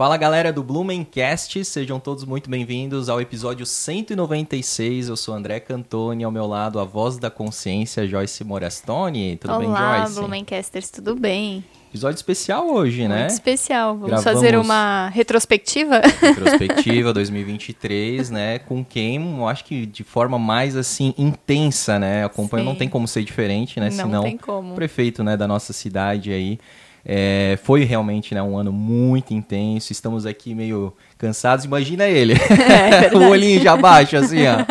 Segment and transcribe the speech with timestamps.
[0.00, 5.10] Fala galera do Blumencast, sejam todos muito bem-vindos ao episódio 196.
[5.10, 9.36] Eu sou André Cantoni, ao meu lado a voz da consciência, Joyce Morastoni.
[9.36, 10.12] Tudo Olá, bem, Joyce?
[10.12, 11.62] Olá, Blumencasters, tudo bem?
[11.90, 13.26] Episódio especial hoje, muito né?
[13.26, 13.92] especial.
[13.92, 16.00] Vamos Gravamos fazer uma retrospectiva?
[16.18, 18.58] Retrospectiva 2023, né?
[18.58, 22.24] Com quem, eu acho que de forma mais assim intensa, né?
[22.24, 22.78] Acompanha, não Sim.
[22.78, 23.90] tem como ser diferente, né?
[23.90, 24.72] Não Senão tem como.
[24.72, 26.58] o prefeito, né, da nossa cidade aí.
[27.04, 29.92] É, foi realmente né, um ano muito intenso.
[29.92, 31.64] Estamos aqui meio cansados.
[31.64, 32.34] Imagina ele.
[32.50, 33.16] É verdade.
[33.16, 34.64] o olhinho já baixo, assim, ó.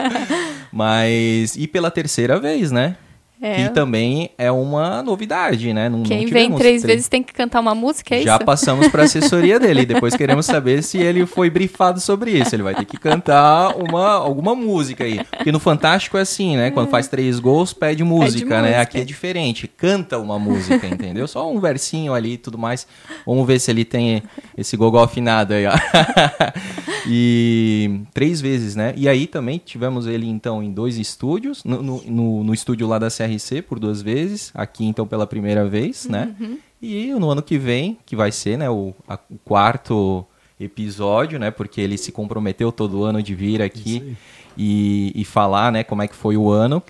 [0.71, 1.55] Mas.
[1.55, 2.95] E pela terceira vez, né?
[3.41, 3.63] É.
[3.67, 5.87] Que também é uma novidade, né?
[5.87, 8.45] Não, Quem não vem três vezes tem que cantar uma música, é já isso?
[8.45, 9.85] passamos para a assessoria dele.
[9.85, 12.53] Depois queremos saber se ele foi brifado sobre isso.
[12.53, 15.21] Ele vai ter que cantar uma, alguma música aí.
[15.23, 16.69] Porque no Fantástico é assim, né?
[16.71, 18.67] Quando faz três gols, pede música, né?
[18.69, 18.81] música.
[18.81, 19.67] Aqui é diferente.
[19.69, 21.25] Canta uma música, entendeu?
[21.27, 22.85] Só um versinho ali e tudo mais.
[23.25, 24.21] Vamos ver se ele tem
[24.57, 25.71] esse gogó afinado aí, ó.
[27.07, 28.93] e três vezes, né?
[28.95, 31.63] E aí também tivemos ele, então, em dois estúdios.
[31.63, 34.51] No, no, no- no estúdio lá da CRC por duas vezes.
[34.53, 36.35] Aqui, então, pela primeira vez, né?
[36.81, 40.25] E no ano que vem, que vai ser, né, o, a- o quarto
[40.59, 44.15] episódio, né, porque ele se comprometeu todo ano de vir aqui
[44.57, 46.81] e, e falar, né, como é que foi o ano.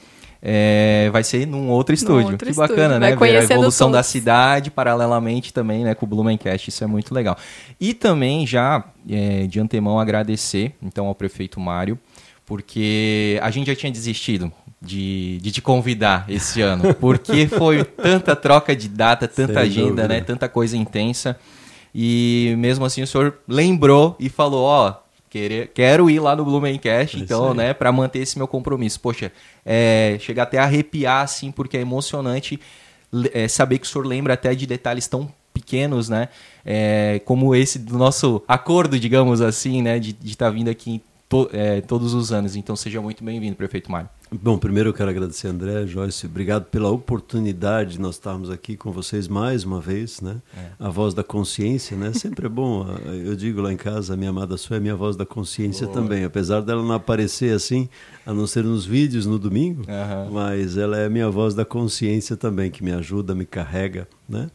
[0.41, 2.31] É, vai ser num outro estúdio.
[2.31, 2.99] outro que bacana, estúdio.
[2.99, 3.15] né?
[3.15, 4.09] Vai Ver a evolução da todos.
[4.11, 6.69] cidade paralelamente também, né, com o Blumencast.
[6.69, 7.37] Isso é muito legal.
[7.79, 11.99] E também já é, de antemão agradecer, então, ao prefeito Mário,
[12.45, 14.51] porque a gente já tinha desistido
[14.81, 19.87] de, de te convidar esse ano, porque foi tanta troca de data, tanta Sem agenda,
[19.87, 20.07] dúvida.
[20.07, 21.37] né, tanta coisa intensa.
[21.93, 24.93] E mesmo assim o senhor lembrou e falou, ó,
[25.29, 28.99] querer, quero ir lá no Blumencast, É então, né, para manter esse meu compromisso.
[28.99, 29.31] Poxa,
[29.65, 32.59] é, chega até a arrepiar assim, porque é emocionante
[33.33, 36.29] é, saber que o senhor lembra até de detalhes tão pequenos, né,
[36.65, 41.81] é, como esse do nosso acordo, digamos assim, né, de estar vindo aqui to- é,
[41.81, 42.55] todos os anos.
[42.55, 44.07] Então seja muito bem-vindo, prefeito Mário.
[44.31, 48.91] Bom, primeiro eu quero agradecer André, Joyce, obrigado pela oportunidade de nós estarmos aqui com
[48.91, 50.39] vocês mais uma vez, né?
[50.77, 52.13] A voz da consciência, né?
[52.13, 52.85] Sempre é bom,
[53.25, 56.23] eu digo lá em casa, a minha amada sua é minha voz da consciência também,
[56.23, 57.89] apesar dela não aparecer assim,
[58.23, 60.29] a não ser nos vídeos no domingo, Aham.
[60.31, 64.51] mas ela é a minha voz da consciência também, que me ajuda, me carrega, né?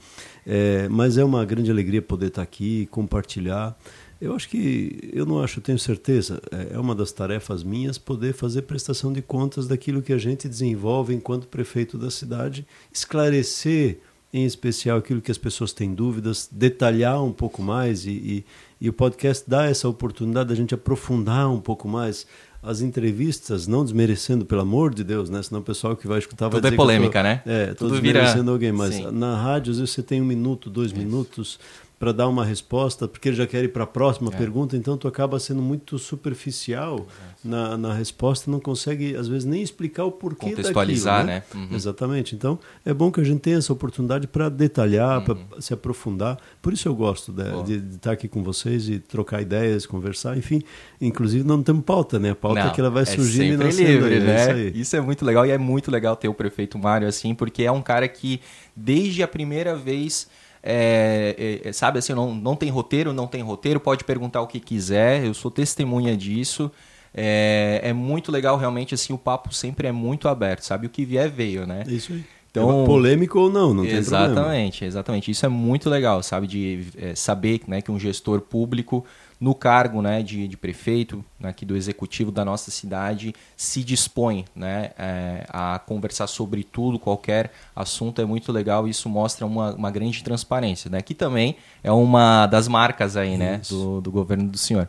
[0.47, 3.77] É, mas é uma grande alegria poder estar aqui, compartilhar.
[4.25, 7.99] Eu acho que, eu não acho, eu tenho certeza, é é uma das tarefas minhas
[7.99, 13.99] poder fazer prestação de contas daquilo que a gente desenvolve enquanto prefeito da cidade, esclarecer
[14.33, 18.45] em especial aquilo que as pessoas têm dúvidas, detalhar um pouco mais e, e,
[18.81, 22.27] e o podcast dá essa oportunidade da gente aprofundar um pouco mais
[22.61, 25.43] as entrevistas, não desmerecendo, pelo amor de Deus, né?
[25.43, 27.43] Senão o pessoal que vai escutar vai Tudo é eu tô- polêmica, né?
[27.45, 29.11] É, tô Tudo vira- desmerecendo alguém, mas Sim.
[29.13, 31.61] na rádio às vezes você tem um minuto, dois minutos
[32.05, 34.37] para dar uma resposta, porque ele já quer ir para a próxima É.
[34.37, 37.07] pergunta, então tu acaba sendo muito superficial
[37.43, 41.67] na, na resposta, não consegue às vezes nem explicar o porquê Contextualizar, daquilo, né?
[41.71, 41.75] Uhum.
[41.75, 42.35] Exatamente.
[42.35, 46.37] Então é bom que a gente tenha essa oportunidade para detalhar, para se aprofundar.
[46.61, 47.65] Por isso eu gosto de, Uhum.
[47.65, 50.63] De, de estar aqui com vocês e trocar ideias, conversar, enfim.
[51.01, 52.33] Inclusive não temos pauta, né?
[52.33, 54.41] A pauta é que ela vai surgindo e nascendo livre, aí, é né?
[54.43, 54.81] isso aí.
[54.81, 57.73] Isso é muito legal e é muito legal ter o prefeito Mário assim, porque é
[57.73, 58.41] um cara que
[58.77, 60.29] desde a primeira vez
[60.67, 64.59] é, é, sabe assim, não, não tem roteiro, não tem roteiro, pode perguntar o que
[64.59, 66.71] quiser, eu sou testemunha disso.
[67.15, 70.87] É, é muito legal, realmente, assim, o papo sempre é muito aberto, sabe?
[70.87, 71.85] O que vier veio, né?
[71.87, 72.25] É isso aí.
[72.51, 74.27] Então- polêmico ou não, não tem problema.
[74.27, 75.31] exatamente, exatamente.
[75.31, 76.47] Isso é muito legal, sabe?
[76.47, 79.05] De é, saber né, que um gestor público,
[79.45, 84.47] no cargo né, de, de prefeito, né, aqui do executivo da nossa cidade, se dispõe
[84.57, 88.23] né, é, a conversar sobre tudo, qualquer assunto.
[88.23, 91.03] É muito legal e isso mostra uma, uma grande transparência, né?
[91.03, 93.61] Que também é uma das marcas aí, né?
[93.69, 94.89] Do, do governo do senhor.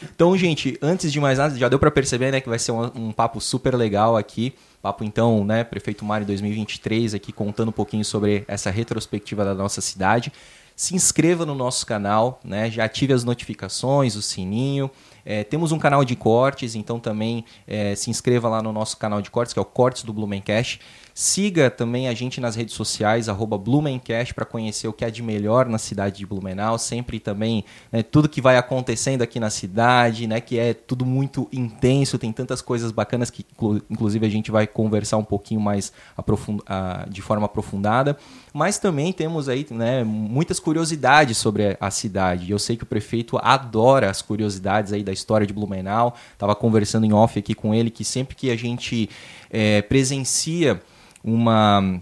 [0.00, 2.84] Então, gente, antes de mais nada, já deu para perceber né, que vai ser um,
[2.94, 4.54] um papo super legal aqui.
[4.80, 9.80] Papo então, né, Prefeito Mário 2023 aqui contando um pouquinho sobre essa retrospectiva da nossa
[9.80, 10.32] cidade.
[10.76, 14.90] Se inscreva no nosso canal, né, já ative as notificações, o sininho.
[15.24, 19.22] É, temos um canal de cortes, então também é, se inscreva lá no nosso canal
[19.22, 20.78] de cortes, que é o Cortes do Blumencast.
[21.18, 23.26] Siga também a gente nas redes sociais,
[23.58, 26.76] Blumencast, para conhecer o que há de melhor na cidade de Blumenau.
[26.78, 31.48] Sempre também né, tudo que vai acontecendo aqui na cidade, né, que é tudo muito
[31.50, 35.90] intenso, tem tantas coisas bacanas que, inclu- inclusive, a gente vai conversar um pouquinho mais
[36.18, 36.60] aprofund-
[37.08, 38.18] de forma aprofundada.
[38.52, 42.50] Mas também temos aí né, muitas curiosidades sobre a cidade.
[42.50, 46.14] Eu sei que o prefeito adora as curiosidades aí da história de Blumenau.
[46.34, 49.08] Estava conversando em off aqui com ele que sempre que a gente
[49.50, 50.78] eh, presencia
[51.26, 52.00] uma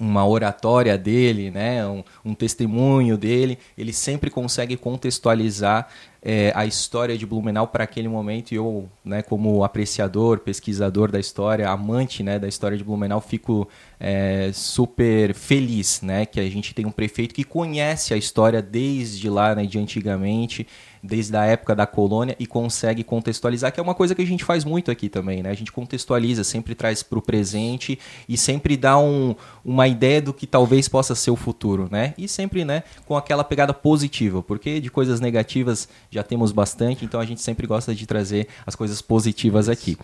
[0.00, 5.88] uma oratória dele, né, um, um testemunho dele, ele sempre consegue contextualizar
[6.22, 8.52] é, a história de Blumenau para aquele momento.
[8.52, 13.68] E eu, né, como apreciador, pesquisador da história, amante né, da história de Blumenau, fico
[14.00, 19.28] é, super feliz né, que a gente tem um prefeito que conhece a história desde
[19.28, 20.66] lá, né, de antigamente,
[21.04, 24.42] desde a época da colônia e consegue contextualizar, que é uma coisa que a gente
[24.42, 25.50] faz muito aqui também, né?
[25.50, 30.32] A gente contextualiza, sempre traz para o presente e sempre dá um, uma ideia do
[30.32, 32.14] que talvez possa ser o futuro, né?
[32.16, 37.20] E sempre, né, com aquela pegada positiva, porque de coisas negativas já temos bastante, então
[37.20, 39.98] a gente sempre gosta de trazer as coisas positivas aqui.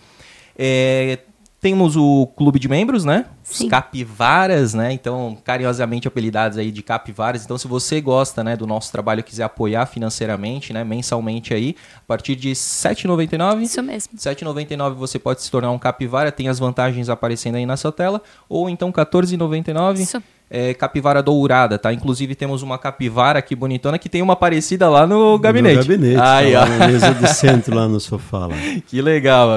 [0.55, 1.17] É,
[1.61, 3.27] temos o clube de membros, né?
[3.43, 3.65] Sim.
[3.65, 4.91] Os capivaras, né?
[4.91, 7.45] Então, carinhosamente apelidados aí de capivaras.
[7.45, 11.75] Então, se você gosta, né, do nosso trabalho e quiser apoiar financeiramente, né, mensalmente aí,
[11.97, 13.61] a partir de R$ 7,99.
[13.61, 14.13] Isso mesmo.
[14.13, 17.91] R$ 7,99 você pode se tornar um capivara, tem as vantagens aparecendo aí na sua
[17.91, 19.99] tela, ou então R$ 14,99.
[19.99, 21.93] Isso é, capivara dourada, tá?
[21.93, 25.77] Inclusive temos uma capivara aqui bonitona que tem uma parecida lá no gabinete.
[25.77, 28.47] No gabinete, Ai, tá na mesa de centro lá no sofá.
[28.47, 28.55] Lá.
[28.87, 29.47] Que legal.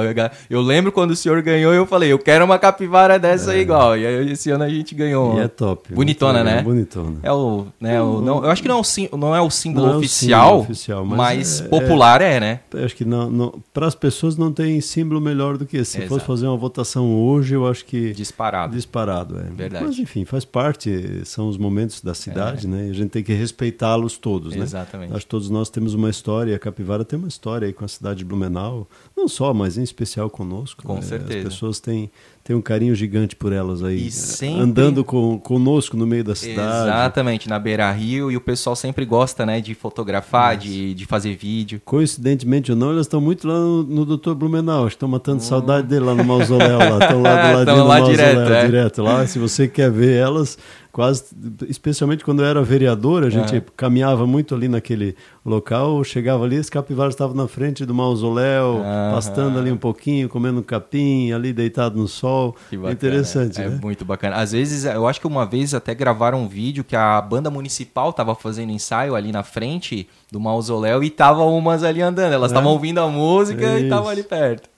[0.48, 3.60] Eu lembro quando o senhor ganhou, eu falei, eu quero uma capivara dessa é.
[3.60, 3.96] igual.
[3.96, 5.36] E aí esse ano a gente ganhou.
[5.38, 5.92] E é top.
[5.92, 6.62] Bonitona, né?
[6.62, 7.16] Bonitona.
[7.22, 9.88] É o, né, o, não, eu acho que não é o, não é o símbolo
[9.88, 12.60] não oficial, é o símbolo oficial, mas, mas é, popular é, é né?
[12.84, 15.92] Acho que não, para as pessoas não tem símbolo melhor do que esse.
[15.92, 16.14] Se Exato.
[16.14, 18.12] fosse fazer uma votação hoje, eu acho que...
[18.12, 18.74] Disparado.
[18.74, 19.44] Disparado, é.
[19.54, 19.84] Verdade.
[19.84, 20.83] Mas enfim, faz parte,
[21.24, 22.70] são os momentos da cidade, é.
[22.70, 22.86] né?
[22.88, 24.62] E a gente tem que respeitá-los todos, né?
[24.62, 25.12] Exatamente.
[25.12, 27.88] Acho que todos nós temos uma história, a Capivara tem uma história aí com a
[27.88, 30.82] cidade de Blumenau, não só, mas em especial conosco.
[30.82, 31.02] Com né?
[31.02, 31.48] certeza.
[31.48, 32.10] As pessoas têm,
[32.44, 34.60] têm um carinho gigante por elas aí, sempre...
[34.60, 36.88] andando com, conosco no meio da cidade.
[36.90, 41.34] Exatamente, na Beira Rio, e o pessoal sempre gosta, né, de fotografar, de, de fazer
[41.36, 41.80] vídeo.
[41.82, 44.34] Coincidentemente ou não, elas estão muito lá no, no Dr.
[44.34, 45.40] Blumenau, estão matando hum.
[45.40, 48.66] saudade dele lá no mausoléu, estão lá do ladinho do lá mausoléu, direto, é.
[48.66, 49.26] direto lá.
[49.26, 50.58] Se você quer ver elas,
[50.94, 51.24] quase,
[51.68, 56.70] especialmente quando eu era vereador, a gente caminhava muito ali naquele local, chegava ali, as
[56.70, 58.80] capivaras estavam na frente do mausoléu,
[59.12, 62.54] pastando ali um pouquinho, comendo capim, ali deitado no sol.
[62.70, 63.76] Que bacana, Interessante, é, né?
[63.76, 64.36] É muito bacana.
[64.36, 68.10] Às vezes, eu acho que uma vez até gravaram um vídeo que a banda municipal
[68.10, 72.70] estava fazendo ensaio ali na frente do mausoléu e estavam umas ali andando, elas estavam
[72.70, 72.72] é.
[72.72, 74.70] ouvindo a música é e estavam ali perto.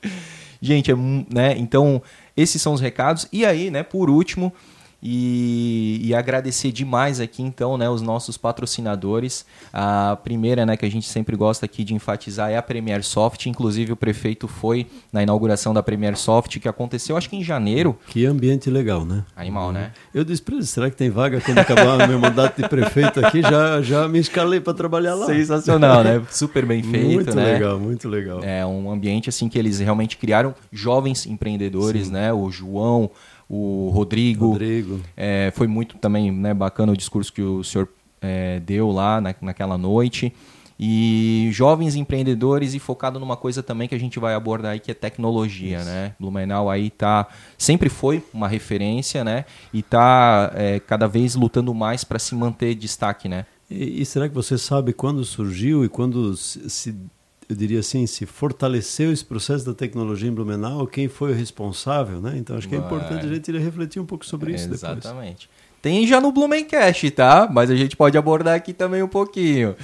[0.62, 1.54] Gente, é, né?
[1.58, 2.00] Então,
[2.34, 3.28] esses são os recados.
[3.30, 4.50] E aí, né, por último,
[5.02, 9.44] e, e, agradecer demais aqui então né, os nossos patrocinadores.
[9.72, 13.46] A primeira né, que a gente sempre gosta aqui de enfatizar é a Premier Soft.
[13.46, 17.96] Inclusive o prefeito foi na inauguração da Premier Soft, que aconteceu acho que em janeiro.
[18.08, 19.24] Que ambiente legal, né?
[19.36, 19.92] Animal, né?
[20.14, 23.24] Eu disse para ele, será que tem vaga quando acabar o meu mandato de prefeito
[23.24, 23.42] aqui?
[23.42, 25.26] Já, já me escalei para trabalhar lá.
[25.26, 26.22] Sensacional, né?
[26.30, 27.52] Super bem feito, muito né?
[27.52, 28.40] legal, muito legal.
[28.42, 32.12] É um ambiente assim que eles realmente criaram jovens empreendedores, Sim.
[32.12, 32.32] né?
[32.32, 33.10] O João,
[33.48, 34.48] o Rodrigo.
[34.48, 35.00] Rodrigo.
[35.16, 37.88] É, foi muito também né, bacana o discurso que o senhor
[38.20, 40.32] é, deu lá na, naquela noite.
[40.78, 44.90] E jovens empreendedores e focado numa coisa também que a gente vai abordar aí, que
[44.90, 45.86] é tecnologia, Isso.
[45.86, 46.14] né?
[46.20, 47.26] Blumenau aí tá,
[47.56, 49.46] sempre foi uma referência, né?
[49.72, 53.46] E tá é, cada vez lutando mais para se manter destaque, né?
[53.70, 56.94] E, e, será que você sabe quando surgiu e quando se
[57.48, 62.20] eu diria assim, se fortaleceu esse processo da tecnologia em Blumenau, quem foi o responsável,
[62.20, 62.34] né?
[62.36, 65.02] Então acho que é importante a gente refletir um pouco sobre isso Exatamente.
[65.02, 65.04] depois.
[65.04, 65.50] Exatamente.
[65.80, 67.48] Tem já no Blumencast, tá?
[67.50, 69.76] Mas a gente pode abordar aqui também um pouquinho.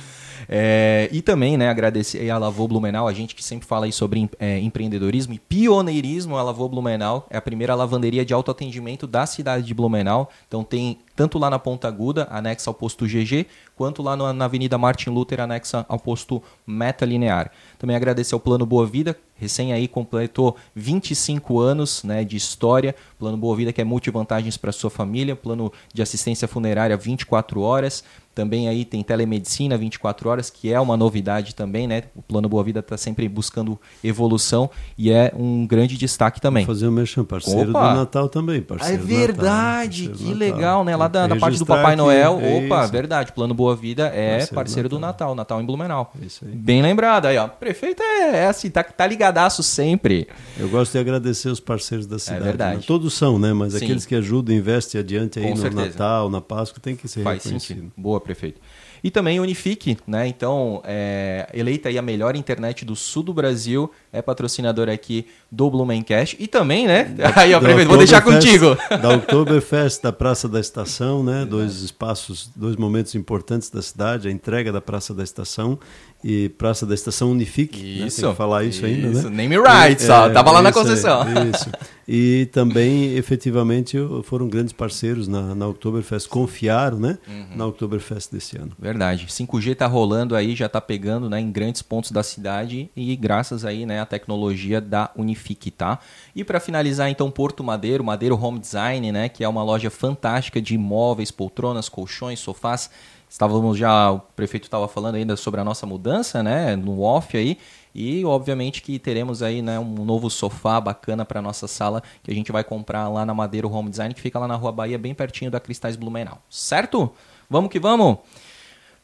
[0.48, 4.28] É, e também, né, agradecer a Lavô Blumenau, a gente que sempre fala aí sobre
[4.38, 9.64] é, empreendedorismo e pioneirismo, a Lavô Blumenau é a primeira lavanderia de autoatendimento da cidade
[9.64, 10.28] de Blumenau.
[10.48, 14.78] Então tem tanto lá na Ponta Aguda, anexa ao posto GG, quanto lá na Avenida
[14.78, 17.50] Martin Luther, anexa ao posto Meta Linear.
[17.78, 22.94] Também agradecer ao Plano Boa Vida, recém aí completou 25 anos né, de história.
[23.18, 28.04] Plano Boa Vida que é multivantagens para sua família, plano de assistência funerária 24 horas,
[28.34, 32.04] também aí tem telemedicina 24 horas, que é uma novidade também, né?
[32.16, 36.64] O Plano Boa Vida está sempre buscando evolução e é um grande destaque também.
[36.64, 37.90] Vou fazer o meu parceiro Opa.
[37.90, 39.02] do Natal também, parceiro.
[39.02, 40.96] É verdade, Natal, que legal, né?
[41.02, 42.38] Lá da, da parte do Papai Noel.
[42.40, 42.92] É Opa, isso.
[42.92, 43.32] verdade.
[43.32, 45.34] Plano Boa Vida é parceiro, parceiro do, Natal.
[45.34, 45.34] Natal.
[45.34, 46.12] Natal, em Blumenau.
[46.20, 46.52] Isso aí.
[46.52, 47.48] Bem lembrado aí, ó.
[47.48, 50.28] Prefeito é, é assim, tá, tá ligadaço sempre.
[50.58, 52.40] Eu gosto de agradecer os parceiros da é cidade.
[52.40, 52.76] É verdade.
[52.78, 52.84] Né?
[52.86, 53.52] Todos são, né?
[53.52, 53.84] Mas Sim.
[53.84, 55.86] aqueles que ajudam, investem adiante aí Com no certeza.
[55.86, 57.76] Natal, na Páscoa, tem que ser Faz reconhecido.
[57.76, 57.92] Sentido.
[57.96, 58.60] Boa, prefeito.
[59.02, 60.28] E também Unifique, né?
[60.28, 65.68] Então, é, eleita aí a melhor internet do sul do Brasil, é patrocinadora aqui do
[65.68, 66.36] Blumencast.
[66.38, 67.04] E também, né?
[67.04, 68.76] Da, aí, ó, prefeito, vou deixar contigo.
[68.90, 71.44] Da Oktoberfest, da Praça da Estação, né?
[71.44, 75.78] Dois espaços, dois momentos importantes da cidade, a entrega da Praça da Estação
[76.24, 77.78] e Praça da Estação Unifique.
[77.78, 78.20] Isso.
[78.20, 78.26] Né?
[78.26, 79.06] Tem que falar isso, isso.
[79.06, 79.30] ainda, né?
[79.30, 80.30] Name rights, é, ó.
[80.30, 81.24] Tava lá na concessão.
[81.50, 81.70] isso.
[82.06, 87.56] E também, efetivamente, foram grandes parceiros na, na Oktoberfest, confiaram né, uhum.
[87.56, 88.72] na Oktoberfest desse ano.
[88.78, 89.26] Verdade.
[89.26, 93.64] 5G está rolando aí, já está pegando né, em grandes pontos da cidade e graças
[93.64, 95.98] aí né, à tecnologia da Unifique, tá?
[96.34, 100.60] E para finalizar, então, Porto Madeiro, Madeiro Home Design, né, que é uma loja fantástica
[100.60, 102.90] de móveis, poltronas, colchões, sofás.
[103.32, 107.56] Estávamos já, o prefeito estava falando ainda sobre a nossa mudança, né, no off aí.
[107.94, 112.34] E obviamente que teremos aí né, um novo sofá bacana para nossa sala que a
[112.34, 115.14] gente vai comprar lá na Madeiro Home Design, que fica lá na Rua Bahia, bem
[115.14, 116.42] pertinho da Cristais Blumenau.
[116.50, 117.10] Certo?
[117.48, 118.18] Vamos que vamos!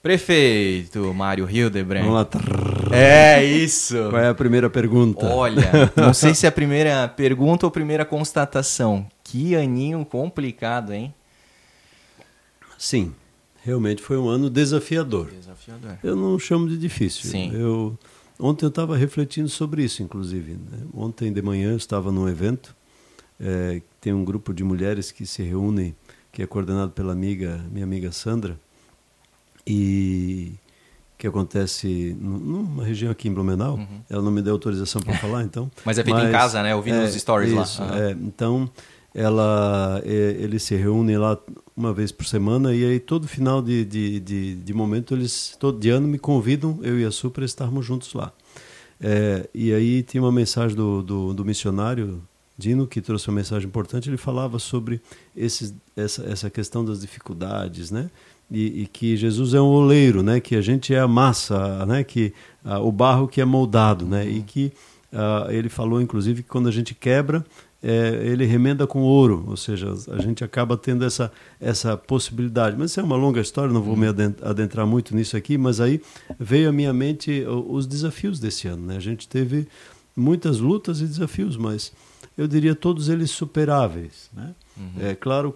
[0.02, 2.04] Prefeito Mário Hildebrand.
[2.04, 2.28] Vamos lá.
[2.94, 3.96] É isso.
[4.10, 5.24] Qual é a primeira pergunta?
[5.24, 9.06] Olha, não sei se é a primeira pergunta ou primeira constatação.
[9.24, 11.14] Que aninho complicado, hein?
[12.76, 13.14] Sim,
[13.68, 15.30] realmente foi um ano desafiador.
[15.30, 15.98] Desafiador.
[16.02, 17.30] Eu não chamo de difícil.
[17.30, 17.52] Sim.
[17.54, 17.98] Eu
[18.40, 20.52] Ontem eu estava refletindo sobre isso, inclusive.
[20.52, 20.78] Né?
[20.94, 22.74] Ontem de manhã eu estava num evento,
[23.40, 25.94] é, tem um grupo de mulheres que se reúnem,
[26.30, 28.56] que é coordenado pela amiga, minha amiga Sandra,
[29.66, 30.52] e
[31.16, 33.74] que acontece numa região aqui em Blumenau.
[33.74, 34.00] Uhum.
[34.08, 35.68] Ela não me deu autorização para falar, então.
[35.84, 36.76] Mas é feito Mas, em casa, né?
[36.76, 37.88] Ouvindo é, os stories isso, lá.
[37.88, 37.98] Uhum.
[37.98, 38.70] É, então,
[39.14, 41.38] ela, eles se reúnem lá
[41.76, 45.78] uma vez por semana e aí todo final de, de, de, de momento eles todo
[45.78, 48.32] de ano me convidam eu e a Su para estarmos juntos lá.
[49.00, 52.20] É, e aí tem uma mensagem do, do, do, missionário
[52.56, 55.00] Dino que trouxe uma mensagem importante ele falava sobre
[55.36, 58.10] esses, essa, essa questão das dificuldades né?
[58.50, 60.40] E, e, que Jesus é um oleiro né?
[60.40, 62.02] Que a gente é a massa né?
[62.02, 62.34] Que
[62.82, 64.28] o barro que é moldado né?
[64.28, 64.72] E que
[65.12, 67.46] uh, ele falou inclusive que quando a gente quebra
[67.82, 71.30] é, ele remenda com ouro, ou seja, a gente acaba tendo essa,
[71.60, 72.76] essa possibilidade.
[72.76, 74.06] Mas isso é uma longa história, não vou me
[74.42, 76.00] adentrar muito nisso aqui, mas aí
[76.38, 78.86] veio à minha mente os desafios desse ano.
[78.86, 78.96] Né?
[78.96, 79.68] A gente teve
[80.16, 81.92] muitas lutas e desafios, mas
[82.36, 84.28] eu diria todos eles superáveis.
[84.32, 84.54] Né?
[84.76, 84.92] Uhum.
[85.00, 85.54] É claro,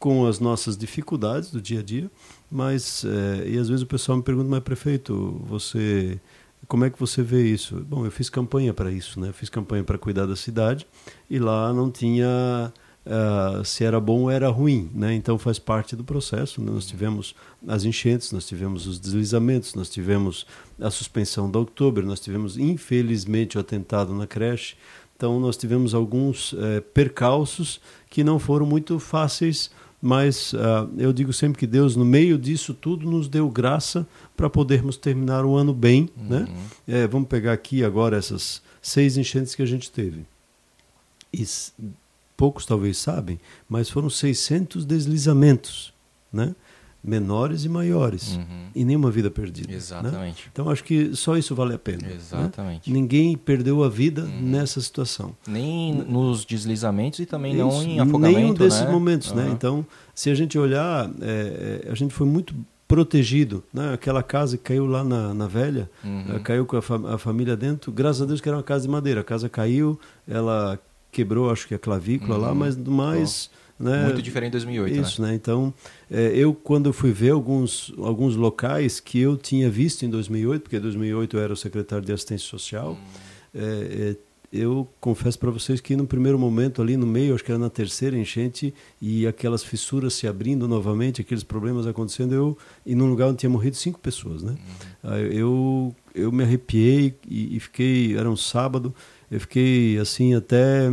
[0.00, 2.10] com as nossas dificuldades do dia a dia,
[2.50, 6.20] mas, é, e às vezes o pessoal me pergunta, mas prefeito, você
[6.72, 7.84] como é que você vê isso?
[7.86, 9.28] Bom, eu fiz campanha para isso, né?
[9.28, 10.86] Eu fiz campanha para cuidar da cidade
[11.28, 12.72] e lá não tinha
[13.04, 15.12] uh, se era bom ou era ruim, né?
[15.12, 16.62] Então faz parte do processo.
[16.62, 16.72] Né?
[16.72, 17.34] Nós tivemos
[17.68, 20.46] as enchentes, nós tivemos os deslizamentos, nós tivemos
[20.80, 24.74] a suspensão da outubro, nós tivemos infelizmente o atentado na creche.
[25.14, 29.70] Então nós tivemos alguns uh, percalços que não foram muito fáceis
[30.04, 34.04] mas uh, eu digo sempre que Deus, no meio disso tudo, nos deu graça
[34.42, 36.08] para podermos terminar o ano bem.
[36.16, 36.28] Uhum.
[36.28, 36.48] Né?
[36.88, 40.26] É, vamos pegar aqui agora essas seis enchentes que a gente teve.
[41.32, 41.46] E
[42.36, 45.92] poucos talvez sabem, mas foram 600 deslizamentos.
[46.32, 46.56] Né?
[47.04, 48.68] menores e maiores uhum.
[48.74, 49.68] e nenhuma vida perdida.
[49.68, 49.74] Né?
[49.74, 50.44] Exatamente.
[50.44, 50.50] Né?
[50.52, 52.06] Então acho que só isso vale a pena.
[52.06, 52.14] Né?
[52.14, 52.88] Exatamente.
[52.88, 52.94] Né?
[52.94, 54.40] Ninguém perdeu a vida uhum.
[54.40, 55.34] nessa situação.
[55.44, 58.38] Nem nos deslizamentos e também isso, não em afogamento.
[58.38, 58.90] Nenhum desses né?
[58.90, 59.36] momentos, uhum.
[59.36, 59.50] né?
[59.50, 59.84] Então,
[60.14, 62.54] se a gente olhar, é, é, a gente foi muito
[62.92, 63.94] protegido, né?
[63.94, 66.42] Aquela casa que caiu lá na, na velha, uhum.
[66.42, 67.90] caiu com a, fa a, família dentro.
[67.90, 69.22] Graças a Deus que era uma casa de madeira.
[69.22, 70.78] A casa caiu, ela
[71.10, 72.54] quebrou, acho que a clavícula lá, uhum.
[72.54, 74.04] mas mais oh né?
[74.04, 75.28] Muito diferente de 2008, Isso, né?
[75.28, 75.34] né?
[75.34, 75.74] Então,
[76.08, 80.76] é, eu quando fui ver alguns, alguns locais que eu tinha visto em 2008, porque
[80.76, 82.98] em 2008 eu era o secretário de assistência social, hum.
[83.52, 83.60] é,
[84.10, 84.16] é,
[84.52, 87.70] eu confesso para vocês que no primeiro momento ali no meio, acho que era na
[87.70, 93.28] terceira enchente e aquelas fissuras se abrindo novamente, aqueles problemas acontecendo, eu e num lugar
[93.28, 94.56] onde tinha morrido cinco pessoas, né?
[95.02, 95.16] Uhum.
[95.16, 98.94] Eu eu me arrepiei e, e, fiquei, era um sábado,
[99.30, 100.90] eu fiquei assim até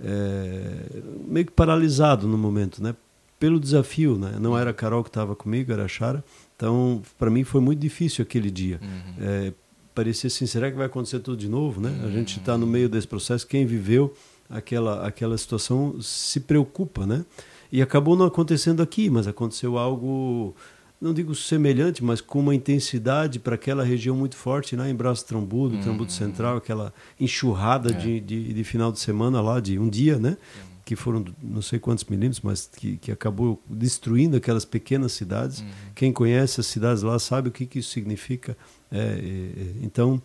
[0.00, 2.94] é, meio que paralisado no momento, né?
[3.38, 4.38] Pelo desafio, né?
[4.40, 6.24] Não era a Carol que estava comigo, era a Chara.
[6.56, 8.80] Então, para mim foi muito difícil aquele dia.
[8.82, 9.14] Uhum.
[9.20, 9.52] É,
[9.96, 12.02] parecia assim, será que vai acontecer tudo de novo, né?
[12.04, 13.46] A gente está no meio desse processo.
[13.46, 14.14] Quem viveu
[14.48, 17.24] aquela aquela situação se preocupa, né?
[17.72, 20.54] E acabou não acontecendo aqui, mas aconteceu algo
[21.00, 24.88] não digo semelhante, mas com uma intensidade para aquela região muito forte, né?
[24.90, 25.82] em Braço Trambudo, uhum.
[25.82, 27.94] Trambudo Central, aquela enxurrada é.
[27.94, 30.30] de, de, de, final de semana lá, de um dia, né?
[30.30, 30.76] Uhum.
[30.86, 35.60] Que foram não sei quantos milímetros, mas que, que acabou destruindo aquelas pequenas cidades.
[35.60, 35.68] Uhum.
[35.94, 38.56] Quem conhece as cidades lá sabe o que, que isso significa.
[38.90, 39.52] É, é,
[39.82, 40.20] então,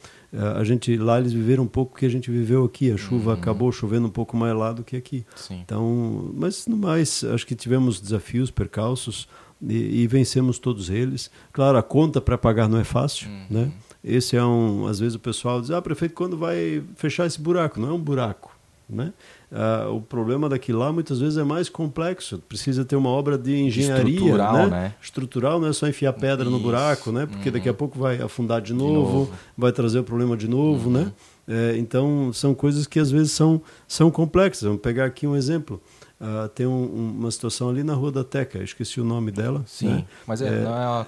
[0.56, 2.91] a gente lá eles viveram um pouco o que a gente viveu aqui.
[2.91, 3.38] A chuva uhum.
[3.38, 5.25] acabou chovendo um pouco mais lá do que aqui.
[5.36, 5.62] Sim.
[5.63, 9.27] Então, mas no mais, acho que tivemos desafios, percalços
[9.62, 11.30] e, e, vencemos todos eles.
[11.51, 13.46] Claro, a conta para pagar não é fácil, uhum.
[13.50, 13.72] né?
[14.03, 17.80] Esse é um, às vezes o pessoal diz, ah, prefeito, quando vai fechar esse buraco?
[17.80, 18.50] Não é um buraco,
[18.96, 19.14] né?
[19.52, 22.40] Ah, o problema daquilo lá muitas vezes é mais complexo.
[22.48, 24.66] Precisa ter uma obra de engenharia, estrutural, né?
[24.68, 24.94] né?
[25.02, 26.52] Estrutural, não é só enfiar pedra Isso.
[26.52, 27.26] no buraco, né?
[27.26, 27.54] Porque uhum.
[27.54, 30.90] daqui a pouco vai afundar de novo, de novo, vai trazer o problema de novo,
[30.90, 31.00] né?
[31.00, 31.06] uhum.
[31.06, 31.12] né?
[31.48, 34.64] É, então, são coisas que às vezes são, são complexas.
[34.64, 35.82] Vamos pegar aqui um exemplo.
[36.20, 39.64] Uh, tem um, uma situação ali na Rua da Teca, esqueci o nome dela.
[39.66, 40.06] Sim, né?
[40.28, 41.06] mas é, não é a...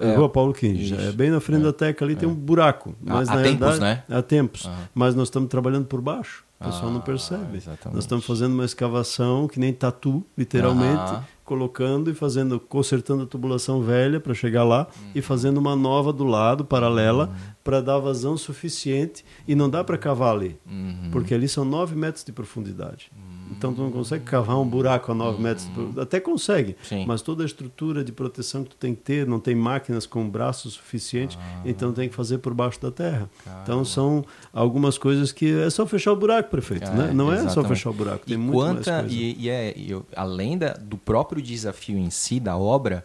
[0.00, 0.94] É, Rua Paulo Quinge.
[0.94, 1.64] É bem na frente é.
[1.64, 2.94] da Teca ali tem um buraco.
[3.02, 4.02] Mas há, na há tempos, né?
[4.08, 4.70] Há tempos.
[4.94, 6.44] Mas nós estamos trabalhando por baixo.
[6.62, 7.56] O pessoal ah, não percebe.
[7.56, 7.94] Exatamente.
[7.94, 13.82] Nós estamos fazendo uma escavação que nem tatu, literalmente, colocando e fazendo, consertando a tubulação
[13.82, 15.10] velha para chegar lá uhum.
[15.14, 17.54] e fazendo uma nova do lado, paralela, uhum.
[17.62, 19.24] Para dar vazão suficiente.
[19.46, 21.10] E não dá para cavar ali, uhum.
[21.10, 23.10] porque ali são 9 metros de profundidade.
[23.50, 25.42] Então tu não consegue cavar um buraco a 9 uhum.
[25.42, 25.68] metros.
[25.98, 27.04] Até consegue, Sim.
[27.06, 30.28] mas toda a estrutura de proteção que tu tem que ter, não tem máquinas com
[30.28, 31.60] braços suficientes, ah.
[31.64, 33.30] então tem que fazer por baixo da terra.
[33.44, 33.62] Caramba.
[33.62, 36.88] Então são algumas coisas que é só fechar o buraco, prefeito.
[36.88, 37.12] É, né?
[37.12, 37.50] Não exatamente.
[37.50, 39.14] é só fechar o buraco, tem e muito quanta, mais coisa.
[39.14, 43.04] E, e, é, e além da, do próprio desafio em si da obra,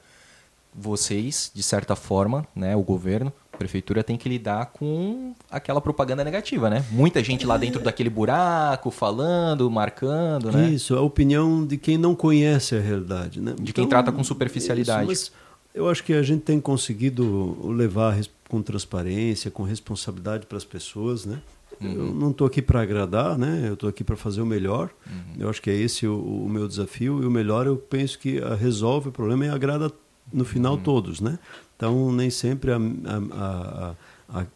[0.73, 6.23] vocês, de certa forma, né, o governo, a prefeitura tem que lidar com aquela propaganda
[6.23, 6.85] negativa, né?
[6.91, 10.69] Muita gente lá dentro daquele buraco, falando, marcando, né?
[10.69, 13.55] Isso, a opinião de quem não conhece a realidade, né?
[13.59, 15.11] De quem então, trata com superficialidade.
[15.11, 18.15] Isso, mas eu acho que a gente tem conseguido levar
[18.47, 21.39] com transparência, com responsabilidade para as pessoas, né?
[21.81, 21.91] Uhum.
[21.91, 23.65] Eu não estou aqui para agradar, né?
[23.67, 24.89] Eu estou aqui para fazer o melhor.
[25.05, 25.35] Uhum.
[25.39, 27.21] Eu acho que é esse o, o, meu desafio.
[27.21, 29.91] E o melhor eu penso que resolve o problema e agrada
[30.31, 30.81] no final uhum.
[30.81, 31.37] todos, né?
[31.77, 33.95] Então nem sempre a, a, a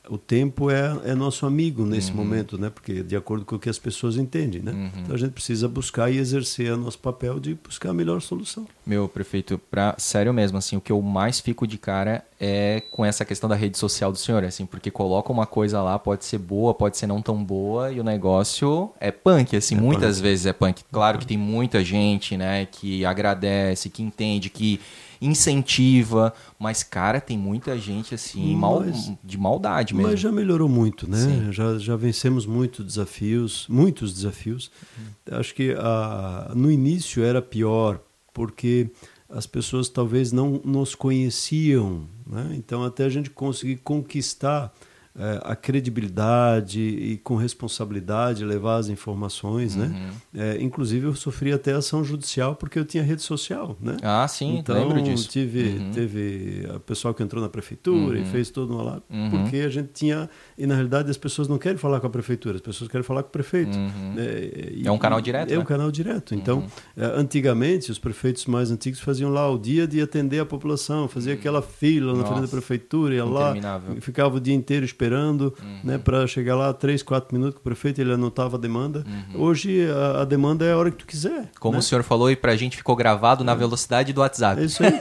[0.10, 2.18] o tempo é, é nosso amigo nesse uhum.
[2.18, 2.70] momento, né?
[2.70, 4.72] Porque de acordo com o que as pessoas entendem, né?
[4.72, 4.92] Uhum.
[5.01, 8.68] Então a gente precisa buscar e exercer o nosso papel de buscar a melhor solução.
[8.86, 13.06] Meu prefeito, para sério mesmo, assim, o que eu mais fico de cara é com
[13.06, 16.40] essa questão da rede social do senhor, assim, porque coloca uma coisa lá, pode ser
[16.40, 20.24] boa, pode ser não tão boa, e o negócio é punk, assim, é muitas punk.
[20.24, 20.84] vezes é punk.
[20.92, 24.82] Claro que tem muita gente, né, que agradece, que entende, que
[25.22, 28.84] incentiva, mas, cara, tem muita gente assim, mal,
[29.24, 30.10] de maldade mesmo.
[30.10, 31.50] Mas já melhorou muito, né?
[31.51, 34.72] Já, já vencemos muitos desafios, muitos desafios.
[34.98, 35.38] Uhum.
[35.38, 38.00] Acho que a, no início era pior,
[38.34, 38.90] porque
[39.29, 42.53] as pessoas talvez não nos conheciam, né?
[42.57, 44.74] Então, até a gente conseguir conquistar
[45.13, 49.85] é, a credibilidade e com responsabilidade levar as informações, né?
[49.85, 50.09] uhum.
[50.31, 50.55] né?
[50.55, 53.97] É, inclusive eu sofri até ação judicial porque eu tinha rede social, né?
[54.01, 55.27] Ah, sim, então, lembro disso.
[55.27, 55.91] Tive, uhum.
[55.91, 58.24] teve o pessoal que entrou na prefeitura uhum.
[58.24, 59.29] e fez todo uma lá, uhum.
[59.31, 60.29] porque a gente tinha
[60.61, 63.24] e na realidade as pessoas não querem falar com a prefeitura, as pessoas querem falar
[63.24, 63.75] com o prefeito.
[63.75, 64.13] Uhum.
[64.15, 65.50] É, e, é, um canal direto.
[65.50, 65.59] É né?
[65.59, 66.35] um canal direto.
[66.35, 66.67] Então, uhum.
[66.95, 71.33] é, antigamente os prefeitos mais antigos faziam lá o dia de atender a população, fazia
[71.33, 73.55] aquela fila na frente da prefeitura, ia lá,
[74.01, 75.79] ficava o dia inteiro esperando uhum.
[75.83, 79.03] né, para chegar lá três, quatro minutos com o prefeito, ele anotava a demanda.
[79.33, 79.41] Uhum.
[79.41, 81.50] Hoje a, a, demanda é a hora que tu quiser.
[81.59, 81.79] Como né?
[81.79, 83.55] o senhor falou e para a gente ficou gravado na é.
[83.55, 84.61] velocidade do WhatsApp.
[84.61, 84.93] É isso aí.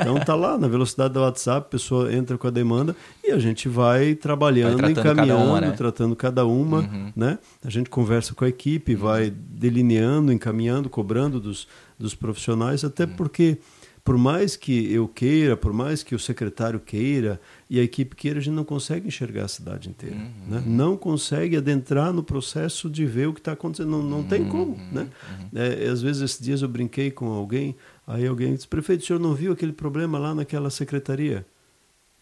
[0.00, 3.38] então tá lá na velocidade do WhatsApp, a pessoa entra com a demanda e a
[3.38, 5.70] gente vai trabalhando, vai encaminhando, cada uma, né?
[5.72, 7.12] tratando cada uma, uhum.
[7.14, 7.38] né?
[7.64, 13.16] A gente conversa com a equipe, vai delineando, encaminhando, cobrando dos, dos profissionais, até uhum.
[13.16, 13.58] porque
[14.04, 18.40] por mais que eu queira, por mais que o secretário queira e a equipe queira,
[18.40, 20.16] a gente não consegue enxergar a cidade inteira.
[20.16, 20.48] Uhum.
[20.48, 20.62] Né?
[20.66, 23.90] Não consegue adentrar no processo de ver o que está acontecendo.
[23.90, 24.24] Não, não uhum.
[24.24, 24.76] tem como.
[24.90, 25.02] Né?
[25.02, 25.48] Uhum.
[25.54, 29.20] É, às vezes, esses dias eu brinquei com alguém, aí alguém disse: Prefeito, o senhor
[29.20, 31.46] não viu aquele problema lá naquela secretaria?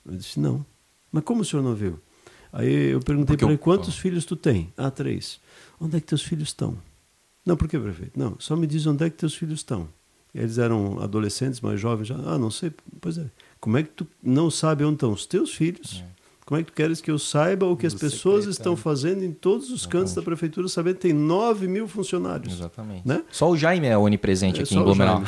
[0.04, 0.64] Eu disse: Não.
[1.10, 1.98] Mas como o senhor não viu?
[2.52, 4.00] Aí eu perguntei para ele: Quantos eu...
[4.00, 4.72] filhos tu tem?
[4.76, 5.40] Ah, três.
[5.80, 6.76] Onde é que teus filhos estão?
[7.44, 8.18] Não, por que, prefeito?
[8.18, 9.88] Não, só me diz onde é que teus filhos estão.
[10.34, 12.16] Eles eram adolescentes, mais jovens já.
[12.16, 12.72] Ah, não sei.
[13.00, 13.26] Pois é.
[13.58, 16.04] Como é que tu não sabe onde estão os teus filhos?
[16.06, 16.19] É.
[16.50, 19.30] Como é que tu queres que eu saiba o que as pessoas estão fazendo em
[19.30, 22.52] todos os cantos da prefeitura, sabendo que tem 9 mil funcionários?
[22.52, 23.06] Exatamente.
[23.06, 23.22] Né?
[23.30, 25.22] Só o Jaime é onipresente é, aqui em Blumenau.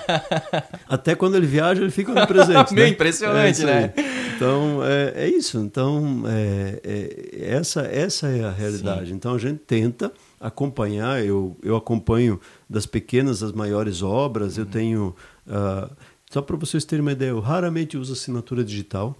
[0.88, 2.72] Até quando ele viaja, ele fica onipresente.
[2.72, 2.92] Meio né?
[2.94, 3.94] impressionante, é né?
[4.34, 5.58] Então, é, é isso.
[5.58, 9.10] Então, é, é, essa, essa é a realidade.
[9.10, 9.14] Sim.
[9.14, 14.62] Então, a gente tenta acompanhar, eu, eu acompanho das pequenas às maiores obras, uhum.
[14.62, 15.16] eu tenho...
[15.46, 15.94] Uh,
[16.30, 19.14] só para vocês terem uma ideia, eu raramente uso assinatura digital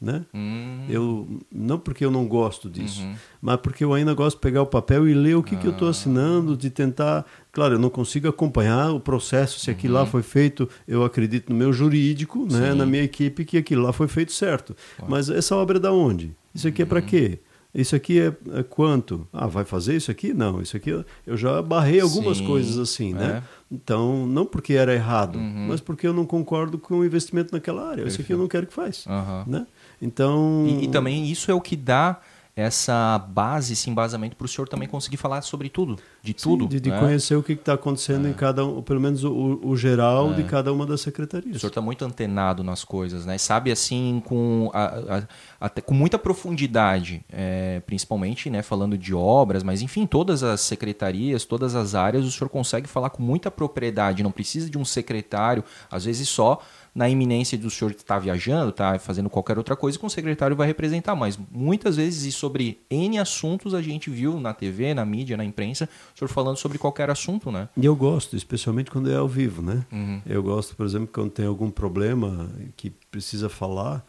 [0.00, 0.24] né?
[0.32, 0.86] Hum.
[0.88, 3.14] Eu não porque eu não gosto disso, uhum.
[3.42, 5.58] mas porque eu ainda gosto de pegar o papel e ler o que, ah.
[5.58, 5.90] que eu estou ah.
[5.90, 7.26] assinando, de tentar.
[7.52, 10.00] Claro, eu não consigo acompanhar o processo se aquilo uhum.
[10.00, 10.68] lá foi feito.
[10.88, 12.72] Eu acredito no meu jurídico, né?
[12.74, 14.74] Na minha equipe que aquilo lá foi feito certo.
[15.06, 16.34] Mas essa obra é da onde?
[16.54, 17.06] Isso aqui é para uhum.
[17.06, 17.38] quê?
[17.72, 19.26] Isso aqui é, é, quanto?
[19.32, 20.34] Ah, vai fazer isso aqui?
[20.34, 20.90] Não, isso aqui
[21.24, 22.46] eu já barrei algumas Sim.
[22.46, 23.42] coisas assim, né?
[23.44, 23.60] É.
[23.70, 25.68] Então, não porque era errado, uhum.
[25.68, 28.02] mas porque eu não concordo com o investimento naquela área.
[28.02, 28.12] Perfeito.
[28.12, 29.44] Isso aqui eu não quero que faz, uhum.
[29.46, 29.66] né?
[30.00, 30.64] Então...
[30.66, 32.20] E, e, também isso é o que dá
[32.60, 36.64] essa base, esse embasamento para o senhor também conseguir falar sobre tudo, de tudo.
[36.64, 36.98] Sim, de, de né?
[36.98, 40.72] conhecer o que está acontecendo em cada um, pelo menos o, o geral de cada
[40.72, 41.56] uma das secretarias.
[41.56, 43.38] O senhor está muito antenado nas coisas, né?
[43.38, 44.84] Sabe assim com, a,
[45.18, 45.22] a,
[45.60, 48.62] até, com muita profundidade, é, principalmente, né?
[48.62, 53.10] Falando de obras, mas enfim, todas as secretarias, todas as áreas, o senhor consegue falar
[53.10, 54.22] com muita propriedade.
[54.22, 56.60] Não precisa de um secretário, às vezes só
[56.94, 60.66] na iminência do senhor estar viajando, tá fazendo qualquer outra coisa que um secretário vai
[60.66, 65.36] representar, mas muitas vezes e sobre N assuntos a gente viu na TV, na mídia,
[65.36, 67.68] na imprensa, o senhor falando sobre qualquer assunto, né?
[67.76, 69.84] E eu gosto, especialmente quando é ao vivo, né?
[69.92, 70.20] Uhum.
[70.26, 74.04] Eu gosto, por exemplo, quando tem algum problema que precisa falar,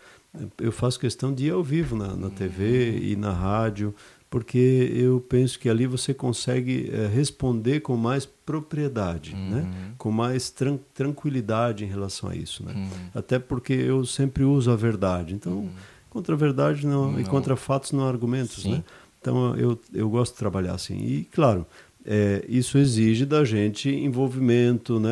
[0.59, 3.93] eu faço questão de ir ao vivo na, na TV e na rádio,
[4.31, 9.49] porque eu penso que ali você consegue é, responder com mais propriedade, uhum.
[9.49, 9.69] né?
[9.97, 12.65] com mais tran tranquilidade em relação a isso.
[12.65, 12.71] Né?
[12.73, 12.89] Uhum.
[13.13, 15.33] Até porque eu sempre uso a verdade.
[15.33, 15.69] Então, uhum.
[16.09, 18.63] contra a verdade não, não, e contra fatos não há argumentos.
[18.63, 18.81] Né?
[19.19, 20.95] Então, eu, eu gosto de trabalhar assim.
[20.95, 21.67] E, claro,
[22.05, 25.11] é, isso exige da gente envolvimento, né?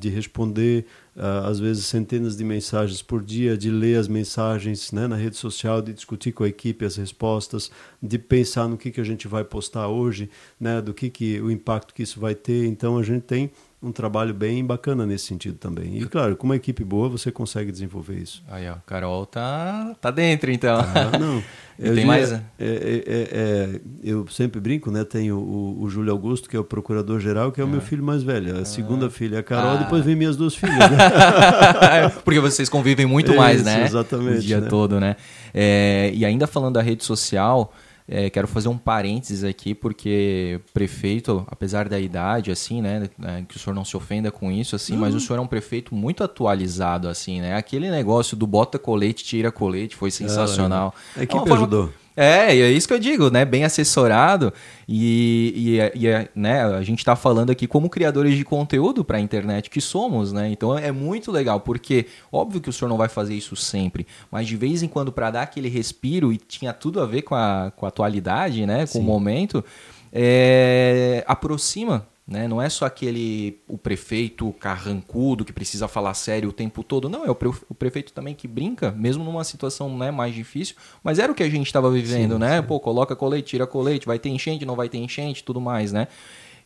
[0.00, 0.86] de responder
[1.44, 5.80] às vezes centenas de mensagens por dia, de ler as mensagens né, na rede social,
[5.80, 7.70] de discutir com a equipe as respostas,
[8.02, 10.28] de pensar no que, que a gente vai postar hoje,
[10.60, 12.66] né, do que, que o impacto que isso vai ter.
[12.66, 13.50] Então a gente tem
[13.82, 15.98] um trabalho bem bacana nesse sentido também.
[15.98, 18.42] E claro, com uma equipe boa você consegue desenvolver isso.
[18.48, 20.78] Aí, ó, Carol tá, tá dentro então.
[20.80, 21.42] Ah, não.
[21.78, 22.32] Eu tem mais?
[22.32, 25.04] É, é, é, é, eu sempre brinco, né?
[25.04, 27.82] Tenho o, o Júlio Augusto, que é o procurador-geral, que é o meu ah.
[27.82, 28.58] filho mais velho.
[28.58, 29.10] A segunda ah.
[29.10, 29.76] filha é a Carol, ah.
[29.76, 30.78] depois vem minhas duas filhas.
[30.90, 32.12] Né?
[32.24, 33.84] Porque vocês convivem muito mais, né?
[33.84, 34.38] Exatamente.
[34.38, 34.68] O dia né?
[34.68, 35.16] todo, né?
[35.54, 37.72] E ainda falando da rede social,
[38.08, 43.56] é, quero fazer um parênteses aqui, porque prefeito, apesar da idade, assim, né, né, que
[43.56, 45.00] o senhor não se ofenda com isso, assim, uhum.
[45.00, 47.56] mas o senhor é um prefeito muito atualizado, assim, né?
[47.56, 50.94] Aquele negócio do bota colete, tira colete, foi sensacional.
[51.16, 51.92] É, a equipe é ajudou.
[52.16, 53.44] É, e é isso que eu digo, né?
[53.44, 54.50] Bem assessorado
[54.88, 59.20] e, e, e né, a gente está falando aqui como criadores de conteúdo para a
[59.20, 60.48] internet que somos, né?
[60.50, 64.46] Então é muito legal, porque óbvio que o senhor não vai fazer isso sempre, mas
[64.46, 67.70] de vez em quando para dar aquele respiro e tinha tudo a ver com a,
[67.76, 68.86] com a atualidade, né?
[68.86, 69.00] Com Sim.
[69.00, 69.62] o momento,
[70.10, 72.48] é, aproxima né?
[72.48, 77.08] Não é só aquele o prefeito carrancudo que precisa falar sério o tempo todo.
[77.08, 77.36] Não, é o,
[77.68, 80.74] o prefeito também que brinca, mesmo numa situação né, mais difícil.
[81.04, 82.60] Mas era o que a gente estava vivendo, sim, né?
[82.60, 82.66] Sim.
[82.66, 86.08] Pô, coloca colete, tira colete, vai ter enchente, não vai ter enchente, tudo mais, né?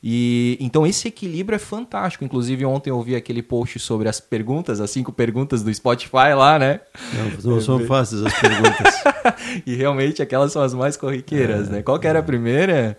[0.02, 2.24] E então esse equilíbrio é fantástico.
[2.24, 6.58] Inclusive ontem eu vi aquele post sobre as perguntas, as cinco perguntas do Spotify lá,
[6.58, 6.80] né?
[7.44, 8.94] Não, não são fáceis as perguntas.
[9.66, 11.82] e realmente aquelas são as mais corriqueiras, é, né?
[11.82, 12.96] Qual que era a primeira?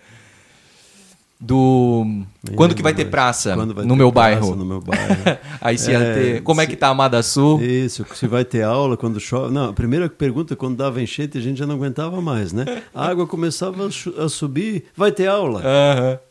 [1.42, 2.06] Do
[2.56, 5.16] quando que vai ter praça vai no, ter meu praça no meu bairro.
[5.60, 7.60] Aí se é, ter como é que tá a Amada Sul?
[7.62, 9.52] Isso se vai ter aula quando chove.
[9.52, 12.84] Não a primeira pergunta quando dava enchente a gente já não aguentava mais né?
[12.94, 15.62] A água começava a, subir vai ter aula.
[15.62, 16.31] Uhum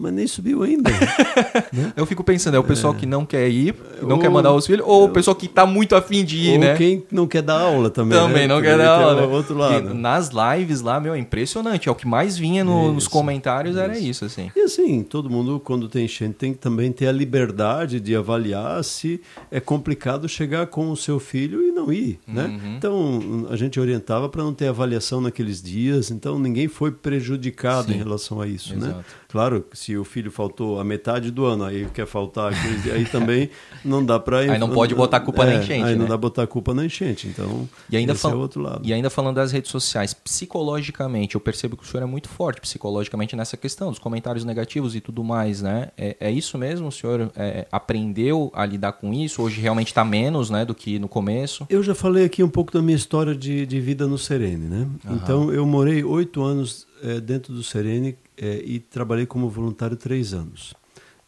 [0.00, 0.90] mas nem subiu ainda.
[1.72, 1.92] né?
[1.94, 2.96] Eu fico pensando, é o pessoal é.
[2.96, 5.66] que não quer ir, não ou, quer mandar os filhos, ou o pessoal que está
[5.66, 6.76] muito afim de ir, ou né?
[6.76, 8.18] quem não quer dar aula também.
[8.18, 8.54] Também né?
[8.54, 9.26] não quer dar aula.
[9.26, 9.90] Outro lado.
[9.90, 11.88] E nas lives lá, meu, é impressionante.
[11.88, 13.84] É o que mais vinha no, nos comentários isso.
[13.84, 14.50] era isso, assim.
[14.56, 18.82] E assim, todo mundo, quando tem enchente, tem que também ter a liberdade de avaliar
[18.82, 22.46] se é complicado chegar com o seu filho e não ir, né?
[22.46, 22.76] Uhum.
[22.76, 27.94] Então, a gente orientava para não ter avaliação naqueles dias, então ninguém foi prejudicado Sim.
[27.94, 28.86] em relação a isso, né?
[28.86, 28.98] Exato.
[28.98, 29.04] né?
[29.30, 32.52] Claro, se o filho faltou a metade do ano, aí quer faltar,
[32.92, 33.48] aí também
[33.84, 34.40] não dá para.
[34.50, 35.84] Aí não pode botar culpa é, na enchente.
[35.84, 35.94] Aí né?
[35.94, 37.28] não dá botar culpa na enchente.
[37.28, 38.80] Então, e ainda esse é o outro lado.
[38.84, 42.60] E ainda falando das redes sociais, psicologicamente, eu percebo que o senhor é muito forte
[42.60, 45.90] psicologicamente nessa questão, dos comentários negativos e tudo mais, né?
[45.96, 46.88] É, é isso mesmo?
[46.88, 49.42] O senhor é, aprendeu a lidar com isso?
[49.42, 51.66] Hoje realmente está menos né, do que no começo?
[51.70, 54.88] Eu já falei aqui um pouco da minha história de, de vida no Serene, né?
[55.08, 60.32] Então, eu morei oito anos é, dentro do Serene é, e trabalhei como voluntário três
[60.32, 60.72] anos.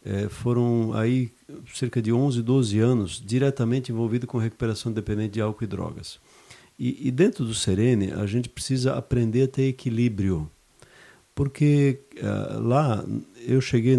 [0.03, 1.31] É, foram aí
[1.73, 6.19] cerca de 11, 12 anos diretamente envolvido com recuperação dependente de álcool e drogas.
[6.77, 10.49] E, e, dentro do Serene, a gente precisa aprender a ter equilíbrio.
[11.35, 13.05] Porque uh, lá
[13.45, 13.97] eu cheguei.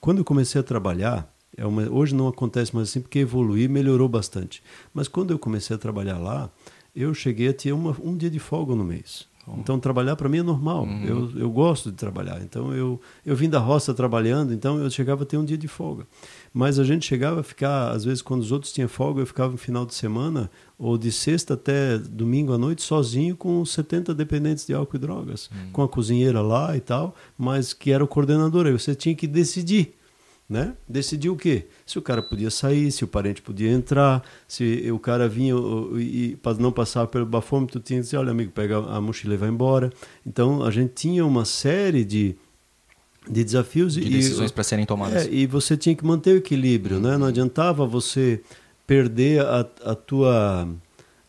[0.00, 4.08] Quando eu comecei a trabalhar, é uma, hoje não acontece mais assim porque evoluí melhorou
[4.08, 4.62] bastante.
[4.94, 6.50] Mas quando eu comecei a trabalhar lá,
[6.94, 9.26] eu cheguei a ter uma, um dia de folga no mês.
[9.58, 10.84] Então, trabalhar para mim é normal.
[10.84, 11.04] Uhum.
[11.04, 12.40] Eu, eu gosto de trabalhar.
[12.42, 15.66] Então, eu, eu vim da roça trabalhando, então eu chegava a ter um dia de
[15.66, 16.06] folga.
[16.54, 19.50] Mas a gente chegava a ficar, às vezes, quando os outros tinham folga, eu ficava
[19.50, 24.66] no final de semana, ou de sexta até domingo à noite, sozinho com 70 dependentes
[24.66, 25.50] de álcool e drogas.
[25.50, 25.72] Uhum.
[25.72, 28.66] Com a cozinheira lá e tal, mas que era o coordenador.
[28.66, 29.94] Aí você tinha que decidir
[30.52, 30.74] né?
[30.86, 31.64] Decidir o quê?
[31.86, 35.54] Se o cara podia sair, se o parente podia entrar, se o cara vinha
[35.98, 39.36] e para não passar pelo bafômetro, tinha que dizer, olha amigo, pega a mochila e
[39.38, 39.90] vai embora.
[40.26, 42.36] Então a gente tinha uma série de
[43.26, 45.26] de desafios de e decisões para serem tomadas.
[45.26, 47.16] É, e você tinha que manter o equilíbrio, né?
[47.16, 48.42] Não adiantava você
[48.86, 50.68] perder a, a tua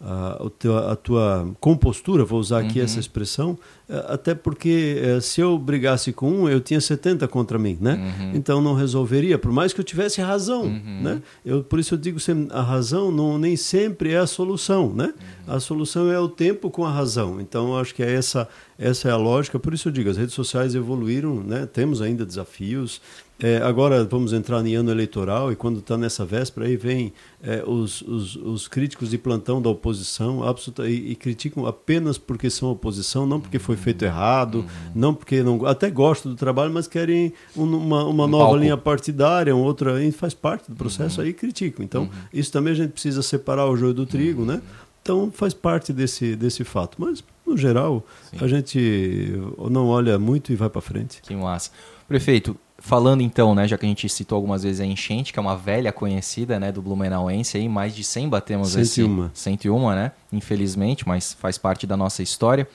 [0.06, 2.86] a, a, tua, compostura, vou usar aqui uhum.
[2.86, 7.58] essa expressão, é, até porque é, se eu brigasse com um, eu tinha 70 contra
[7.58, 8.14] mim, né?
[8.20, 8.32] Uhum.
[8.34, 11.02] Então não resolveria, por mais que eu tivesse razão, uhum.
[11.02, 11.22] né?
[11.46, 15.14] Eu, por isso eu digo sempre, a razão não, nem sempre é a solução, né?
[15.48, 15.56] Uhum.
[15.56, 17.40] A solução é o tempo com a razão.
[17.40, 20.34] Então acho que é essa, essa é a lógica, por isso eu digo, as redes
[20.34, 21.66] sociais evoluíram, né?
[21.66, 23.00] Temos ainda desafios,
[23.44, 27.12] é, agora vamos entrar em ano eleitoral e quando está nessa véspera aí vem
[27.44, 32.50] é, os, os, os, críticos de plantão da oposição absoluta, e, e, criticam apenas porque
[32.50, 34.66] são oposição, não porque foi feito errado, uhum.
[34.96, 38.56] não porque não até gostam do trabalho, mas querem uma, uma um nova palco.
[38.60, 41.28] linha partidária, uma outra, e faz parte do processo uhum.
[41.28, 41.84] aí criticam.
[41.84, 42.10] Então uhum.
[42.32, 44.62] isso também a gente precisa separar o joio do trigo, né?
[45.02, 46.96] Então faz parte desse, desse fato.
[46.98, 48.38] Mas, no geral, Sim.
[48.40, 49.34] a gente
[49.70, 51.22] não olha muito e vai para frente.
[51.22, 51.72] Que massa.
[52.08, 55.42] Prefeito, Falando então, né, já que a gente citou algumas vezes a enchente, que é
[55.42, 59.28] uma velha conhecida, né, do Blumenauense aí, mais de 100 batemos 101.
[59.28, 60.12] esse 101, né?
[60.34, 62.68] Infelizmente, mas faz parte da nossa história.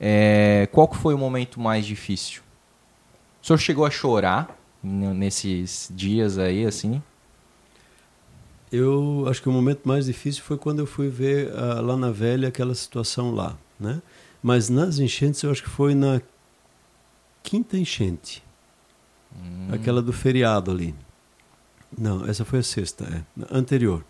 [0.00, 2.42] É, qual que foi o momento mais difícil?
[3.40, 7.00] O senhor chegou a chorar nesses dias aí, assim?
[8.72, 12.10] Eu acho que o momento mais difícil foi quando eu fui ver uh, lá na
[12.10, 14.02] velha aquela situação lá, né?
[14.42, 16.20] Mas nas enchentes eu acho que foi na
[17.40, 18.43] quinta enchente
[19.34, 19.68] Hum.
[19.72, 20.94] Aquela do feriado ali.
[21.96, 23.56] Não, essa foi a sexta, é.
[23.56, 24.04] Anterior.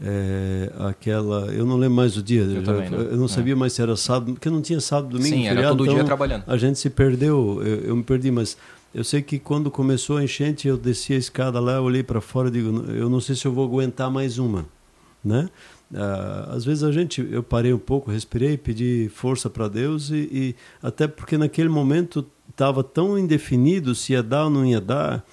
[0.00, 1.46] É, aquela.
[1.52, 2.42] Eu não lembro mais o dia.
[2.42, 2.82] Eu, não.
[2.82, 3.56] eu não sabia é.
[3.56, 5.58] mais se era sábado, porque não tinha sábado, domingo, Sim, feriado.
[5.60, 6.44] era todo então dia trabalhando.
[6.46, 8.56] A gente se perdeu, eu, eu, me perdi, mas
[8.92, 12.48] eu sei que quando começou a enchente, eu desci a escada lá, olhei para fora
[12.48, 14.66] e digo, eu não sei se eu vou aguentar mais uma,
[15.24, 15.48] né?
[15.94, 20.28] Ah, às vezes a gente, eu parei um pouco, respirei, pedi força para Deus e,
[20.32, 25.24] e até porque naquele momento estava tão indefinido se ia dar ou não ia dar,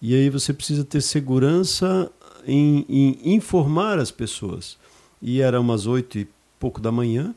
[0.00, 2.10] e aí você precisa ter segurança
[2.46, 4.76] em, em informar as pessoas.
[5.20, 7.34] E era umas oito e pouco da manhã,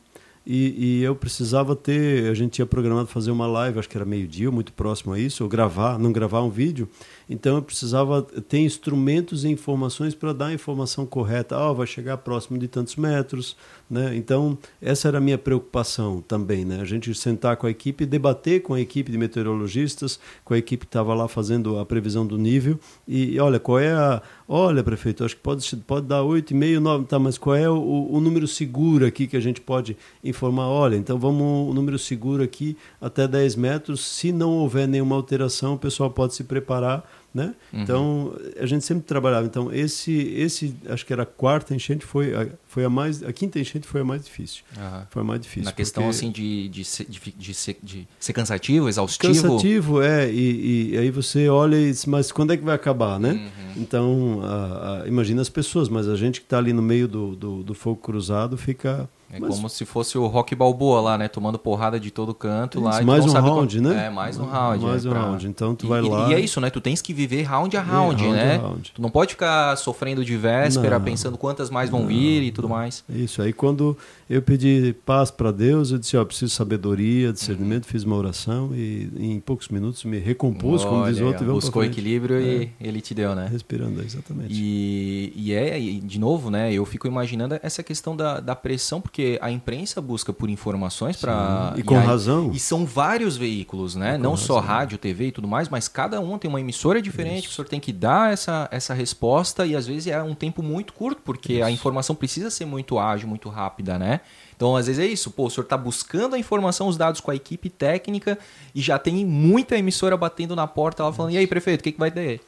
[0.52, 4.06] e, e, eu precisava ter, a gente tinha programado fazer uma live, acho que era
[4.06, 6.90] meio-dia, muito próximo a isso, ou gravar, não gravar um vídeo.
[7.30, 11.56] Então eu precisava ter instrumentos e informações para dar a informação correta.
[11.56, 13.56] Ah, vai chegar próximo de tantos metros,
[13.90, 14.16] né?
[14.16, 16.80] Então essa era a minha preocupação também, né?
[16.82, 20.86] A gente sentar com a equipe, debater com a equipe de meteorologistas, com a equipe
[20.86, 24.84] que estava lá fazendo a previsão do nível e, e olha qual é a, olha
[24.84, 27.20] prefeito, acho que pode pode dar oito e meio, nove, tá?
[27.20, 30.68] Mas qual é o, o número seguro aqui que a gente pode informar?
[30.68, 34.02] Olha, então vamos o número seguro aqui até 10 metros.
[34.02, 37.54] Se não houver nenhuma alteração, o pessoal pode se preparar né?
[37.72, 37.82] Uhum.
[37.82, 39.46] Então a gente sempre trabalhava.
[39.46, 43.32] Então esse, esse, acho que era a quarta enchente foi a, foi a mais, a
[43.32, 44.64] quinta enchente foi a mais difícil.
[44.76, 45.02] Uhum.
[45.10, 45.66] Foi a mais difícil.
[45.66, 46.18] Na questão porque...
[46.18, 49.34] assim de, de, ser, de, de, ser, de ser cansativo, exaustivo.
[49.34, 53.20] Cansativo é e, e, aí você olha e diz, mas quando é que vai acabar,
[53.20, 53.32] né?
[53.32, 53.82] Uhum.
[53.82, 57.36] Então a, a, imagina as pessoas, mas a gente que está ali no meio do,
[57.36, 59.56] do, do fogo cruzado fica é Mas...
[59.56, 61.28] como se fosse o Rock Balboa lá, né?
[61.28, 63.02] Tomando porrada de todo canto lá.
[63.04, 63.90] mais um round, como...
[63.90, 64.08] né?
[64.08, 64.84] É, mais um round.
[64.84, 65.22] Mais é, um pra...
[65.22, 65.48] round.
[65.48, 66.30] Então tu vai e, lá.
[66.30, 66.72] E é isso, né?
[66.72, 68.56] Tu tens que viver round a round, é, round né?
[68.56, 68.92] A round.
[68.96, 71.06] Tu não pode ficar sofrendo de véspera, não.
[71.06, 72.08] pensando quantas mais vão não.
[72.08, 73.04] vir e tudo mais.
[73.08, 73.42] Isso.
[73.42, 73.96] Aí quando
[74.30, 77.92] eu pedi paz para Deus, eu disse, ó, oh, preciso de sabedoria, discernimento, uhum.
[77.92, 81.46] fiz uma oração e em poucos minutos me recompus, Olha, como diz outro.
[81.46, 82.42] Aí, buscou equilíbrio é.
[82.42, 83.48] e ele te deu, né?
[83.52, 84.54] Respirando, exatamente.
[84.54, 86.72] E, e é, de novo, né?
[86.72, 91.74] Eu fico imaginando essa questão da, da pressão, porque a imprensa busca por informações para
[91.76, 94.46] e com e razão e são vários veículos né não razão.
[94.48, 97.52] só rádio TV e tudo mais mas cada um tem uma emissora diferente Isso.
[97.52, 100.94] o senhor tem que dar essa, essa resposta e às vezes é um tempo muito
[100.94, 101.64] curto porque Isso.
[101.64, 104.19] a informação precisa ser muito ágil muito rápida né
[104.56, 107.32] então, às vezes é isso, pô, o senhor está buscando a informação, os dados com
[107.32, 108.38] a equipe técnica
[108.76, 111.94] e já tem muita emissora batendo na porta lá falando, e aí, prefeito, o que,
[111.94, 112.42] que vai ter?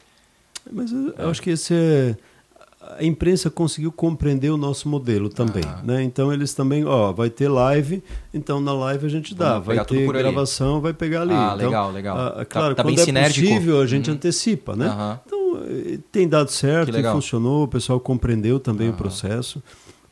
[0.70, 2.16] Mas eu, eu acho que esse é
[2.98, 5.82] a imprensa conseguiu compreender o nosso modelo também, ah.
[5.84, 6.04] né?
[6.04, 8.04] Então eles também, ó, vai ter live,
[8.34, 10.82] então na live a gente dá, vai ter gravação, ali.
[10.82, 11.34] vai pegar ali.
[11.34, 12.18] Ah, então, legal, legal.
[12.18, 13.48] Ah, ah claro, tá, tá quando é sinérgico.
[13.48, 14.16] possível a gente uhum.
[14.16, 14.90] antecipa, né?
[14.90, 15.18] Uhum.
[15.26, 18.94] Então eh, tem dado certo, funcionou, o pessoal compreendeu também uhum.
[18.94, 19.62] o processo.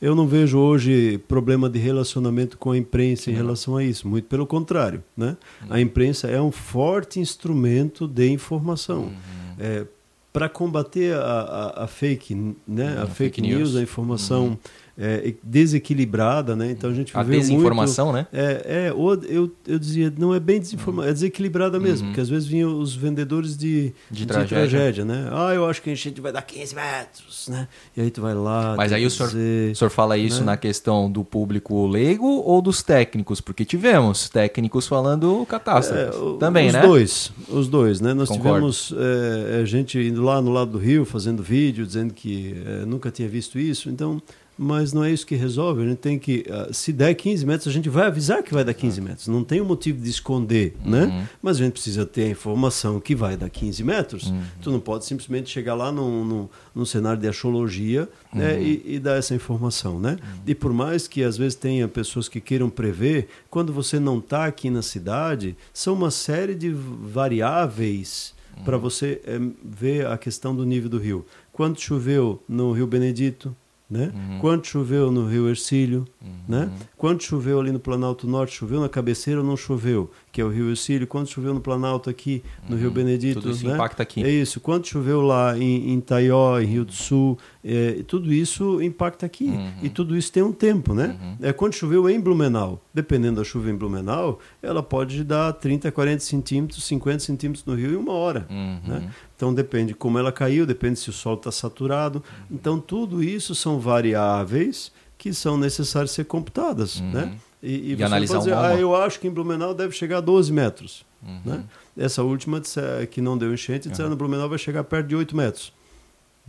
[0.01, 4.25] Eu não vejo hoje problema de relacionamento com a imprensa em relação a isso, muito
[4.25, 5.35] pelo contrário, né?
[5.69, 5.79] A uhum.
[5.79, 9.03] imprensa é um forte instrumento de informação.
[9.03, 9.13] Uhum.
[9.59, 9.85] É,
[10.31, 12.97] para combater a, a, a, fake, né?
[12.97, 14.57] a, a fake, fake news, news, a informação uhum.
[14.99, 16.71] É, desequilibrada, né?
[16.71, 18.27] Então a gente a desinformação, muito, né?
[18.33, 22.11] É, é ou, eu, eu dizia, não é bem desinformada, é desequilibrada mesmo, Uhum.
[22.11, 25.05] porque às vezes vinham os vendedores de, De tragédia.
[25.05, 25.29] né?
[25.31, 27.67] Ah, eu acho que a enchente vai dar 15 metros, né?
[27.95, 28.75] E aí tu vai lá.
[28.75, 30.47] Mas aí que o senhor, dizer- o senhor fala isso né?
[30.47, 33.39] na questão do público leigo ou dos técnicos?
[33.41, 36.15] Porque tivemos técnicos falando catástrofes.
[36.15, 36.81] É, Também, os né?
[36.81, 38.13] dois, os dois, né?
[38.13, 38.49] Nós Concordo.
[38.71, 42.85] tivemos é, é, gente indo lá no lado do rio fazendo vídeo dizendo que é,
[42.85, 44.21] nunca tinha visto isso, então,
[44.61, 45.81] mas não é isso que resolve.
[45.83, 48.61] A gente tem que, ah, se der 15 metros, a gente vai avisar que vai
[48.65, 49.27] dar 15 metros.
[49.29, 50.91] Não tem um motivo de esconder, Uhum.
[50.91, 51.27] né?
[51.41, 54.27] Mas a gente precisa ter a informação que vai dar 15 metros.
[54.27, 54.41] Uhum.
[54.61, 58.55] Tu não pode simplesmente chegar lá num, num, num cenário de astrologia né?
[58.55, 58.61] Uhum.
[58.61, 60.17] e, e dar essa informação, né?
[60.45, 64.43] E por mais que às vezes tenha pessoas que queiram prever, quando você não está
[64.45, 68.33] aqui na cidade, são uma série de variáveis
[68.65, 71.25] para você eh, ver a questão do nível do rio.
[71.53, 73.55] Quanto choveu no Rio Benedito,
[73.89, 74.11] né?
[74.39, 76.05] Quanto choveu no Rio Ercílio,
[76.47, 76.69] né?
[76.99, 80.49] Quanto choveu ali no Planalto Norte, choveu na cabeceira ou não choveu, que é o
[80.49, 83.73] Rio Ercílio, quanto choveu no Planalto aqui, no Rio Benedito, Tudo isso né?
[83.73, 84.21] impacta aqui.
[84.21, 88.81] É isso, quanto choveu lá em, em Taió, em Rio do Sul, é, tudo isso
[88.83, 89.45] impacta aqui.
[89.45, 89.71] Uhum.
[89.81, 91.17] E tudo isso tem um tempo, né?
[91.41, 96.19] É, quando choveu em Blumenau, dependendo da chuva em Blumenau, ela pode dar 30, 40
[96.19, 98.45] centímetros, 50 centímetros no rio em uma hora.
[98.49, 98.81] Uhum.
[98.85, 99.09] Né?
[99.37, 102.21] Então depende como ela caiu, depende se o solo está saturado.
[102.51, 106.99] Então tudo isso são variáveis que são necessárias ser computadas.
[107.01, 107.33] Né?
[107.61, 110.51] E, E você analisar dizer, ah, eu acho que em Blumenau deve chegar a 12
[110.51, 111.05] metros.
[111.21, 111.41] Uhum.
[111.45, 111.63] Né?
[111.97, 115.35] Essa última disser- que não deu enchente, disseram no Blumenau vai chegar perto de 8
[115.35, 115.73] metros.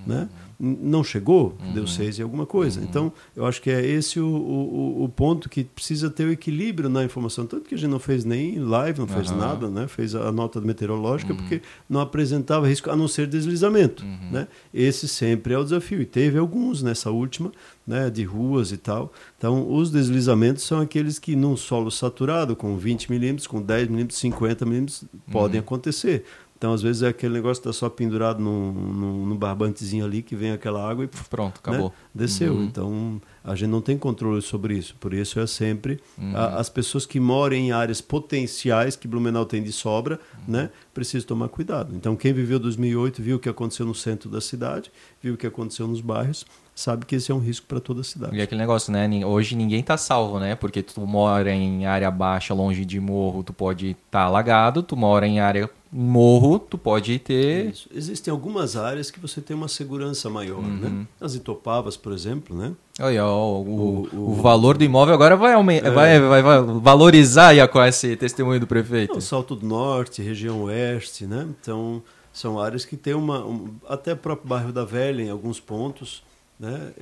[0.06, 0.28] Né?
[0.58, 2.82] Não chegou, deu 6 e alguma coisa.
[2.82, 6.90] Então, eu acho que é esse o, o, o ponto que precisa ter o equilíbrio
[6.90, 7.46] na informação.
[7.46, 9.38] Tanto que a gente não fez nem live, não fez Aham.
[9.38, 9.88] nada, né?
[9.88, 14.04] fez a nota meteorológica, porque não apresentava risco, a não ser deslizamento.
[14.30, 14.46] Né?
[14.72, 16.02] Esse sempre é o desafio.
[16.02, 17.50] E teve alguns nessa última,
[17.86, 18.10] né?
[18.10, 19.12] de ruas e tal.
[19.38, 24.18] Então, os deslizamentos são aqueles que num solo saturado, com 20 milímetros, com 10 milímetros,
[24.18, 26.24] 50 milímetros, podem acontecer.
[26.60, 30.20] Então, às vezes, é aquele negócio que está só pendurado num, num, num barbantezinho ali,
[30.20, 31.90] que vem aquela água e Pronto, né, acabou.
[32.14, 32.52] desceu.
[32.52, 32.64] Uhum.
[32.64, 34.94] Então, a gente não tem controle sobre isso.
[35.00, 36.36] Por isso, é sempre Uhum.
[36.36, 40.52] a- as pessoas que moram em áreas potenciais que Blumenau tem de sobra, Uhum.
[40.52, 41.96] né, precisam tomar cuidado.
[41.96, 44.92] Então, quem viveu 2008 viu o que aconteceu no centro da cidade,
[45.22, 46.44] viu o que aconteceu nos bairros,
[46.74, 48.36] sabe que esse é um risco para toda a cidade.
[48.36, 49.08] E aquele negócio, né?
[49.24, 50.54] Hoje ninguém tá salvo, né?
[50.54, 54.82] Porque tu mora em área baixa, longe de morro, tu pode estar alagado.
[54.82, 57.70] Tu mora em área morro, tu pode ter...
[57.70, 57.88] Isso.
[57.92, 60.76] Existem algumas áreas que você tem uma segurança maior, Uhum.
[60.76, 61.06] né?
[61.20, 62.72] As Itopavas, por exemplo, né?
[63.00, 65.90] Olha, o, O- o, o- valor do imóvel agora vai, aumen- É.
[65.90, 69.18] vai, vai, vai valorizar aí com esse testemunho do prefeito.
[69.18, 71.46] O Salto do Norte, região oeste, né?
[71.60, 72.00] Então,
[72.32, 73.44] são áreas que tem uma...
[73.44, 76.22] um- até o próprio bairro da Velha, em alguns pontos,
[76.58, 76.92] né?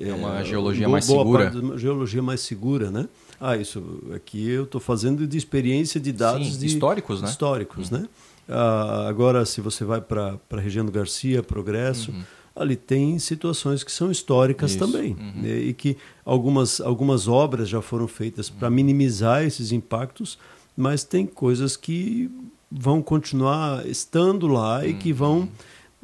[0.00, 1.60] É uma geologia boa- mais boa segura.
[1.62, 3.08] uma geologia mais segura, né?
[3.40, 3.82] Ah, isso
[4.14, 7.28] aqui eu estou fazendo de experiência de dados Sim, de, históricos, né?
[7.28, 8.04] históricos, né?
[8.48, 12.12] Ah, agora, se você vai para a região do Garcia, Progresso,
[12.54, 14.76] ali tem situações que são históricas Uhum.
[14.76, 15.12] Isso, também.
[15.18, 15.42] uhum.
[15.42, 15.56] né?
[15.58, 20.38] E que algumas, algumas obras já foram feitas para minimizar esses impactos,
[20.76, 22.30] mas tem coisas que
[22.70, 25.16] vão continuar estando lá e que Uhum.
[25.16, 25.48] vão,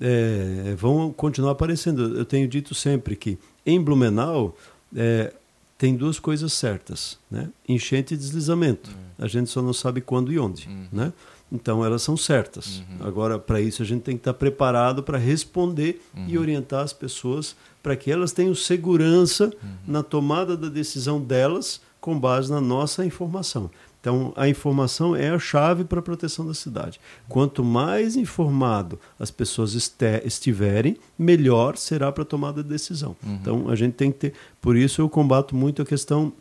[0.00, 2.16] é, vão continuar aparecendo.
[2.16, 4.56] Eu tenho dito sempre que em Blumenau
[4.96, 5.32] é,
[5.76, 7.48] tem duas coisas certas, né?
[7.68, 8.90] enchente e deslizamento.
[9.18, 10.68] A gente só não sabe quando e onde.
[10.92, 11.12] Né?
[11.52, 12.82] Então elas são certas.
[13.00, 17.56] Agora, para isso, a gente tem que estar preparado para responder e orientar as pessoas
[17.82, 19.52] para que elas tenham segurança
[19.86, 23.70] na tomada da decisão delas com base na nossa informação.
[24.00, 26.98] Então, a informação é a chave para a proteção da cidade.
[27.28, 29.74] Quanto mais informado as pessoas
[30.24, 33.14] estiverem, melhor será para a tomada de decisão.
[33.22, 34.32] Então, a gente tem que ter.
[34.60, 36.32] Por isso, eu combato muito a questão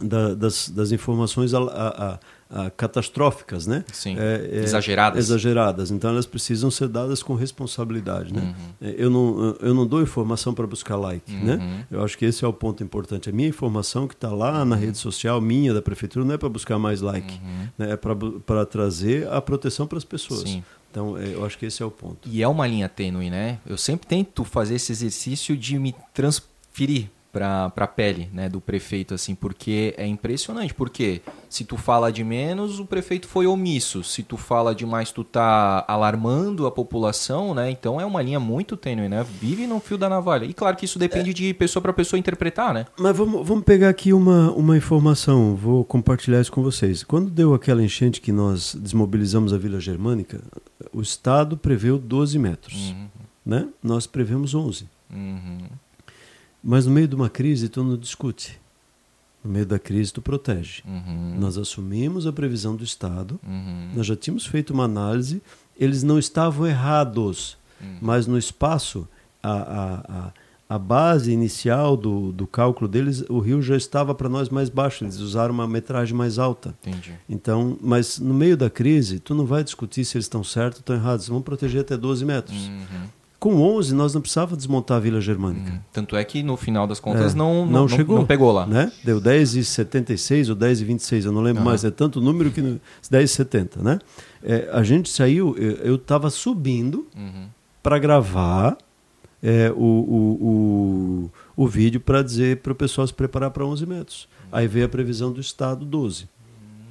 [0.00, 2.20] da- das, das informações a- a- a-
[2.52, 3.84] a catastróficas, né?
[3.92, 5.18] Sim, É, é, exageradas.
[5.24, 5.90] Exageradas.
[5.90, 8.42] Então, elas precisam ser dadas com responsabilidade, né?
[8.42, 8.88] Uhum.
[8.88, 11.84] É, Eu, não, eu não dou informação para buscar like, né?
[11.90, 13.30] Eu acho que esse é o ponto importante.
[13.30, 16.48] A minha informação que está lá na rede social, minha, da prefeitura, não é para
[16.48, 17.40] buscar mais like,
[17.78, 17.92] né?
[17.92, 20.42] é para trazer a proteção para as pessoas.
[20.48, 20.62] Sim.
[20.90, 22.28] Então, é, eu acho que esse é o ponto.
[22.28, 23.58] E é uma linha tênue, né?
[23.66, 29.14] Eu sempre tento fazer esse exercício de me transferir para a pele né, do prefeito,
[29.14, 30.74] assim, porque é impressionante.
[30.74, 34.04] Porque se tu fala de menos, o prefeito foi omisso.
[34.04, 37.70] Se tu fala de mais, tu tá alarmando a população, né?
[37.70, 39.24] Então é uma linha muito tênue, né?
[39.40, 40.44] Vive no fio da navalha.
[40.44, 42.84] E claro que isso depende de pessoa para pessoa interpretar, né?
[42.98, 47.02] Mas vamos, vamos pegar aqui uma, uma informação, vou compartilhar isso com vocês.
[47.02, 50.40] Quando deu aquela enchente que nós desmobilizamos a Vila Germânica,
[50.92, 52.94] o Estado preveu 12 metros.
[53.44, 53.68] Né?
[53.82, 54.86] Nós prevemos 11.
[55.10, 55.66] Uhum.
[56.62, 58.60] Mas no meio de uma crise, tu não discute.
[59.44, 60.82] No meio da crise, tu protege.
[60.86, 61.36] Uhum.
[61.40, 63.90] Nós assumimos a previsão do Estado, Uhum.
[63.96, 65.42] nós já tínhamos feito uma análise,
[65.78, 67.98] eles não estavam errados, Uhum.
[68.00, 69.08] mas no espaço,
[69.42, 69.94] a, a,
[70.28, 70.32] a,
[70.76, 75.02] a base inicial do, do cálculo deles, o rio já estava para nós mais baixo,
[75.02, 76.72] eles usaram uma metragem mais alta.
[76.86, 77.12] Entendi.
[77.28, 80.82] Então, mas no meio da crise, tu não vai discutir se eles estão certos ou
[80.82, 82.70] estão errados, vão proteger até 12 metros.
[83.48, 83.54] Uhum.
[83.56, 85.72] Com 11, nós não precisávamos desmontar a Vila Germânica.
[85.72, 85.78] Uhum.
[85.92, 88.16] Tanto é que no final das contas É, não, não não, chegou.
[88.16, 88.66] não pegou lá.
[88.66, 88.92] Né?
[89.04, 92.80] Deu 10,76 ou 10,26, eu não lembro mais, é tanto número que no-
[93.10, 93.98] 10,70, né?
[94.42, 97.46] É, a gente saiu, eu estava subindo Uhum.
[97.82, 98.76] para gravar
[99.44, 103.84] é, o, o, o, o vídeo para dizer para o pessoal se preparar para 11
[103.86, 104.28] metros.
[104.52, 106.28] Aí veio a previsão do Estado 12.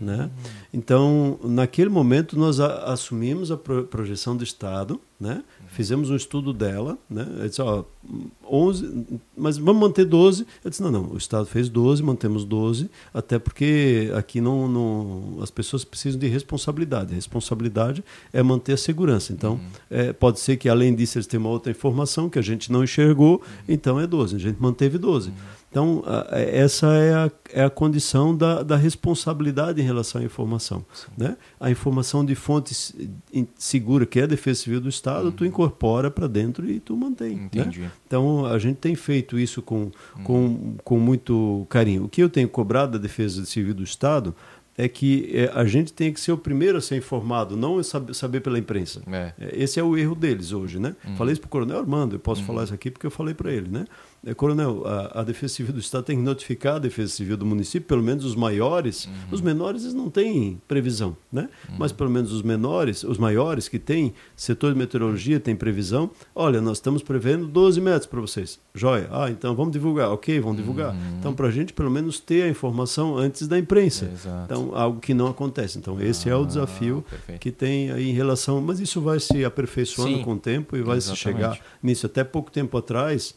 [0.01, 0.29] Né?
[0.73, 5.43] Então, naquele momento, nós a- assumimos a pro- projeção do Estado, né?
[5.71, 7.25] Fizemos um estudo dela, né?
[7.39, 7.83] Eu disse, ó,
[8.43, 9.05] 11,
[9.35, 10.45] mas vamos manter 12.
[10.63, 15.37] Eu disse, não, não, o Estado fez 12, mantemos 12, até porque aqui não, não
[15.41, 17.15] as pessoas precisam de responsabilidade.
[17.15, 18.03] Responsabilidade
[18.33, 19.31] é manter a segurança.
[19.31, 19.59] Então,
[19.89, 22.83] é, pode ser que além disso eles tenham uma outra informação que a gente não
[22.83, 24.35] enxergou, então é 12.
[24.35, 25.31] A gente manteve 12.
[25.71, 30.85] Então, essa é a, é a condição da, da responsabilidade em relação à informação.
[31.17, 31.37] Né?
[31.61, 32.75] A informação de fonte
[33.55, 37.37] segura, que é a Defesa Civil do Estado, tu incorpora para dentro e tu mantém.
[37.37, 37.45] né?
[37.45, 37.89] Entendi.
[38.05, 39.89] Então, a gente tem feito isso com,
[40.25, 42.03] com, com muito carinho.
[42.03, 44.35] O que eu tenho cobrado da Defesa Civil do Estado
[44.77, 48.13] é que é, a gente tem que ser o primeiro a ser informado, não saber,
[48.13, 49.01] saber pela imprensa.
[49.07, 49.33] É.
[49.39, 50.95] É, Esse é o erro deles hoje, né?
[51.17, 53.51] Falei isso para o Coronel Armando, eu posso falar isso aqui porque eu falei para
[53.51, 53.85] ele, né?
[54.23, 57.43] É, Coronel, a, a Defesa Civil do Estado tem que notificar a Defesa Civil do
[57.45, 59.09] município, pelo menos os maiores.
[59.31, 61.49] Os menores eles não têm previsão, né?
[61.79, 66.11] Mas pelo menos os menores, os maiores que têm setor de meteorologia tem previsão.
[66.35, 68.59] Olha, nós estamos prevendo 12 metros para vocês.
[68.75, 69.09] Joia.
[69.11, 70.09] Ah, então vamos divulgar.
[70.11, 70.95] Ok, vamos divulgar.
[71.19, 74.05] Então, para a gente pelo menos ter a informação antes da imprensa.
[74.13, 74.43] Exato.
[74.45, 75.79] Então, algo que não acontece.
[75.79, 77.39] Então, esse é o Ah, desafio perfeito.
[77.39, 78.61] que tem aí em relação.
[78.61, 81.19] Mas isso vai se aperfeiçoando Sim, com o tempo e vai se exatamente.
[81.43, 82.05] chegar nisso.
[82.05, 83.33] Até pouco tempo atrás,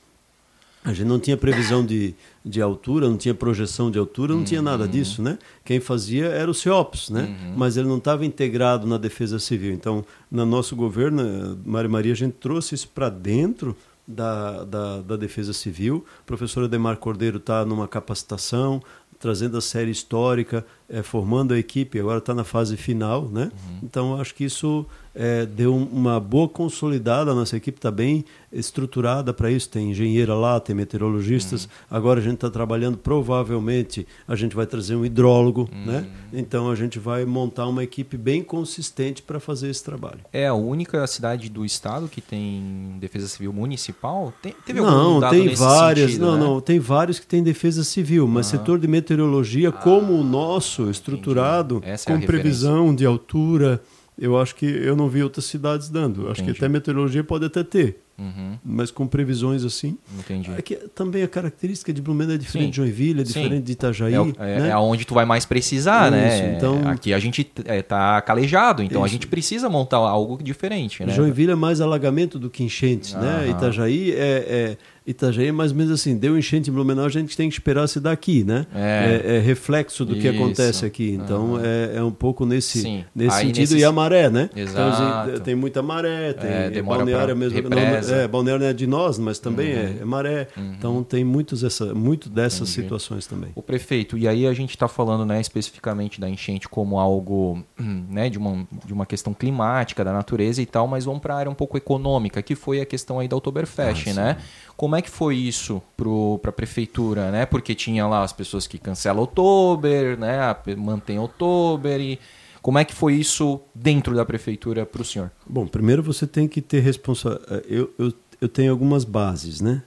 [0.85, 2.15] a gente não tinha previsão de,
[2.45, 4.65] de altura, não tinha projeção de altura, não tinha Uhum.
[4.67, 5.39] nada disso, né?
[5.65, 7.35] Quem fazia era o CEOPS, né?
[7.57, 9.73] Mas ele não estava integrado na Defesa Civil.
[9.73, 13.75] Então, no nosso governo, eh, Maria Maria, a gente trouxe isso para dentro
[14.07, 16.05] da, da, da Defesa Civil.
[16.21, 18.83] A professora Demar Cordeiro está numa capacitação,
[19.19, 23.51] trazendo a série histórica, eh, formando a equipe, agora está na fase final, né?
[23.83, 29.33] Então, acho que isso eh, deu uma boa consolidada, a nossa equipe está bem estruturada
[29.33, 34.55] para isso, tem engenheira lá, tem meteorologistas, agora a gente está trabalhando, provavelmente a gente
[34.55, 36.07] vai trazer um hidrólogo, né?
[36.33, 40.21] Então, a gente vai montar uma equipe bem consistente para fazer esse trabalho.
[40.33, 44.33] É a única cidade do estado que tem defesa civil municipal?
[44.43, 46.11] Tem, teve algum Não, tem várias.
[46.11, 46.45] sentido, não, né?
[46.45, 51.83] não, tem vários que têm defesa civil, mas setor de meteorologia como o nosso, estruturado,
[51.85, 53.81] é a com previsão de altura,
[54.19, 56.23] eu acho que eu não vi outras cidades dando.
[56.23, 56.59] Eu Acho que Entendi.
[56.59, 59.99] até meteorologia pode até ter, Uhum, mas com previsões assim.
[60.17, 60.49] entendi.
[60.57, 62.71] É que também a característica de Blumenau é diferente Sim.
[62.71, 63.33] de Joinville, é Sim.
[63.43, 64.15] diferente de Itajaí.
[64.15, 64.69] É, o- é, né?
[64.69, 66.55] é aonde tu vai mais precisar, Isso, né?
[66.57, 69.15] então- Aqui a gente é, tá calejado, então a Isso.
[69.15, 71.13] gente precisa montar algo diferente, né?
[71.13, 73.47] Joinville é mais alagamento do que enchente, né?
[73.47, 73.51] Aham.
[73.51, 74.77] Itajaí é, é-
[75.07, 77.87] Itajaí é mais ou menos assim, deu enchente em Blumenau, a gente tem que esperar
[77.87, 78.67] se dar aqui, né?
[78.75, 79.23] É.
[79.25, 80.29] É, é reflexo do que Isso.
[80.43, 81.11] acontece aqui.
[81.23, 83.05] Então é, é um pouco nesse, Sim.
[83.15, 83.61] nesse Aí sentido.
[83.61, 84.49] nesses- E a maré, né?
[84.57, 84.71] Exato.
[84.97, 87.61] Então, assim, tem muita maré, tem É, é, demora balneário mesmo.
[87.61, 88.17] represa.
[88.17, 90.49] Não, é, balneário não é de nós, mas também é, é maré.
[90.57, 92.83] Então tem muitos essa, muito dessas Entendi.
[92.83, 93.51] situações também.
[93.55, 97.63] O prefeito, e aí a gente está falando né, especificamente da enchente como algo
[98.09, 101.39] né, de, uma, de uma questão climática, da natureza e tal, mas vamos para a
[101.39, 104.37] área um pouco econômica, que foi a questão aí da Oktoberfest, Ah, né?
[104.77, 107.47] Como é que foi isso para a prefeitura, né?
[107.47, 110.37] Porque tinha lá as pessoas que cancelam Oktober, né?
[110.77, 112.19] Mantém Oktober e...
[112.61, 115.31] Como é que foi isso dentro da prefeitura para o senhor?
[115.47, 117.63] Bom, primeiro você tem que ter responsabilidade.
[117.69, 119.83] Eu, eu, eu tenho algumas bases, né?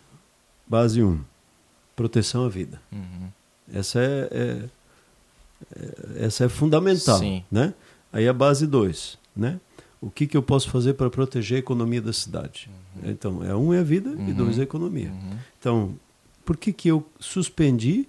[0.68, 1.20] Base 1,
[1.95, 2.80] proteção à vida.
[2.91, 3.30] Uhum.
[3.74, 4.64] Essa é, é-
[5.76, 7.43] é- essa é fundamental, Sim.
[7.51, 7.74] né?
[8.14, 9.60] Aí a base 2, né?
[9.99, 12.70] O que, que eu posso fazer para proteger a economia da cidade?
[13.03, 14.33] Então, é um é a vida e Uhum.
[14.33, 15.09] dois é a economia.
[15.09, 15.37] Uhum.
[15.59, 15.95] Então,
[16.45, 18.07] por que, que eu suspendi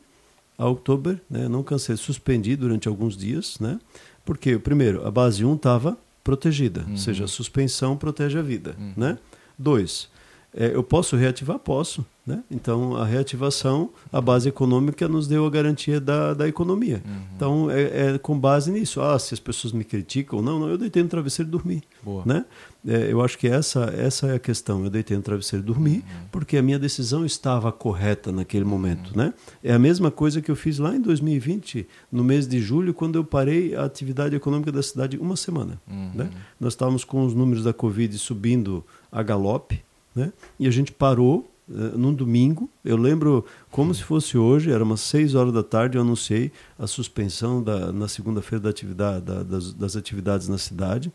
[0.57, 1.49] a outubro, né?
[1.49, 3.79] Não cansei, suspendi durante alguns dias, né?
[4.25, 8.93] Porque, primeiro, a base 1 estava protegida, ou seja, a suspensão protege a vida, Uhum.
[8.97, 9.19] né?
[9.59, 10.09] Dois,
[10.55, 11.59] É, eu posso reativar?
[11.59, 12.05] Posso.
[12.29, 12.43] Né?
[12.51, 17.03] Então, a reativação, a base econômica nos deu a garantia da, da economia.
[17.07, 17.23] Uhum.
[17.35, 19.01] Então, é, é, com base nisso.
[19.01, 21.83] Ah, se as pessoas me criticam, não, não, eu deitei no travesseiro e dormi.
[22.03, 22.23] Boa.
[22.27, 22.45] Né?
[22.87, 24.85] É, eu acho que essa, essa é a questão.
[24.85, 26.27] Eu deitei no travesseiro e dormi uhum.
[26.31, 29.13] porque a minha decisão estava correta naquele momento.
[29.13, 29.17] Uhum.
[29.17, 29.35] Né?
[29.65, 33.17] É a mesma coisa que eu fiz lá em 2020, no mês de julho, quando
[33.17, 35.81] eu parei a atividade econômica da cidade uma semana.
[35.87, 36.25] Né?
[36.25, 36.31] Uhum.
[36.61, 39.83] Nós estávamos com os números da Covid subindo a galope,
[40.19, 40.33] né?
[40.59, 42.69] e a gente parou uh, num domingo.
[42.85, 46.87] Eu lembro como se fosse hoje, era umas 6 horas da tarde, eu anunciei a
[46.87, 51.13] suspensão da, na segunda-feira da atividade, da, das, das atividades na cidade.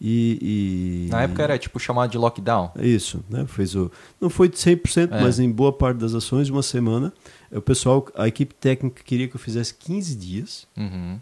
[0.00, 2.72] E, e, Na época era tipo chamado de lockdown.
[2.76, 3.46] Isso, né?
[3.46, 3.90] Fez o,
[4.20, 5.20] não foi de 100%, é.
[5.20, 7.12] mas em boa parte das ações, uma semana.
[7.50, 10.66] O pessoal, a equipe técnica queria que eu fizesse 15 dias.
[10.76, 11.18] Uhum.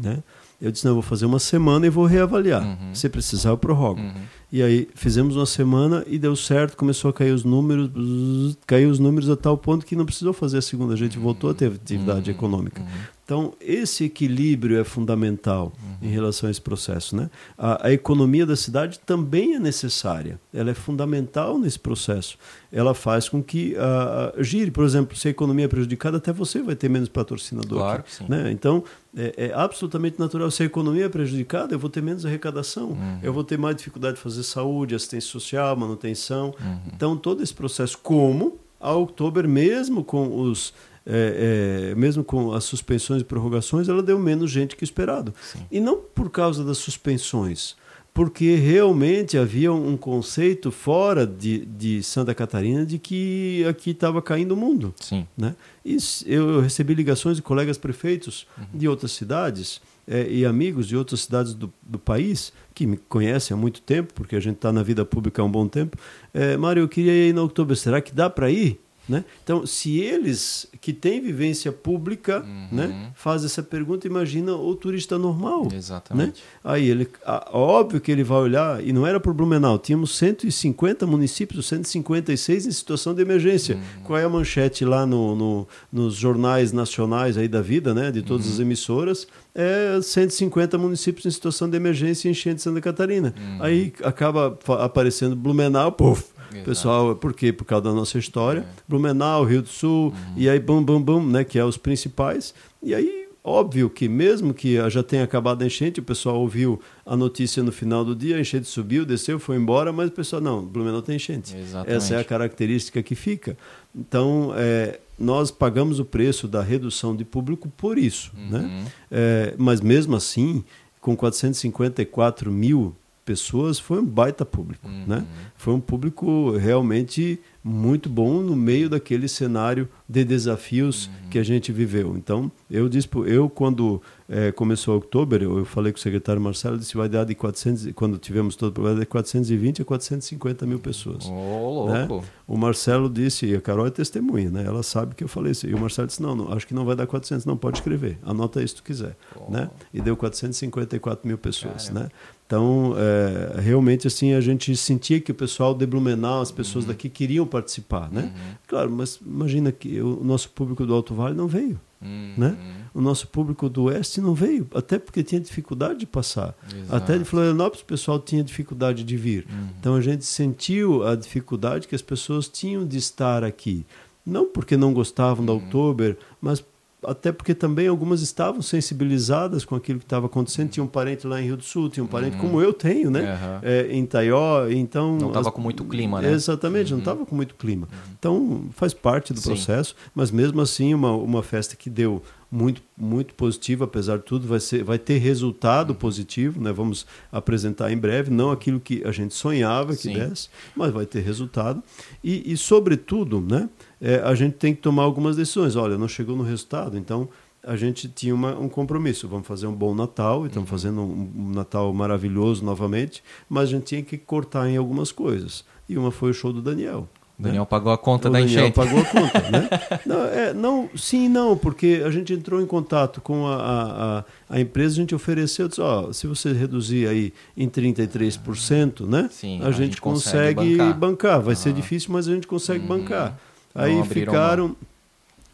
[0.00, 0.22] Né?
[0.60, 2.62] Eu disse, não, eu vou fazer uma semana e vou reavaliar.
[2.62, 2.94] Uhum.
[2.94, 4.00] Se precisar, eu prorrogo.
[4.00, 4.12] Uhum.
[4.52, 8.98] E aí fizemos uma semana e deu certo, começou a cair os números, caiu os
[8.98, 11.72] números a tal ponto que não precisou fazer a segunda, a gente voltou a ter
[11.72, 12.36] atividade uhum.
[12.36, 12.82] econômica.
[13.30, 16.08] Então, esse equilíbrio é fundamental uhum.
[16.08, 17.14] em relação a esse processo.
[17.14, 17.30] Né?
[17.56, 22.36] A, a, economia da cidade também é necessária, ela é fundamental nesse processo.
[22.72, 26.60] Ela faz com que uh, gire, por exemplo, se a economia é prejudicada, até você
[26.60, 27.78] vai ter menos patrocinador.
[27.78, 28.24] Claro aqui, sim.
[28.28, 28.50] Né?
[28.50, 28.82] Então,
[29.16, 30.50] é, é, absolutamente natural.
[30.50, 33.20] Se a economia é prejudicada, eu vou ter menos arrecadação, uhum.
[33.22, 36.52] eu vou ter mais dificuldade de fazer saúde, assistência social, manutenção.
[36.60, 36.78] Uhum.
[36.92, 40.74] Então, todo esse processo, como a Oktober, mesmo com os
[41.06, 45.34] é, é, mesmo com as suspensões e prorrogações, ela deu menos gente que esperado.
[45.42, 45.66] Sim.
[45.70, 47.74] E não por causa das suspensões,
[48.12, 54.52] porque realmente havia um conceito fora de, de Santa Catarina de que aqui estava caindo
[54.52, 54.94] o mundo.
[55.00, 55.26] Sim.
[55.36, 55.54] Né?
[55.84, 55.96] E
[56.26, 58.64] eu recebi ligações de colegas prefeitos uhum.
[58.74, 63.54] de outras cidades é, e amigos de outras cidades do, do, país que me conhecem
[63.54, 65.96] há muito tempo, porque a gente está na vida pública há um bom tempo.
[66.34, 68.80] É, Mário, eu queria ir no outubro, será que dá para ir?
[69.08, 69.24] Né?
[69.42, 72.68] Então, se eles que têm vivência pública uhum.
[72.70, 75.68] né, fazem essa pergunta, imagina o turista normal.
[75.74, 76.28] Exatamente.
[76.28, 76.32] Né?
[76.62, 77.08] Aí ele,
[77.52, 82.70] óbvio que ele vai olhar, e não era para Blumenau, tínhamos 150 municípios, 156 em
[82.70, 83.74] situação de emergência.
[83.74, 84.02] Uhum.
[84.04, 88.22] Qual é a manchete lá no, no, nos jornais nacionais aí da vida, né, de
[88.22, 88.52] todas uhum.
[88.52, 89.26] as emissoras?
[89.52, 93.34] É 150 municípios em situação de emergência e enchente de Santa Catarina.
[93.36, 93.62] Uhum.
[93.62, 96.64] Aí acaba aparecendo Blumenau, puf, Exato.
[96.64, 97.52] Pessoal, por quê?
[97.52, 98.60] Por causa da nossa história.
[98.60, 98.64] É.
[98.88, 100.34] Blumenau, Rio do Sul, uhum.
[100.36, 101.44] e aí bum, bum, bum, né?
[101.44, 102.54] Que é os principais.
[102.82, 107.16] E aí, óbvio que mesmo que já tenha acabado a enchente, o pessoal ouviu a
[107.16, 110.64] notícia no final do dia, a enchente subiu, desceu, foi embora, mas o pessoal, não,
[110.64, 111.56] Blumenau tem enchente.
[111.56, 111.96] Exatamente.
[111.96, 113.56] Essa é a característica que fica.
[113.94, 118.32] Então, é, nós pagamos o preço da redução de público por isso.
[118.34, 118.58] Né?
[118.58, 118.66] Uhum.
[118.66, 118.86] Né?
[119.10, 120.64] É, mas mesmo assim,
[121.00, 122.94] com 454 mil
[123.30, 124.88] pessoas, foi um baita público.
[124.88, 125.04] Uhum.
[125.06, 125.24] Né?
[125.56, 131.28] Foi um público realmente muito bom no meio daquele cenário de desafios uhum.
[131.30, 132.16] que a gente viveu.
[132.16, 136.96] Então, eu disse, eu quando é, começou outubro, eu, falei com o secretário Marcelo, disse
[136.96, 141.26] vai dar de 400, quando tivemos todo vai dar de 420 a 450 mil pessoas.
[141.28, 142.08] Oh, né?
[142.48, 144.64] O Marcelo disse, e a Carol é testemunha, né?
[144.64, 145.68] Ela sabe que eu falei isso.
[145.68, 148.18] E o Marcelo disse, não, não acho que não vai dar 400, não, pode escrever,
[148.24, 149.16] anota isso se tu quiser.
[149.36, 149.52] Oh.
[149.52, 149.70] Né?
[149.94, 152.00] E deu 454 mil pessoas, Caramba.
[152.00, 152.10] né?
[152.50, 156.90] Então, é, realmente, assim, a gente sentia que o pessoal de Blumenau, as pessoas uhum.
[156.90, 158.22] daqui queriam participar, né?
[158.22, 158.54] Uhum.
[158.66, 162.34] Claro, mas imagina que o nosso público do Alto Vale não veio, uhum.
[162.36, 162.58] né?
[162.92, 166.56] O nosso público do Oeste não veio, até porque tinha dificuldade de passar.
[166.74, 166.92] Exato.
[166.96, 169.46] Até de Florianópolis o pessoal tinha dificuldade de vir.
[169.48, 169.68] Uhum.
[169.78, 173.86] Então, a gente sentiu a dificuldade que as pessoas tinham de estar aqui.
[174.26, 176.64] Não porque não gostavam da Oktober, mas
[177.04, 180.70] até porque também algumas estavam sensibilizadas com aquilo que estava acontecendo.
[180.70, 182.42] Tinha um parente lá em Rio do Sul, tinha um parente uhum.
[182.42, 183.20] como eu tenho, né?
[183.20, 183.58] Uhum.
[183.62, 185.16] É, em Taió, então...
[185.16, 186.32] Não estava com muito clima, né?
[186.32, 186.98] Exatamente, uhum.
[186.98, 187.88] não estava com muito clima.
[188.18, 189.50] Então, faz parte do Sim.
[189.50, 194.46] processo, mas mesmo assim, uma, uma festa que deu muito muito positiva, apesar de tudo,
[194.46, 195.96] vai, ser, vai ter resultado uhum.
[195.96, 196.70] positivo, né?
[196.70, 200.14] vamos apresentar em breve, não aquilo que a gente sonhava que Sim.
[200.14, 201.82] desse, mas vai ter resultado.
[202.22, 203.70] E, e sobretudo, né?
[204.00, 205.76] É, a gente tem que tomar algumas decisões.
[205.76, 207.28] Olha, não chegou no resultado, então
[207.62, 209.28] a gente tinha uma, um compromisso.
[209.28, 210.78] Vamos fazer um bom Natal, e estamos uhum.
[210.78, 215.64] fazendo um, um, Natal maravilhoso novamente, mas a gente tinha que cortar em algumas coisas.
[215.88, 217.08] E uma foi o show do Daniel.
[217.38, 217.68] O Daniel né?
[217.68, 218.74] pagou a conta o da Daniel enchente.
[218.74, 219.68] pagou a conta, né?
[220.04, 224.60] Não, é, não, sim não, porque a gente entrou em contato com a, a, a
[224.60, 229.28] empresa, a gente ofereceu, disse, ó, se você reduzir aí em 33%, né?
[229.30, 230.98] Sim, a, a gente, gente, consegue, bancar.
[230.98, 231.40] bancar.
[231.40, 232.98] Vai ser difícil, mas a gente consegue uhum.
[232.98, 233.38] bancar.
[233.74, 234.76] Aí ficaram.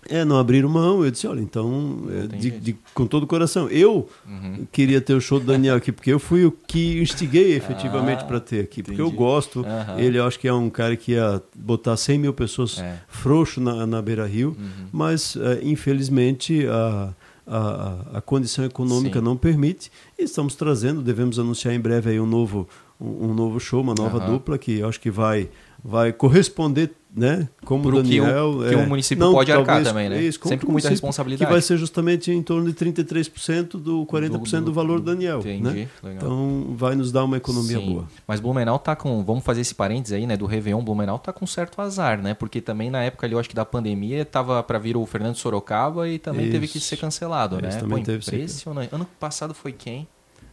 [0.09, 1.05] É, não abriram mão.
[1.05, 3.69] Eu disse, olha, então, é, de, de- com todo o coração.
[3.69, 4.65] Eu Uhum.
[4.71, 8.25] queria ter o show do Daniel aqui, porque eu fui o que instiguei efetivamente Ah,
[8.25, 8.85] para ter aqui.
[8.85, 9.67] Porque eu gosto.
[9.67, 9.99] Aham.
[9.99, 13.01] Ele, eu acho que é um cara que ia botar 100 mil pessoas É.
[13.09, 14.51] frouxo na, na Beira Rio.
[14.57, 14.87] Uhum.
[14.93, 17.13] Mas, é, infelizmente, a,
[17.45, 19.25] a, a condição econômica Sim.
[19.25, 19.91] não permite.
[20.17, 22.69] E estamos trazendo, devemos anunciar em breve aí um novo,
[23.01, 25.49] um, um novo show, uma nova dupla, que eu acho que vai,
[25.85, 27.49] vai corresponder, né?
[27.65, 28.53] Como Pro o que o- Daniel.
[28.69, 30.21] que o é, município pode arcar também, né?
[30.21, 31.47] isso, como Sempre com muita responsabilidade.
[31.47, 35.39] Que vai ser justamente em torno de 33% do 40% do, valor do Daniel.
[35.41, 35.89] Entendi, Né?
[36.03, 36.17] legal.
[36.17, 37.87] Então vai nos dar uma economia Sim.
[37.93, 38.05] boa.
[38.27, 41.47] Mas Blumenau tá com, vamos fazer esse parênteses aí, né, do Réveillon, Blumenau tá com
[41.47, 42.35] certo azar, né?
[42.35, 45.37] Porque também na época ali, eu acho que da pandemia, tava para vir o Fernando
[45.37, 46.87] Sorocaba e também teve que Isso.
[46.89, 47.69] ser cancelado, né?
[47.69, 48.95] Isso, também Pô, teve que ser- impressionante.
[48.95, 50.07] Ano passado foi quem?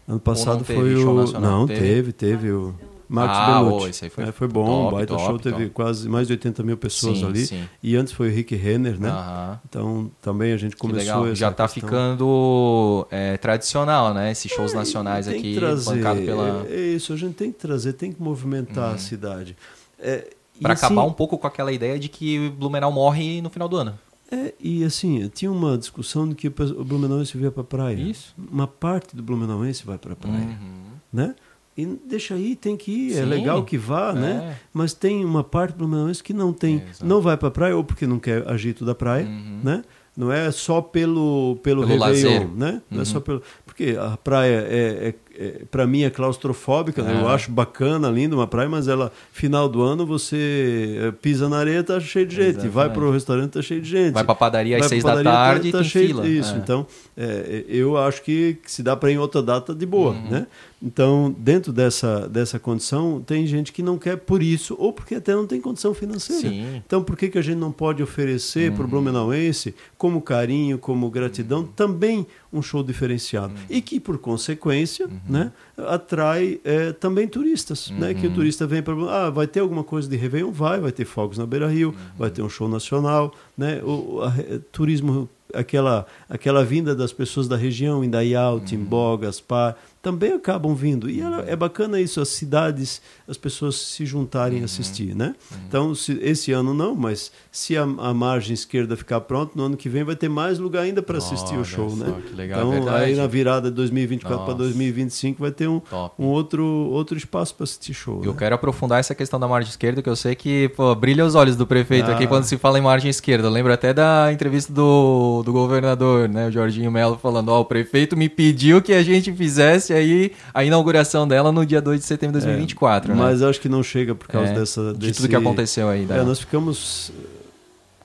[0.08, 1.18] Ano passado foi show o.
[1.22, 1.60] nacional?
[1.60, 1.80] Não, Teve?
[1.82, 2.74] teve, teve, o.
[3.10, 5.70] Marcos Ah, ô, esse aí foi É, foi bom, top, baita top, show, teve top.
[5.72, 7.46] quase mais de 80 mil pessoas Sim, ali.
[7.46, 7.64] sim.
[7.82, 9.10] E antes foi o Rick Renner, né?
[9.10, 9.60] Aham.
[9.70, 11.90] Então também a gente começou Já tá questão.
[11.90, 14.32] ficando é, tradicional, né?
[14.32, 16.66] Esses shows nacionais tem aqui, trazer, bancado pela...
[16.70, 19.56] é, é isso, a gente tem que trazer, tem que movimentar a cidade.
[20.00, 20.30] É,
[20.60, 23.68] e Pra assim, acabar um pouco com aquela ideia de que Blumenau morre no final
[23.68, 23.98] do ano.
[24.32, 27.96] É, e assim, tinha uma discussão de que o Blumenauense via para praia.
[27.96, 28.34] Isso.
[28.52, 30.84] Uma parte do Blumenauense vai para praia, Uhum.
[31.12, 31.36] né?
[31.76, 33.26] E deixa aí, tem que ir, é Sim.
[33.26, 34.52] legal que vá, né?
[34.54, 34.62] É.
[34.72, 37.84] Mas tem uma parte do Blumenauense que não tem, É, não vai para praia ou
[37.84, 39.60] porque não quer agito da praia, Uhum.
[39.64, 39.84] né?
[40.16, 42.82] Não é só pelo pelo, Pelo Réveillon, né?
[42.92, 43.06] Não é Uhum.
[43.06, 47.20] só pelo porque a praia é, é, é para mim é claustrofóbica, né?
[47.20, 47.34] eu É.
[47.34, 51.84] acho bacana, linda uma praia, mas ela final do ano você eh, pisa na areia
[51.84, 54.14] tá cheio de gente, vai para o restaurante tá cheio de gente.
[54.14, 56.28] Vai pra padaria às seis da padaria, tarde tá tem cheio- fila.
[56.28, 56.58] Isso, É.
[56.60, 56.86] então
[57.18, 60.30] é, eu acho que, que se dá para ir em outra data de boa, Uhum.
[60.30, 60.46] né?
[60.86, 65.34] Então, dentro dessa, dessa condição, tem gente que não quer por isso, ou porque até
[65.34, 66.50] não tem condição financeira.
[66.50, 66.82] Sim.
[66.86, 71.10] Então, por que, que a gente não pode oferecer para o Blumenauense, como carinho, como
[71.10, 73.54] gratidão, também um show diferenciado?
[73.70, 77.90] E que, por consequência, né, atrai eh, também turistas.
[77.92, 78.94] Né, que o turista vem para.
[79.10, 80.52] Ah, vai ter alguma coisa de Réveillon?
[80.52, 83.34] Vai, vai ter fogos na Beira Rio, vai ter um show nacional.
[83.58, 84.34] Né, o, a-
[84.72, 91.10] turismo aquela, aquela vinda das pessoas da região, Indaial, Timbó, Gaspar, também acabam vindo.
[91.10, 95.34] E ela- é bacana isso, as cidades, as pessoas se juntarem a assistir, né?
[95.68, 99.78] Então, se- esse ano não, mas se a, a margem esquerda ficar pronta, no ano
[99.78, 102.14] que vem vai ter mais lugar ainda para assistir o show, só, né?
[102.28, 103.04] que legal, então, é verdade.
[103.06, 104.64] aí na virada de 2024 para Nossa.
[104.64, 105.80] 2025 vai ter um,
[106.18, 108.22] um outro, outro espaço para assistir show.
[108.26, 108.38] Eu né?
[108.40, 111.56] quero aprofundar essa questão da margem esquerda, que eu sei que pô, brilha os olhos
[111.56, 112.16] do prefeito Ah.
[112.16, 113.48] aqui quando se fala em margem esquerda.
[113.48, 117.66] Eu lembro até da entrevista do, do governador, né, o Jorginho Melo, falando: Ó, o
[117.66, 122.06] prefeito me pediu que a gente fizesse aí a inauguração dela no dia 2 de
[122.08, 123.14] setembro de 2024.
[123.14, 123.20] né?
[123.22, 124.92] Mas eu acho que não chega por causa É, dessa.
[124.94, 126.06] de desse- tudo que aconteceu aí.
[126.08, 126.16] Da...
[126.18, 127.12] É, nós ficamos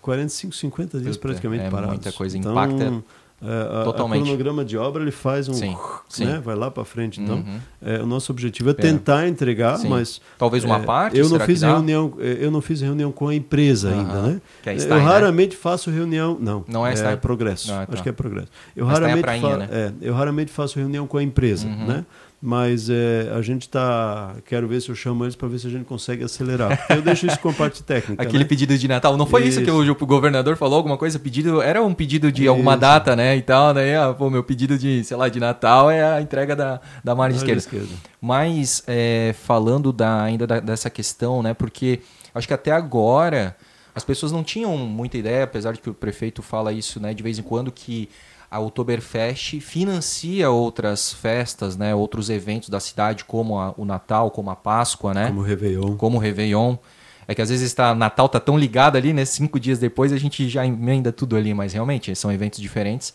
[0.09, 1.91] 45, 50 dias praticamente é parados.
[1.91, 3.03] muita coisa, então, impacta
[3.41, 4.23] é, a- totalmente.
[4.23, 5.53] O cronograma de obra ele faz um.
[5.55, 5.77] Sim,
[6.09, 6.25] sim.
[6.25, 7.21] Né, vai lá para frente.
[7.21, 7.59] Então, Uhum.
[7.83, 9.89] é, o nosso objetivo é tentar entregar, Sim.
[9.89, 10.21] mas.
[10.37, 13.35] Talvez uma é, parte, Eu não, fiz reunião, é, eu não fiz reunião com a
[13.35, 13.99] empresa Aham.
[14.01, 14.41] ainda, né?
[14.63, 15.05] Que é eu Stein, né?
[15.05, 16.37] raramente faço reunião.
[16.41, 17.17] Não, Não é Stein?
[17.19, 17.71] progresso.
[17.73, 17.93] Ah, tá.
[17.93, 18.49] Acho que é progresso.
[18.75, 19.69] Eu Mas Stein é raramente, prainha, fa- né?
[19.71, 21.87] é, eu raramente faço reunião com a empresa, Uhum.
[21.87, 22.05] né?
[22.41, 24.37] Mas é, a gente tá.
[24.47, 26.87] Quero ver se eu chamo eles para ver se a gente consegue acelerar.
[26.89, 28.23] Eu deixo isso com a parte técnica.
[28.23, 28.49] Aquele né?
[28.49, 29.17] pedido de Natal.
[29.17, 31.19] Não foi isso, que o, o governador falou alguma coisa?
[31.19, 32.81] Pedido, era um pedido de alguma Isso.
[32.81, 33.37] data, né?
[33.37, 33.99] E tal, né?
[33.99, 37.41] Ah, pô, meu pedido de, sei lá, de Natal é a entrega da, da margem
[37.41, 37.83] Margem esquerda.
[37.87, 38.03] esquerda.
[38.21, 41.55] Mas é, falando da, ainda da- dessa questão, né?
[41.55, 42.01] Porque
[42.33, 43.57] acho que até agora
[43.97, 47.13] as pessoas não tinham muita ideia, apesar de que o prefeito fala isso, né?
[47.13, 48.09] De vez em quando que
[48.51, 51.95] a Oktoberfest financia outras festas, né?
[51.95, 55.27] Outros eventos da cidade, como a- o Natal, como a Páscoa, né?
[55.29, 55.97] Como o Réveillon.
[55.97, 56.77] como o Réveillon.
[57.27, 59.25] É que às vezes tá, Natal tá tão ligado ali, né?
[59.27, 63.13] Cinco dias depois a gente já emenda tudo ali, mas realmente são eventos diferentes.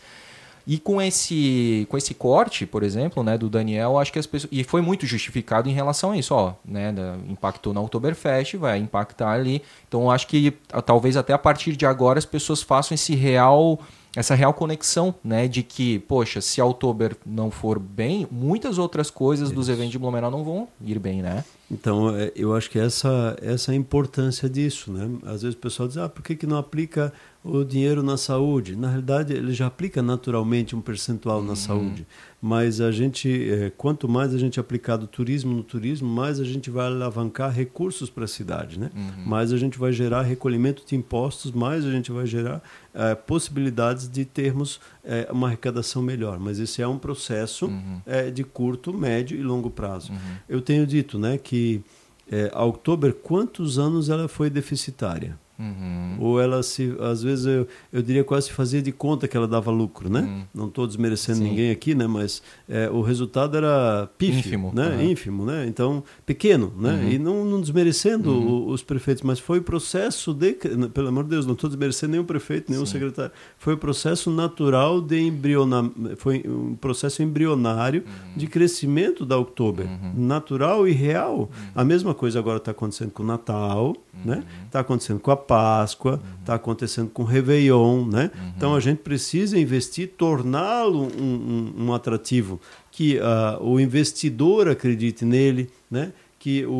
[0.65, 4.49] E com esse, com esse corte, por exemplo, né, do Daniel, acho que as pessoas.
[4.49, 6.53] E foi muito justificado em relação a isso, ó.
[6.63, 6.93] Né,
[7.27, 9.61] impactou na Oktoberfest, vai impactar ali.
[9.87, 10.53] Então acho que
[10.85, 13.79] talvez até a partir de agora as pessoas façam esse real.
[14.15, 15.47] Essa real conexão, né?
[15.47, 19.99] De que, poxa, se a Oktober não for bem, muitas outras coisas dos eventos de
[19.99, 21.43] Blumenau não vão ir bem, né?
[21.71, 24.91] Então, é, eu acho que essa, essa é a importância disso.
[24.91, 25.09] Né?
[25.23, 27.11] Às vezes o pessoal diz, ah, por que, que não aplica
[27.43, 28.75] o dinheiro na saúde?
[28.75, 32.05] Na realidade, ele já aplica naturalmente um percentual na saúde.
[32.45, 36.43] Mas a gente, é, quanto mais a gente aplicar do turismo no turismo, mais a
[36.43, 38.77] gente vai alavancar recursos para a cidade.
[38.77, 38.91] Né?
[39.25, 42.61] Mais a gente vai gerar recolhimento de impostos, mais a gente vai gerar
[42.93, 46.37] é, possibilidades de termos é, uma arrecadação melhor.
[46.37, 47.71] Mas esse é um processo
[48.05, 50.11] é, de curto, médio e longo prazo.
[50.49, 51.81] Eu tenho dito né, que
[52.29, 55.39] é, a Oktober, quantos anos ela foi deficitária?
[55.63, 56.15] Uhum.
[56.19, 59.47] Ou ela se, às vezes eu, eu diria quase se fazia de conta que ela
[59.47, 60.21] dava lucro, né?
[60.21, 60.43] Uhum.
[60.53, 61.43] Não estou desmerecendo Sim.
[61.45, 62.05] ninguém aqui, né?
[62.07, 64.89] Mas é, o resultado era pífio, Ínfimo, né?
[64.89, 65.11] uhum.
[65.11, 65.65] Ínfimo, né?
[65.67, 66.93] Então pequeno, né?
[66.93, 67.09] Uhum.
[67.11, 70.53] E não, não desmerecendo o- os prefeitos, mas foi o processo de,
[70.93, 72.93] pelo amor de Deus, não estou desmerecendo nenhum prefeito, nenhum Sim.
[72.93, 73.31] secretário.
[73.57, 78.37] Foi o processo natural de embrionar, foi um processo embrionário Uhum.
[78.37, 81.39] de crescimento da Oktober, natural e real.
[81.41, 81.47] Uhum.
[81.75, 83.95] A mesma coisa agora está acontecendo com o Natal,
[84.25, 84.43] né?
[84.65, 88.31] Está acontecendo com a Páscoa, está acontecendo com o Réveillon, né?
[88.57, 92.59] Então a gente precisa investir, torná-lo um, um- um atrativo
[92.91, 96.11] que ah, o investidor acredite nele, né?
[96.39, 96.75] Que o, o-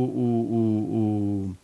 [0.58, 1.56] o- o-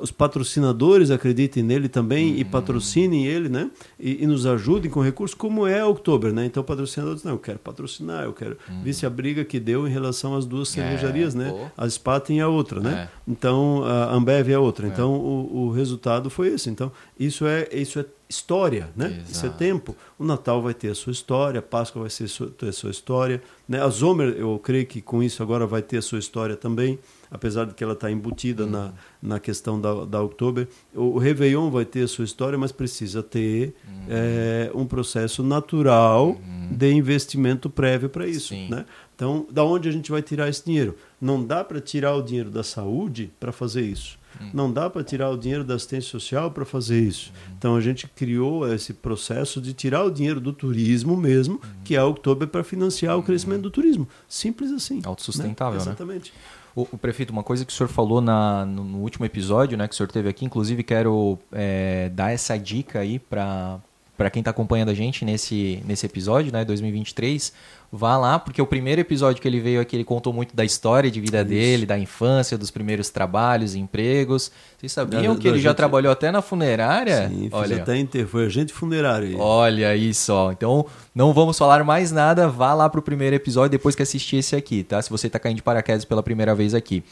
[0.00, 3.70] os patrocinadores acreditem nele também e patrocinem ele, né?
[4.00, 6.46] E, e nos ajudem com recursos, como é Oktober, né?
[6.46, 8.56] Então o patrocinador diz, não, eu quero patrocinar, eu quero...
[8.82, 11.50] Visse a briga que deu em relação às duas cervejarias, né?
[11.50, 11.66] pô.
[11.76, 13.08] A Spaten e a outra, né?
[13.10, 13.30] É.
[13.30, 14.86] Então, a Ambev é outra.
[14.86, 16.70] Então, o, o resultado foi esse.
[16.70, 19.22] Então, isso é, isso é história, né?
[19.28, 19.58] Isso é Exato.
[19.58, 19.96] tempo.
[20.18, 22.90] O Natal vai ter a sua história, a Páscoa vai ser su- ter a sua
[22.90, 23.42] história.
[23.68, 23.80] Né?
[23.82, 26.98] A Zomer, eu creio que com isso agora vai ter a sua história também,
[27.34, 30.68] apesar de que ela está embutida na, na questão da, da Oktober.
[30.94, 33.74] O, o Réveillon vai ter a sua história, mas precisa ter
[34.08, 36.38] eh, um processo natural
[36.70, 38.50] de investimento prévio para isso.
[38.50, 38.68] Sim.
[38.70, 38.84] Né?
[39.16, 40.96] Então, da onde a gente vai tirar esse dinheiro?
[41.20, 44.16] Não dá para tirar o dinheiro da saúde para fazer isso.
[44.52, 47.32] Não dá para tirar o dinheiro da assistência social para fazer isso.
[47.56, 52.02] Então a gente criou esse processo de tirar o dinheiro do turismo mesmo, que é
[52.02, 54.08] o Oktober, para financiar o crescimento do turismo.
[54.28, 55.00] Simples assim.
[55.04, 55.82] Autossustentável, né?
[55.82, 56.32] Exatamente.
[56.74, 59.86] O, o prefeito, uma coisa que o senhor falou na, no, no último episódio, né,
[59.86, 63.78] que o senhor teve aqui, inclusive quero é, dar essa dica aí para
[64.16, 67.52] para quem está acompanhando a gente nesse, nesse episódio, né, 2023,
[67.96, 71.08] vá lá, porque o primeiro episódio que ele veio aqui, ele contou muito da história
[71.10, 74.50] de vida dele, da infância, dos primeiros trabalhos empregos.
[74.76, 77.28] Vocês sabiam Da- que ele da já gente- trabalhou até na funerária?
[77.28, 78.26] Sim, Olha, até enterro.
[78.28, 79.28] Foi agente funerário.
[79.28, 79.36] aí.
[79.38, 80.50] Olha isso, ó.
[80.50, 80.84] Então,
[81.14, 82.48] não vamos falar mais nada.
[82.48, 85.00] Vá lá pro primeiro episódio depois que assistir esse aqui, tá?
[85.00, 87.04] Se você tá caindo de paraquedas pela primeira vez aqui.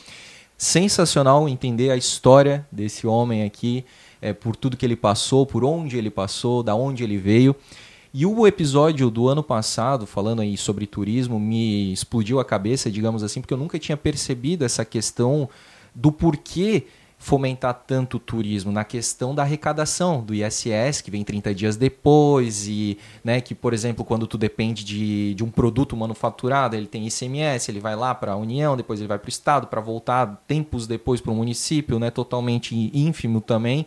[0.58, 3.84] Sensacional entender a história desse homem aqui,
[4.20, 7.56] é, por tudo que ele passou, por onde ele passou, da onde ele veio.
[8.14, 13.22] E o episódio do ano passado, falando aí sobre turismo, me explodiu a cabeça, digamos
[13.22, 15.48] assim, porque eu nunca tinha percebido essa questão
[15.94, 16.84] do porquê
[17.16, 22.66] fomentar tanto o turismo na questão da arrecadação do ISS, que vem 30 dias depois,
[22.66, 27.06] e né, que, por exemplo, quando tu depende de, de um produto manufaturado, ele tem
[27.06, 30.42] ICMS, ele vai lá para a União, depois ele vai para o Estado, para voltar
[30.48, 33.86] tempos depois para o município, né, totalmente ínfimo também.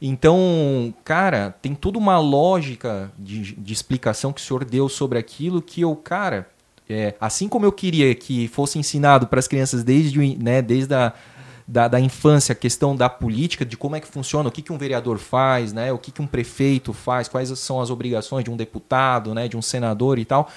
[0.00, 5.60] Então, cara, tem toda uma lógica de, de explicação que o senhor deu sobre aquilo
[5.60, 6.48] que eu, cara,
[6.88, 11.12] é, assim como eu queria que fosse ensinado para as crianças desde, né, desde a
[11.70, 14.72] da, da infância, a questão da política, de como é que funciona, o que, que
[14.72, 18.50] um vereador faz, né, o que, que um prefeito faz, quais são as obrigações de
[18.50, 20.48] um deputado, né, de um senador e tal.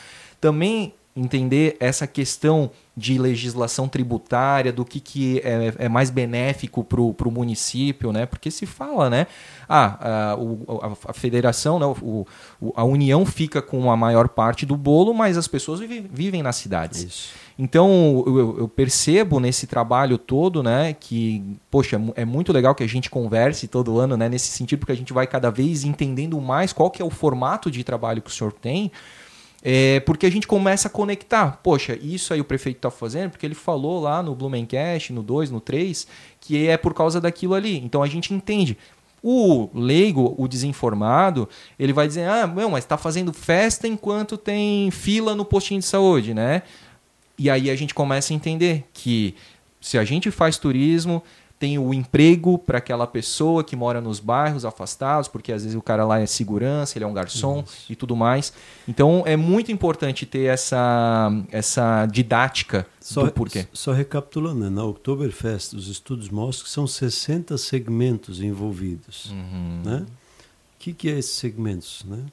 [0.41, 7.01] Também entender essa questão de legislação tributária, do que, que é, é mais benéfico para
[7.01, 8.25] o município, né?
[8.27, 9.25] Porque se fala, né?
[9.67, 11.85] Ah, a, o- a- a federação, né?
[11.87, 12.25] o,
[12.61, 16.43] o- a União fica com a maior parte do bolo, mas as pessoas vive- vivem
[16.43, 17.03] nas cidades.
[17.03, 17.29] Isso.
[17.57, 22.83] Então, eu, eu- percebo nesse trabalho todo, né, que, poxa, é é muito legal que
[22.83, 26.39] a gente converse todo ano, né, nesse sentido, porque a gente vai cada vez entendendo
[26.41, 28.91] mais qual que é o formato de trabalho que o senhor tem,
[29.65, 31.61] é, porque a gente começa a conectar.
[31.63, 35.51] Poxa, isso aí o prefeito está fazendo, porque ele falou lá no Blumencast, no 2,
[35.51, 36.05] no 3,
[36.41, 37.77] que é por causa daquilo ali.
[37.77, 38.77] Então a gente entende.
[39.23, 41.47] O leigo, o desinformado,
[41.79, 45.85] ele vai dizer: ah, meu, mas está fazendo festa enquanto tem fila no postinho de
[45.85, 46.63] saúde, né?
[47.39, 49.33] E aí a gente começa a entender que
[49.79, 51.23] se a gente faz turismo,
[51.63, 55.81] tem o emprego para aquela pessoa que mora nos bairros afastados, porque às vezes o
[55.81, 58.51] cara lá é segurança, ele é um garçom e tudo mais.
[58.85, 63.65] Então é muito importante ter essa, essa didática Só, do porquê.
[63.71, 64.69] só recapitulando, né?
[64.69, 69.31] na Oktoberfest, os estudos mostram que são 60 segmentos envolvidos.
[69.31, 70.05] Uhum, Né?
[70.05, 72.03] O que, que é esses segmentos?
[72.03, 72.25] Né?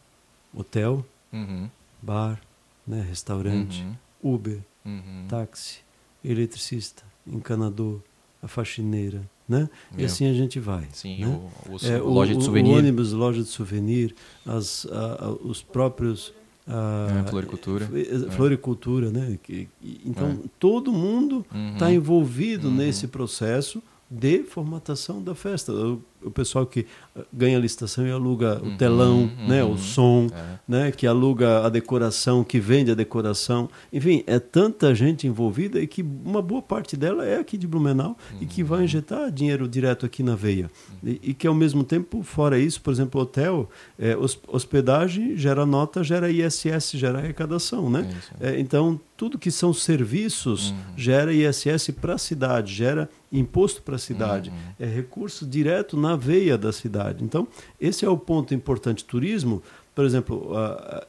[0.52, 1.70] Hotel, uhum,
[2.02, 2.40] bar,
[2.84, 3.06] né?
[3.08, 3.84] restaurante,
[4.24, 5.26] uhum, Uber, uhum.
[5.28, 5.78] táxi,
[6.24, 8.00] eletricista, encanador,
[8.42, 9.68] a faxineira, né?
[9.92, 10.06] E Meu.
[10.06, 10.88] assim a gente vai.
[10.92, 11.40] Sim, né?
[11.68, 14.14] o, o, É, o loja de souvenir, O ônibus, loja de souvenir,
[14.46, 16.32] as, a- a- os próprios.
[16.66, 17.88] a- É, floricultura.
[17.92, 18.30] eh, É.
[18.30, 19.38] Floricultura, né?
[19.42, 21.72] Que- e- então, todo mundo Uhum.
[21.72, 22.74] está envolvido Uhum.
[22.76, 25.70] nesse processo de formatação da festa.
[25.72, 29.72] Eu o pessoal que ah, ganha a licitação e aluga o telão, uhum, né, uhum.
[29.72, 30.58] o som, É.
[30.68, 33.68] né, que aluga a decoração, que vende a decoração.
[33.92, 38.16] Enfim, é tanta gente envolvida e que uma boa parte dela é aqui de Blumenau
[38.40, 40.70] e que vai injetar dinheiro direto aqui na veia.
[41.02, 43.68] E, e que ao mesmo tempo, fora isso, por exemplo, hotel,
[43.98, 48.08] é, hos- hospedagem gera nota, gera ISS, gera arrecadação, né?
[48.18, 48.30] Isso.
[48.40, 53.98] É, então, tudo que são serviços gera ISS para a cidade, gera imposto para a
[53.98, 54.52] cidade.
[54.78, 57.24] É recurso direto na veia da cidade.
[57.24, 57.46] Então,
[57.80, 59.04] esse é o ponto importante.
[59.04, 59.62] Turismo,
[59.94, 60.52] por exemplo,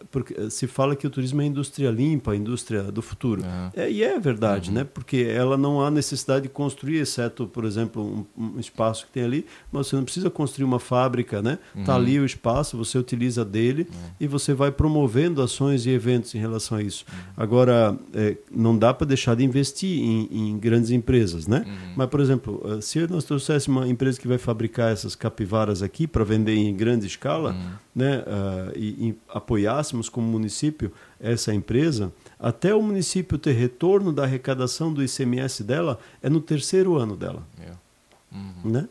[0.09, 3.41] porque se fala que o turismo é indústria limpa, a indústria do futuro.
[3.75, 4.83] É, e é verdade, né?
[4.83, 9.23] Porque ela não há necessidade de construir, exceto, por exemplo, um, um espaço que tem
[9.23, 11.59] ali, mas você não precisa construir uma fábrica, né?
[11.85, 13.87] Tá ali o espaço, você utiliza dele
[14.19, 17.05] e você vai promovendo ações e eventos em relação a isso.
[17.37, 21.65] Agora, é, não dá para deixar de investir em, em grandes empresas, né?
[21.95, 26.07] Mas, por exemplo, eh, se nós trouxéssemos uma empresa que vai fabricar essas capivaras aqui
[26.07, 27.55] para vender em grande escala,
[27.95, 28.23] né?
[28.25, 34.93] ah, e, e apoiássemos como município essa empresa, até o município ter retorno da arrecadação
[34.93, 37.77] do ICMS dela é no terceiro ano dela, Meu.
[38.31, 38.71] Uhum.
[38.71, 38.89] né?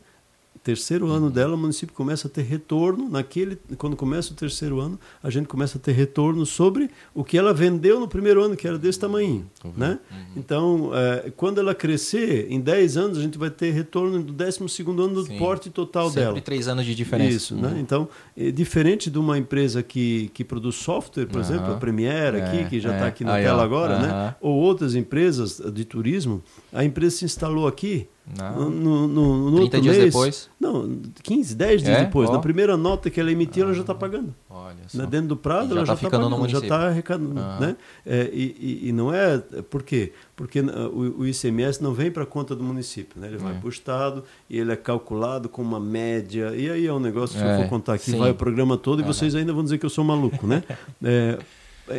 [0.70, 5.00] Terceiro ano dela, o município começa a ter retorno naquele, quando começa o terceiro ano,
[5.20, 8.68] a gente começa a ter retorno sobre o que ela vendeu no primeiro ano, que
[8.68, 9.78] era desse tamanho, Tô vendo.
[9.80, 9.98] né?
[10.36, 14.68] Então, eh, quando ela crescer, em 10 anos a gente vai ter retorno do 12
[14.68, 15.38] segundo ano do Sim.
[15.38, 16.40] porte total Sempre dela.
[16.40, 17.36] três anos de diferença.
[17.36, 17.70] Isso, né?
[17.70, 17.80] Uhum.
[17.80, 22.44] Então, é diferente de uma empresa que, que produz software, por exemplo, a Premiere É,
[22.44, 23.08] aqui, que já está é.
[23.08, 24.36] aqui na tela agora, né?
[24.40, 26.40] Ou outras empresas de turismo,
[26.72, 28.06] a empresa se instalou aqui
[28.39, 28.70] Não.
[28.70, 30.07] no, no, no 30 outro dias mês.
[30.12, 30.51] depois?
[30.61, 32.05] Não, 15, 10 dias É?
[32.05, 32.28] depois.
[32.28, 32.33] Ó.
[32.35, 34.35] Na primeira nota que ela emitiu, ela já está pagando.
[34.49, 34.81] Olha Né?
[34.87, 35.07] só.
[35.07, 37.41] Dentro do prazo, já ela tá já está no pagando, já está arrecadando.
[37.41, 37.61] Aham.
[37.61, 37.76] Né?
[38.07, 39.39] É, e, e- não é.
[39.39, 40.12] Por quê?
[40.37, 43.20] Porque uh, o, o ICMS não vem para conta do município.
[43.20, 43.26] Né?
[43.28, 43.59] Ele vai É.
[43.59, 46.55] para o Estado e ele é calculado com uma média.
[46.57, 48.18] E aí é um negócio, se É, eu for contar aqui, sim.
[48.18, 49.12] vai o programa todo e Aham.
[49.12, 50.47] vocês ainda vão dizer que eu sou maluco.
[50.47, 50.62] Né?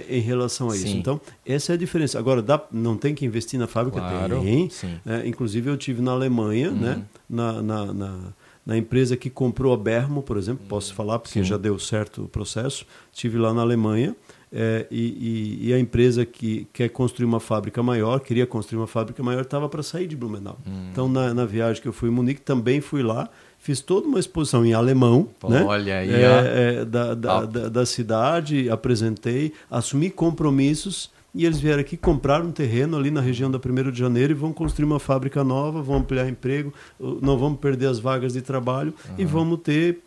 [0.10, 0.88] Em relação a isso.
[0.88, 0.98] Sim.
[1.00, 2.18] Então, essa é a diferença.
[2.18, 4.00] Agora, dá, não tem que investir na fábrica?
[4.00, 4.70] Claro, Tem.
[5.06, 6.76] É, inclusive, eu tive na Alemanha, Uhum.
[6.80, 7.02] né?
[7.30, 8.20] na, na, na,
[8.66, 11.44] na empresa que comprou a Bermo, por exemplo, posso falar porque Sim.
[11.44, 12.86] já deu certo o processo.
[13.12, 14.16] Estive lá na Alemanha
[14.54, 18.88] é, e, e- e a empresa que quer construir uma fábrica maior, queria construir uma
[18.88, 20.58] fábrica maior, estava para sair de Blumenau.
[20.68, 20.90] Hum.
[20.92, 23.30] Então, na, na viagem que eu fui em Munique, também fui lá.
[23.62, 25.64] Fiz toda uma exposição em alemão, né?
[25.64, 31.80] Olha aí, É, é, da, da, da, da cidade, apresentei, assumi compromissos e eles vieram
[31.80, 35.00] aqui comprar um terreno ali na região da 1 de janeiro e vão construir uma
[35.00, 40.00] fábrica nova, vão ampliar emprego, não vamos perder as vagas de trabalho e vamos ter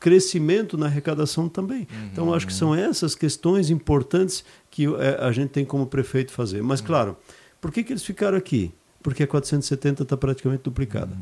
[0.00, 1.86] crescimento na arrecadação também.
[2.10, 6.62] Então, acho que são essas questões importantes que eh, a gente tem como prefeito fazer.
[6.62, 7.16] Mas, claro,
[7.60, 8.72] por que, que eles ficaram aqui?
[9.02, 11.16] Porque a 470 está praticamente duplicada.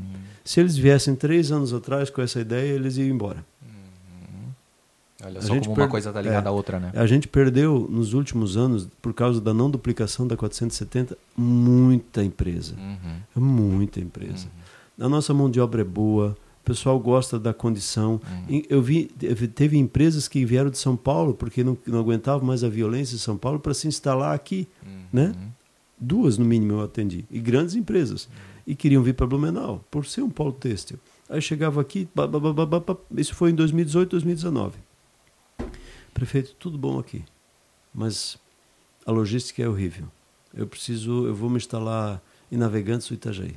[0.45, 3.45] Se eles viessem três anos atrás com essa ideia, eles iam embora.
[5.25, 6.51] Olha A só gente como uma coisa está ligada é.
[6.51, 6.91] à outra, né?
[6.95, 12.75] A gente perdeu nos últimos anos, por causa da não duplicação da 470, muita empresa.
[13.37, 13.41] Uhum.
[13.41, 14.49] Muita empresa.
[14.99, 18.21] A nossa mão de obra é boa, o pessoal gosta da condição.
[18.49, 18.63] Uhum.
[18.69, 19.05] Eu vi,
[19.55, 23.19] teve- empresas que vieram de São Paulo porque não, não aguentavam mais a violência em
[23.19, 24.67] São Paulo para se instalar aqui.
[24.85, 25.03] Uhum.
[25.13, 25.35] Né?
[26.01, 27.25] Duas, no mínimo, eu atendi.
[27.31, 28.29] E grandes empresas.
[28.67, 30.99] E queriam vir para Blumenau, por ser um polo têxtil.
[31.29, 32.09] Aí chegava aqui,
[33.17, 34.77] isso foi em 2018, 2019.
[36.13, 37.25] Prefeito, tudo bom aqui,
[37.95, 38.37] mas
[39.07, 40.07] a logística é horrível.
[40.55, 43.55] Eu preciso, eu vou me instalar em Navegantes do Itajaí.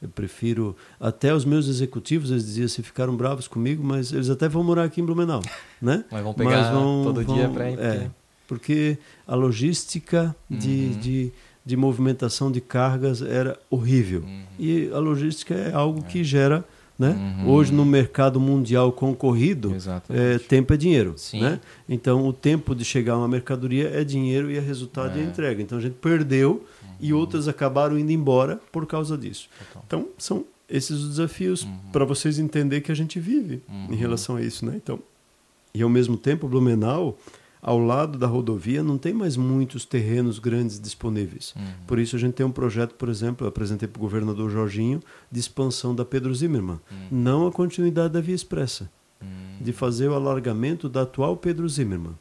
[0.00, 4.48] Eu prefiro, até os meus executivos, eles diziam assim, ficaram bravos comigo, mas eles até
[4.48, 5.42] vão morar aqui em Blumenau,
[5.82, 6.04] né?
[6.12, 8.10] Mas vão pegar todo dia pra ir, É, porque-
[8.46, 11.00] porque a logística de, Uhum.
[11.00, 11.32] de,
[11.68, 14.22] de movimentação de cargas era horrível.
[14.22, 14.42] Uhum.
[14.58, 16.64] E a logística é algo que gera,
[16.98, 17.10] né?
[17.44, 17.50] Uhum.
[17.50, 19.76] Hoje no mercado mundial concorrido,
[20.08, 21.60] é, tempo é dinheiro, né?
[21.86, 25.24] Então o tempo de chegar uma mercadoria é dinheiro e o resultado é, É.
[25.24, 25.60] entrega.
[25.62, 26.64] Então a gente perdeu
[26.98, 29.48] e outras acabaram indo embora por causa disso.
[29.58, 29.82] Total.
[29.86, 31.78] Então são esses os desafios Uhum.
[31.92, 34.72] para vocês entenderem que a gente vive em relação a isso, né?
[34.82, 34.98] Então
[35.74, 37.18] e ao mesmo tempo Blumenau
[37.60, 41.54] ao lado da rodovia não tem mais muitos terrenos grandes disponíveis.
[41.56, 41.64] Uhum.
[41.86, 45.00] Por isso a gente tem um projeto, por exemplo, eu apresentei para o governador Jorginho,
[45.30, 46.80] de expansão da Pedro Zimmermann.
[47.10, 48.90] Não a continuidade da Via Expressa,
[49.20, 49.28] Uhum.
[49.64, 52.14] de fazer o alargamento da atual Pedro Zimmermann.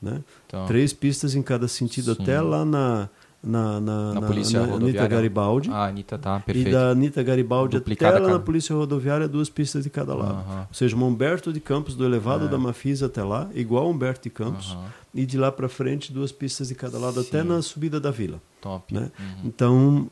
[0.00, 0.22] Né?
[0.46, 2.22] Então, Três pistas em cada sentido, Sim.
[2.22, 3.08] até lá na,
[3.42, 5.08] na, na, Na polícia na Anitta rodoviária.
[5.08, 5.70] Garibaldi.
[5.72, 6.70] Ah, Anitta, tá, E perfeito.
[6.72, 10.32] da Anitta Garibaldi Duplicada até lá na Polícia Rodoviária, duas pistas de cada lado.
[10.40, 10.60] Aham.
[10.68, 12.48] Ou seja, Humberto de Campos, do elevado É.
[12.48, 14.72] da Mafisa até lá, igual Humberto de Campos.
[14.72, 14.84] Aham.
[15.14, 17.48] E de lá para frente, duas pistas de cada lado, até Sim.
[17.48, 18.40] na subida da vila.
[18.60, 18.92] Top.
[18.92, 19.10] Né?
[19.18, 19.36] Uhum.
[19.44, 20.10] Então,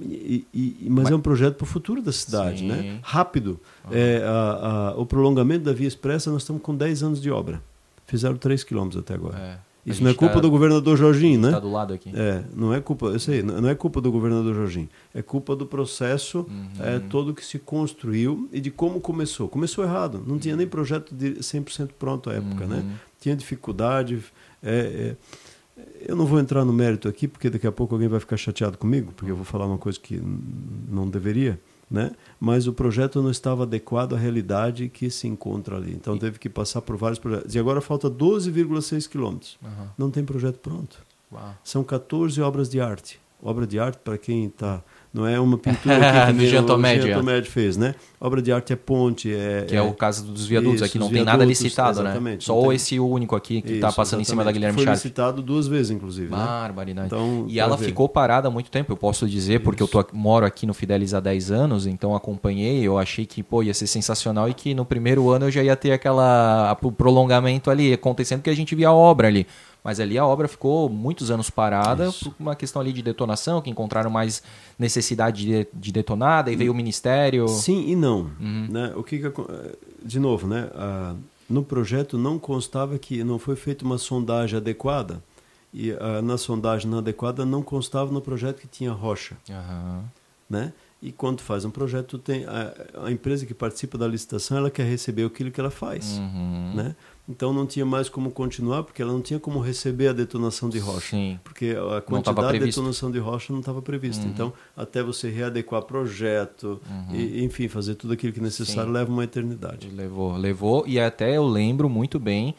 [0.00, 2.68] e- e- mas, é um projeto para o futuro da cidade, Sim.
[2.68, 2.98] né?
[3.02, 3.60] Rápido.
[3.90, 7.60] É, a- a- o prolongamento da Via Expressa, nós estamos com 10 anos de obra.
[8.06, 9.38] Fizeram 3 quilômetros até agora.
[9.38, 9.58] É.
[9.86, 11.50] Isso não é culpa tá- do governador Jorginho, né?
[11.52, 12.10] Tá do lado aqui.
[12.14, 15.64] É, não é culpa, eu sei, não é culpa do governador Jorginho, é culpa do
[15.66, 16.68] processo Uhum.
[16.84, 19.48] é, todo que se construiu e de como começou.
[19.48, 22.76] Começou errado, não tinha nem projeto de 100% pronto à época, né?
[22.84, 22.92] Uhum.
[23.20, 24.22] Tinha dificuldade.
[24.62, 25.16] é, é,
[26.06, 28.76] eu não vou entrar no mérito aqui, porque daqui a pouco alguém vai ficar chateado
[28.76, 30.20] comigo, porque eu vou falar uma coisa que
[30.90, 31.58] não deveria,
[31.90, 32.12] né?
[32.38, 35.92] Mas o projeto não estava adequado à realidade que se encontra ali.
[35.92, 37.54] Então teve que passar por vários projetos.
[37.54, 39.58] E agora falta 12,6 quilômetros.
[39.62, 39.90] Aham.
[39.98, 41.04] Não tem projeto pronto.
[41.32, 41.54] Uau.
[41.64, 43.20] São 14 obras de arte.
[43.42, 44.82] Obra de arte, para quem está.
[45.12, 46.00] Não é uma pintura que
[46.56, 47.42] o Tomed, Jean é.
[47.42, 47.94] Fez, né?
[48.20, 49.64] Obra de arte é ponte, é.
[49.66, 52.10] Que é, o caso dos viadutos Isso, aqui, não tem nada licitado, né?
[52.10, 54.54] exatamente, Só tem- esse único aqui que tá Isso, passando em cima da exatamente.
[54.54, 54.94] Guilherme Foi Sharp.
[54.96, 56.30] licitado duas vezes, inclusive.
[56.30, 56.36] né?
[56.36, 57.06] Barbaridade.
[57.06, 57.86] Então, e ela ver.
[57.86, 61.12] ficou parada há muito tempo, eu posso dizer, porque eu tô, moro aqui no Fidelis
[61.12, 64.84] há 10 anos, então acompanhei, eu achei que pô, ia ser sensacional e que no
[64.84, 68.88] primeiro ano eu já ia ter aquela o prolongamento ali acontecendo que a gente via
[68.88, 69.46] a obra ali.
[69.82, 72.30] Mas ali a obra ficou muitos anos parada Isso.
[72.30, 74.42] por uma questão ali de detonação, que encontraram mais
[74.78, 77.48] necessidade de, de detonar, daí veio o ministério.
[77.48, 78.30] Sim e não.
[78.40, 78.66] Uhum.
[78.70, 78.92] Né?
[78.96, 79.32] O que que
[80.02, 80.68] de novo, né?
[80.74, 81.14] ah,
[81.48, 85.22] no projeto não constava que não foi feita uma sondagem adequada
[85.72, 90.04] e ah, na sondagem não adequada não constava no projeto que tinha rocha, Aham.
[90.48, 90.72] né?
[91.02, 92.74] E quando faz um projeto tem a,
[93.06, 96.72] a empresa que participa da licitação ela quer receber aquilo que ela faz, Uhum.
[96.74, 96.94] né?
[97.30, 100.80] Então não tinha mais como continuar porque ela não tinha como receber a detonação de
[100.80, 101.10] rocha.
[101.10, 101.38] Sim.
[101.44, 104.26] Porque a quantidade de detonação de rocha não estava prevista.
[104.26, 106.80] Então, até você readequar projeto,
[107.12, 108.94] e, enfim, fazer tudo aquilo que é necessário Sim.
[108.94, 109.88] leva uma eternidade.
[109.88, 112.54] Levou, levou, e até eu lembro muito bem,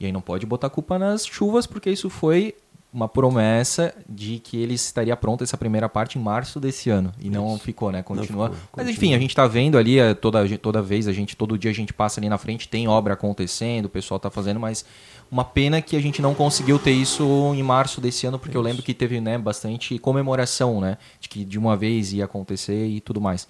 [0.00, 2.54] e aí não pode botar culpa nas chuvas, porque isso foi
[2.94, 7.12] uma promessa de que ele estaria pronto essa primeira parte em março desse ano.
[7.20, 7.64] E não Isso.
[7.64, 8.04] ficou, né?
[8.04, 8.50] Continua.
[8.50, 8.92] ficou, Mas continua.
[8.92, 11.74] enfim, a gente tá vendo ali, é, toda, toda vez, a gente, todo dia a
[11.74, 14.84] gente passa ali na frente, tem obra acontecendo, o pessoal tá fazendo, mas
[15.28, 17.24] uma pena que a gente não conseguiu ter isso
[17.56, 20.96] em março desse ano, porque eu lembro que teve né, bastante comemoração, né?
[21.18, 23.48] De que de uma vez ia acontecer e tudo mais.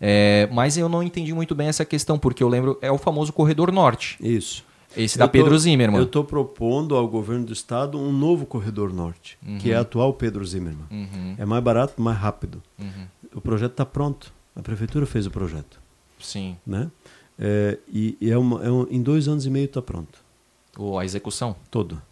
[0.00, 3.30] É, mas eu não entendi muito bem essa questão, porque eu lembro, é o famoso
[3.30, 4.16] Corredor Norte.
[4.18, 4.64] Isso.
[4.96, 5.98] Esse da Eu tô- Pedro Zimmermann.
[6.00, 10.12] Eu estou propondo ao governo do estado um novo corredor norte, que é a atual
[10.14, 10.86] Pedro Zimmermann.
[10.90, 12.62] Uhum, É mais barato, mais rápido.
[12.78, 13.06] uhum.
[13.34, 14.32] O projeto está pronto.
[14.56, 15.80] A prefeitura fez o projeto,
[16.18, 16.56] Sim.
[16.66, 16.90] né?
[17.38, 20.18] É, e e é uma, é um- em dois anos e meio está pronto,
[20.76, 21.54] Ou a execução.
[21.70, 22.02] todo.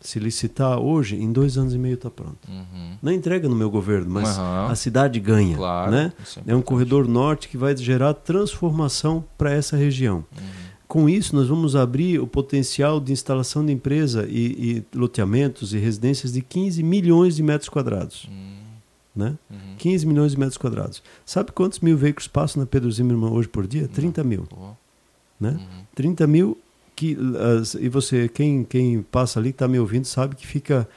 [0.00, 2.38] Se licitar hoje, em dois anos e meio está pronto.
[2.48, 2.96] Uhum.
[3.02, 4.68] Não entrega no meu governo, mas Aham.
[4.70, 5.56] a cidade ganha.
[5.56, 6.12] Claro, Né?
[6.46, 10.24] é É um corredor norte que vai gerar transformação para essa região.
[10.36, 10.65] Uhum.
[10.88, 15.78] Com isso, nós vamos abrir o potencial de instalação de empresa e, e loteamentos e
[15.78, 18.28] residências de 15 milhões de metros quadrados.
[19.14, 19.34] Né?
[19.50, 19.74] Uhum.
[19.78, 21.02] 15 milhões de metros quadrados.
[21.24, 23.88] Sabe quantos mil veículos passam na Pedro Zimmermann hoje por dia?
[23.88, 24.46] 30 mil.
[25.40, 25.50] Né?
[25.50, 25.84] Uhum.
[25.94, 26.58] 30 mil
[26.94, 27.16] que
[27.78, 30.88] e você quem quem passa ali está me ouvindo sabe que fica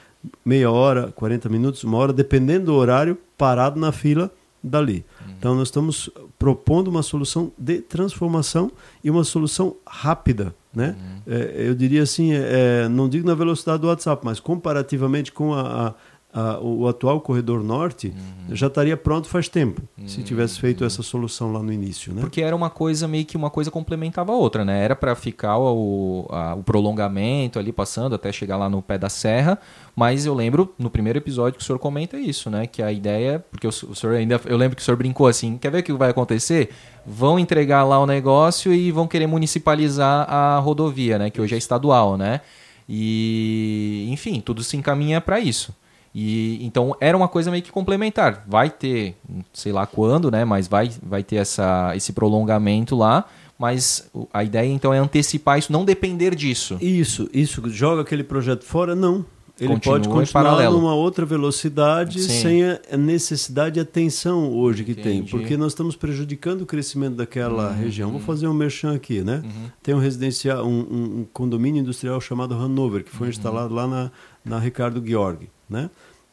[0.46, 4.32] meia hora 40 minutos uma hora dependendo do horário parado na fila
[4.64, 5.06] dali.
[5.38, 8.72] Então nós estamos propondo uma solução de transformação
[9.04, 10.96] e uma solução rápida né?
[11.26, 15.88] É, eu diria assim é, não digo na velocidade do WhatsApp mas comparativamente com a,
[15.88, 15.94] a-
[16.40, 18.14] a- o atual corredor norte
[18.52, 22.42] já estaria pronto faz tempo se tivesse feito essa solução lá no início né Porque
[22.42, 24.84] era uma coisa meio que uma coisa complementava a outra, né?
[24.84, 29.10] Era para ficar o, a- o prolongamento ali passando até chegar lá no pé da
[29.10, 29.60] serra,
[29.96, 32.66] mas eu lembro no primeiro episódio que o senhor comenta isso, né?
[32.68, 35.58] Que a ideia, porque o, o senhor ainda, eu lembro que o senhor brincou assim,
[35.58, 36.70] quer ver o que vai acontecer?
[37.06, 41.30] Vão entregar lá o negócio e vão querer municipalizar a rodovia, né?
[41.30, 42.42] Que hoje é estadual, né?
[42.88, 45.74] E enfim, tudo se encaminha para isso.
[46.14, 48.44] E então era uma coisa meio que complementar.
[48.48, 49.16] Vai ter,
[49.54, 50.44] sei lá quando, né?
[50.46, 53.26] Mas vai, vai ter essa, esse prolongamento lá.
[53.58, 56.78] Mas a ideia então é antecipar isso, não depender disso.
[56.80, 58.96] Isso, isso joga aquele projeto fora?
[58.96, 59.26] Não.
[59.60, 60.78] Ele Continua pode continuar paralelo.
[60.78, 62.42] numa outra velocidade Sim.
[62.42, 65.18] sem a a necessidade de atenção hoje que tem.
[65.18, 65.32] Entendi.
[65.32, 68.12] Porque nós estamos prejudicando o crescimento daquela Uhum, região.
[68.12, 69.44] Vou fazer um merchan aqui, né?
[69.84, 73.32] Tem um residencial, um, um- condomínio industrial chamado Hanover, que foi Uhum.
[73.32, 74.12] instalado lá na,
[74.46, 75.90] na Ricardo Georg, né?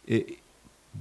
[0.07, 0.39] E-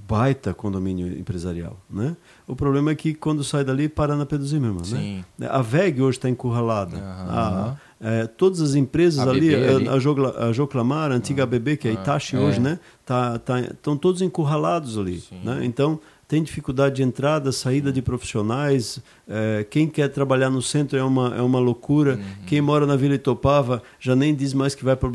[0.06, 2.14] baita condomínio empresarial, né?
[2.46, 5.24] O problema é que quando sai dali para na Pedro Zimmermann, Sim.
[5.38, 5.48] né?
[5.50, 6.98] A VEG hoje está encurralada.
[6.98, 7.30] Aham.
[7.70, 9.88] A- é, todas as empresas A ali, BB ali.
[9.88, 12.38] a, a, Jogla- a Joclamar, a antiga ABB, que é a Itachi é.
[12.38, 12.78] hoje, né?
[13.04, 15.20] Tá, tá, estão todos encurralados ali.
[15.20, 15.40] Sim.
[15.42, 15.60] Né?
[15.64, 15.98] Então,
[16.28, 19.00] tem dificuldade de entrada, saída de profissionais.
[19.28, 22.14] É, quem quer trabalhar no centro é uma, é uma loucura.
[22.14, 22.46] Uhum.
[22.46, 25.08] Quem mora na Vila Itopava já nem diz mais que vai para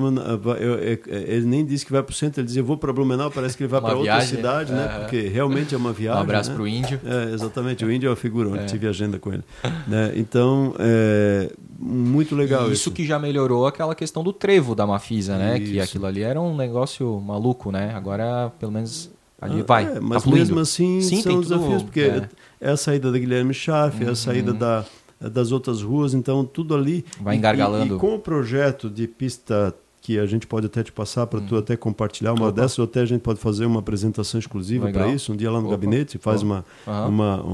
[1.08, 3.58] ele nem diz que vai para o centro, ele diz eu vou para Blumenau, parece
[3.58, 4.90] que ele vai para outra cidade, né?
[4.96, 5.00] é.
[5.00, 6.20] Porque realmente é uma viagem.
[6.20, 6.56] Um abraço né?
[6.56, 7.00] pro índio.
[7.04, 9.44] É, exatamente, o índio é uma figura, onde tive agenda com ele.
[9.88, 10.14] Né?
[10.16, 12.74] Então, é muito legal isso.
[12.74, 15.60] isso que já melhorou aquela questão do trevo da Mafisa, né?
[15.60, 17.92] Que aquilo ali era um negócio maluco, né?
[17.96, 19.10] Agora, pelo menos,
[19.42, 19.84] ali vai.
[19.86, 20.40] é, tá mas fluindo.
[20.40, 22.30] mesmo assim Sim, são tem tudo- desafios, porque é.
[22.62, 22.70] é.
[22.72, 24.16] a saída da Guilherme Schaff, é a Uhum.
[24.16, 24.86] saída da,
[25.20, 27.04] das outras ruas, então tudo ali.
[27.20, 27.96] Vai engargalando.
[27.96, 31.40] E, e com o projeto de pista que a gente pode até te passar para
[31.42, 32.48] tu até compartilhar uma Uhum.
[32.50, 32.62] Opa.
[32.62, 35.60] dessas, ou até a gente pode fazer uma apresentação exclusiva para isso, um dia lá
[35.60, 35.76] no Opa.
[35.76, 36.46] gabinete, faz Opa.
[36.48, 37.08] uma, Aham.
[37.08, 37.54] uma um,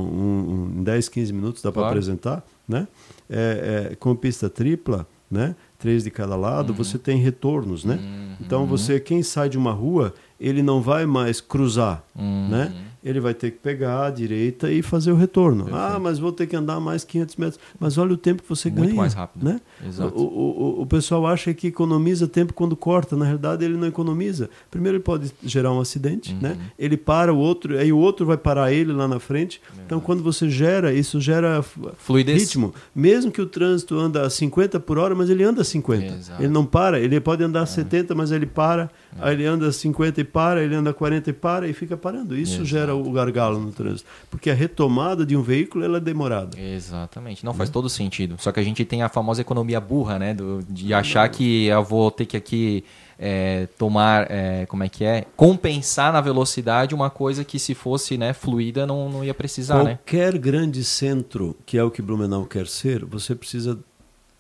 [0.76, 1.90] um, em 10, 15 minutos dá para Claro.
[1.96, 2.88] apresentar, né?
[3.30, 5.56] É, é, com pista tripla, né?
[5.78, 6.76] Três de cada lado, Uhum.
[6.78, 8.00] você tem retornos, né?
[8.40, 12.48] Então você, quem sai de uma rua, ele não vai mais cruzar, Uhum.
[12.50, 12.74] né?
[13.04, 15.68] Ele vai ter que pegar a direita e fazer o retorno.
[15.72, 17.60] Ah, mas vou ter que andar mais 500 metros.
[17.80, 18.96] Mas olha o tempo que você Muito ganha.
[18.96, 19.46] mais rápido.
[19.46, 19.62] Né?
[19.88, 20.14] Exato.
[20.20, 23.16] O, o, o- pessoal acha que economiza tempo quando corta.
[23.16, 24.50] Na realidade, ele não economiza.
[24.70, 26.34] Primeiro, ele pode gerar um acidente.
[26.34, 26.40] Uhum.
[26.42, 26.58] Né?
[26.78, 29.62] Ele para o outro, aí o outro vai parar ele lá na frente.
[29.86, 31.64] Então, quando você gera, isso gera
[31.98, 32.42] Fluidez.
[32.42, 32.74] ritmo.
[32.94, 36.14] Mesmo que o trânsito anda a 50 por hora, mas ele anda a 50.
[36.14, 36.42] Exato.
[36.44, 37.00] Ele não para.
[37.00, 38.90] Ele pode andar a 70, mas ele para.
[39.20, 40.64] Aí ele anda a 50 e para.
[40.64, 42.36] Ele anda a 40 e para e fica parando.
[42.38, 42.66] Isso Exato.
[42.66, 44.10] gera o gargalo no trânsito.
[44.30, 46.58] Porque a retomada de um veículo ela é demorada.
[46.60, 47.44] Exatamente.
[47.46, 47.58] Não Né?
[47.58, 48.36] faz todo sentido.
[48.40, 50.34] Só que a gente tem a famosa economia burra, né?
[50.34, 52.84] Do- de achar que eu vou ter que aqui
[53.20, 55.26] é, tomar, é, como é que é?
[55.36, 59.96] Compensar na velocidade uma coisa que se fosse né, fluida não, não ia precisar, né?
[60.06, 63.80] Qualquer grande centro, que é o que Blumenau quer ser, você precisa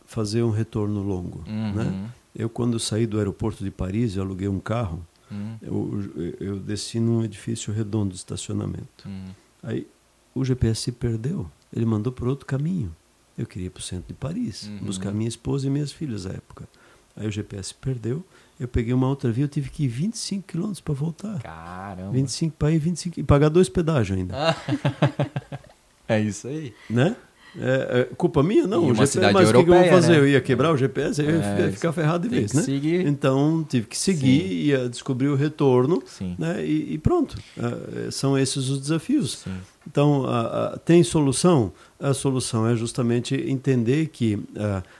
[0.05, 1.43] fazer um retorno longo.
[1.47, 1.71] Uhum.
[1.73, 1.93] Né?
[2.37, 6.99] Eu, quando saí do aeroporto de Paris, eu aluguei um carro, Hum, eu, eu desci
[7.01, 9.05] num edifício redondo de estacionamento.
[9.05, 9.25] hum.
[9.61, 9.85] Aí
[10.33, 12.95] o GPS se perdeu, ele mandou para outro caminho.
[13.37, 14.85] Eu queria ir para o centro de Paris, Uhum.
[14.85, 16.67] buscar minha esposa e minhas filhas à época.
[17.15, 18.23] Aí o GPS perdeu,
[18.59, 21.41] eu peguei uma outra via, eu tive que ir 25 quilômetros para voltar.
[21.41, 22.11] Caramba.
[22.11, 24.33] 25 para ir, 25 e pagar dois pedágios ainda.
[24.37, 24.55] Ah.
[26.07, 26.73] é isso aí.
[26.89, 27.15] né?
[27.59, 28.67] É, é culpa minha?
[28.67, 30.11] Não, E o GPS, mas o que eu vou fazer?
[30.13, 30.19] né?
[30.19, 32.61] Eu ia quebrar o GPS, eu ia É, ia ficar ferrado de vez, né?
[32.61, 33.05] seguir.
[33.07, 34.53] Então tive que seguir, Sim.
[34.53, 36.35] ia descobrir o retorno, Sim.
[36.37, 36.63] né?
[36.65, 37.35] E, e pronto.
[37.57, 39.39] É, são esses os desafios.
[39.43, 39.51] Sim.
[39.89, 40.25] Então,
[40.83, 41.71] tem solução?
[41.97, 44.37] A solução é justamente entender que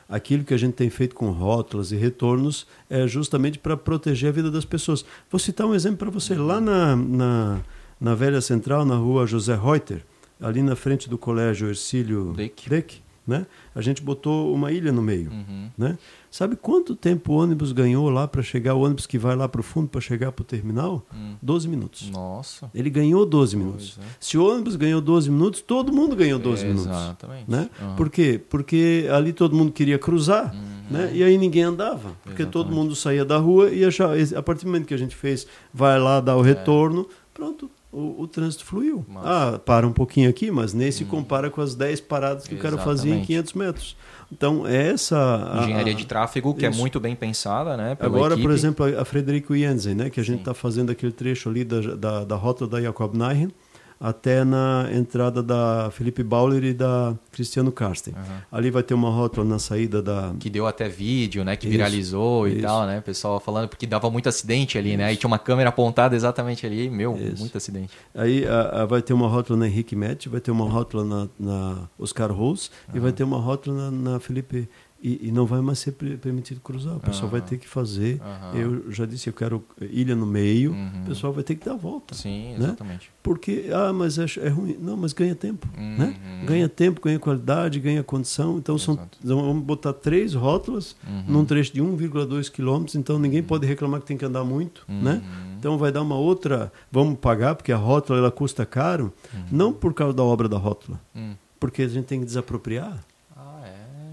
[0.07, 4.31] aquilo que a gente tem feito com rótulas e retornos é justamente para proteger a
[4.31, 5.03] vida das pessoas.
[5.29, 6.35] Vou citar um exemplo para você.
[6.35, 7.59] Lá na, na,
[7.99, 10.01] na Velha Central, na rua José Reuter,
[10.41, 13.01] ali na frente do colégio Ercílio Deck.
[13.25, 13.45] né?
[13.75, 15.29] a gente botou uma ilha no meio.
[15.31, 15.69] Uhum.
[15.77, 15.97] Né?
[16.31, 19.59] Sabe quanto tempo o ônibus ganhou lá para chegar, o ônibus que vai lá para
[19.59, 21.05] o fundo para chegar para o terminal?
[21.13, 21.35] Hum.
[21.41, 22.09] 12 minutos.
[22.09, 22.69] Nossa.
[22.73, 23.97] Ele ganhou 12 minutos.
[24.01, 24.05] é.
[24.19, 26.85] Se o ônibus ganhou 12 minutos, todo mundo ganhou 12 minutos.
[26.87, 27.49] Exatamente.
[27.49, 27.69] Né?
[27.81, 27.95] Aham.
[27.95, 28.39] Por quê?
[28.49, 30.53] Porque ali todo mundo queria cruzar,
[30.89, 31.11] né?
[31.13, 32.11] e aí ninguém andava.
[32.23, 32.71] Porque todo Uhum.
[32.71, 32.75] Exatamente.
[32.75, 35.99] mundo saía da rua e achava, a partir do momento que a gente fez, vai
[35.99, 39.05] lá dar o retorno, pronto, o, o trânsito fluiu.
[39.09, 39.13] É.
[39.13, 39.27] Massa.
[39.27, 39.55] Hum.
[39.55, 42.57] Ah, para um pouquinho aqui, mas nem se compara com as 10 paradas que o
[42.59, 43.27] cara fazia em Exatamente.
[43.27, 43.97] 500 metros.
[44.31, 45.17] Então, é essa...
[45.53, 46.79] a- Engenharia de tráfego, que é Isso.
[46.79, 47.97] muito bem pensada, né?
[47.99, 48.47] Agora, equipe.
[48.47, 51.79] por exemplo, a Frederico Jensen, né, que a gente está fazendo aquele trecho ali da,
[51.95, 53.51] da, da rota da Jacob Neichen
[53.99, 58.13] até na entrada da Felipe Bauer e da Cristiano Karsten.
[58.15, 58.41] Aham.
[58.51, 60.33] Ali vai ter uma rótula na saída da...
[60.39, 61.55] Que deu até vídeo, né?
[61.55, 62.61] Que Isso, viralizou e isso.
[62.61, 62.99] tal, né?
[62.99, 65.05] O pessoal falando, porque dava muito acidente ali, né?
[65.05, 66.89] Aí tinha uma câmera apontada exatamente ali.
[66.89, 67.39] Meu, Isso.
[67.39, 67.91] muito acidente.
[68.13, 71.27] Aí a- a- vai ter uma rótula na Henrique Met, vai ter uma rótula na,
[71.39, 74.69] na Oscar Rose e vai ter uma rótula na, na Felipe...
[75.01, 76.95] E, e não vai mais ser permitido cruzar.
[76.97, 77.49] O pessoal vai Aham.
[77.49, 78.19] ter que fazer...
[78.19, 78.55] Aham.
[78.57, 80.71] Eu já disse, eu quero ilha no meio.
[80.71, 81.03] Uhum.
[81.03, 82.15] O pessoal vai ter que dar a volta.
[82.15, 82.65] Sim, Né?
[82.65, 83.11] exatamente.
[83.21, 84.75] Porque, ah, mas é, é ruim.
[84.81, 85.67] Não, mas ganha tempo.
[85.77, 86.15] Né?
[86.39, 86.45] Uhum.
[86.47, 88.57] Ganha tempo, ganha qualidade, ganha condição.
[88.57, 91.23] Então, são, então vamos botar três rótulas Uhum.
[91.27, 92.95] num trecho de 1,2 quilômetros.
[92.95, 94.83] Então, ninguém pode reclamar que tem que andar muito.
[94.87, 95.21] Né?
[95.23, 95.55] Uhum.
[95.59, 96.71] Então, vai dar uma outra.
[96.91, 99.13] Vamos pagar, porque a rótula ela custa caro,
[99.51, 101.33] não por causa da obra da rótula, Hum.
[101.59, 103.03] porque a gente tem que desapropriar.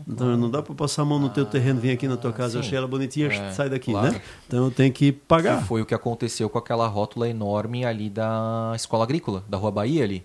[0.07, 0.13] Ah, é.
[0.15, 2.59] Então, não dá para passar a mão no teu terreno, vir aqui na tua casa,
[2.59, 2.67] eu sim.
[2.69, 4.13] achei ela bonitinha, É, sai daqui, claro.
[4.13, 4.21] né?
[4.47, 5.59] Então, tem que pagar.
[5.63, 9.71] Que foi o que aconteceu com aquela rótula enorme ali da escola agrícola, da Rua
[9.71, 10.25] Bahia ali.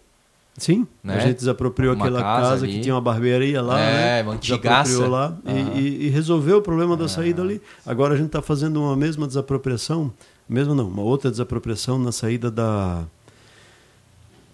[0.57, 1.15] Sim, Né?
[1.15, 4.23] a gente desapropriou Uma aquela casa que tinha uma barbearia lá, É, né?
[4.23, 5.07] uma antigaça.
[5.07, 7.61] Lá e- e, e resolveu o problema da saída ali.
[7.85, 10.11] Agora a gente está fazendo uma mesma desapropriação,
[10.49, 13.03] mesmo não, uma outra desapropriação na saída da...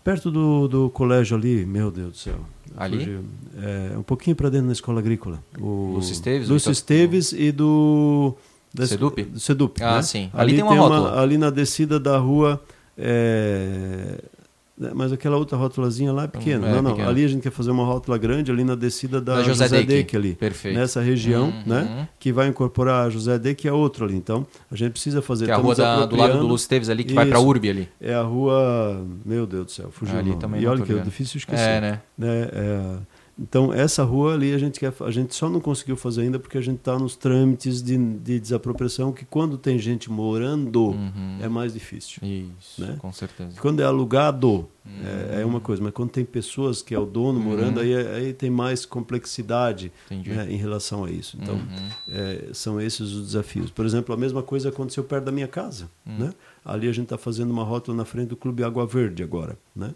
[0.05, 2.39] Perto do, do colégio ali, meu Deus do céu.
[2.77, 3.19] Ali?
[3.61, 5.43] É, um pouquinho para dentro da escola agrícola.
[5.59, 8.35] O, Lúcio Esteves, Lúcio Esteves e do...
[8.71, 9.23] da- Sedup?
[9.23, 10.01] Do Sedup, Ah, né?
[10.03, 10.29] sim.
[10.31, 11.19] Ali tem uma rótula.
[11.19, 12.61] ali na descida da rua...
[12.95, 14.19] é,
[14.93, 16.67] mas aquela outra rótulazinha lá é pequena.
[16.67, 16.91] É, não, não.
[16.91, 17.09] pequena.
[17.09, 19.77] Ali a gente quer fazer uma rótula grande ali na descida da, Da José José,
[19.77, 19.87] Deck.
[19.87, 20.33] Deck ali.
[20.35, 20.77] Perfeito.
[20.77, 21.63] Nessa região, Uhum.
[21.65, 22.09] né?
[22.19, 24.15] Que vai incorporar a José Deck e a outra ali.
[24.15, 25.45] Então, a gente precisa fazer.
[25.45, 26.47] Que é a rua da- do lado do.
[26.47, 27.47] Lúcio Teves ali, que vai pra Isso.
[27.47, 27.89] Urbe ali.
[28.01, 29.01] É a rua.
[29.25, 30.17] Meu Deus do céu, fugiu.
[30.19, 31.61] Ali também e não olha que é difícil esquecer.
[31.69, 32.01] É, né?
[32.17, 32.49] né?
[32.51, 32.95] É,
[33.37, 36.57] então, essa rua ali a gente, quer, a gente só não conseguiu fazer ainda porque
[36.57, 41.39] a gente está nos trâmites de, de desapropriação, que quando tem gente morando Uhum.
[41.41, 42.21] é mais difícil.
[42.23, 42.95] Isso, Né?
[42.99, 43.59] com certeza.
[43.59, 44.91] Quando é alugado, Uhum.
[45.37, 48.33] é, é uma coisa, mas quando tem pessoas que é o dono morando, aí, aí
[48.33, 51.37] tem mais complexidade né, em relação a isso.
[51.41, 51.89] Então, Uhum.
[52.09, 53.69] é, são esses os desafios.
[53.69, 55.89] Por exemplo, a mesma coisa aconteceu perto da minha casa.
[56.07, 56.19] Hum.
[56.19, 56.33] Né?
[56.63, 59.57] Ali a gente está fazendo uma rótula na frente do Clube Água Verde agora.
[59.75, 59.93] Né?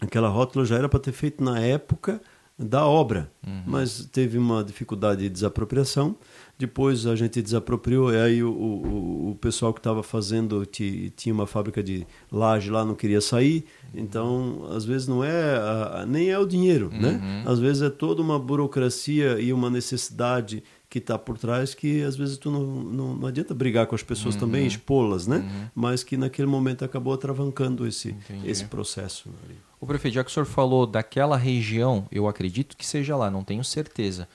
[0.00, 2.20] Aquela rótula já era para ter feito na época
[2.62, 3.62] da obra, Uhum.
[3.66, 6.14] mas teve uma dificuldade de desapropriação.
[6.58, 11.34] Depois a gente desapropriou, e aí o, o, o pessoal que estava fazendo ti- tinha
[11.34, 13.64] uma fábrica de laje lá, não queria sair.
[13.92, 17.20] Então, às vezes não é a- nem é o dinheiro, né?
[17.44, 17.50] Uhum.
[17.52, 22.14] Às vezes é toda uma burocracia e uma necessidade que está por trás que às
[22.16, 25.70] vezes tu não, não, não adianta brigar com as pessoas também, expô-las, né?
[25.74, 28.48] Mas que naquele momento acabou atravancando esse, Entendi.
[28.48, 29.30] esse processo.
[29.44, 29.56] ali.
[29.82, 33.42] O prefeito, já que o senhor falou daquela região, eu acredito que seja lá, não
[33.42, 34.28] tenho certeza.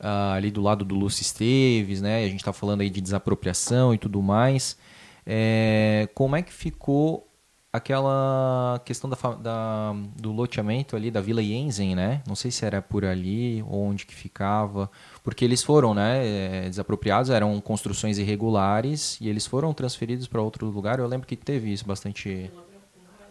[0.00, 2.24] Ah, ali do lado do Lúcio Esteves, né?
[2.24, 4.76] A gente está falando aí de desapropriação e tudo mais.
[5.24, 7.28] É, como é que ficou
[7.72, 12.20] aquela questão da, da- do loteamento ali da Vila Jensen, né?
[12.26, 14.90] Não sei se era por ali, onde que ficava,
[15.22, 20.66] porque eles foram, né, é, desapropriados, eram construções irregulares e eles foram transferidos para outro
[20.66, 20.98] lugar.
[20.98, 22.50] Eu lembro que teve isso bastante.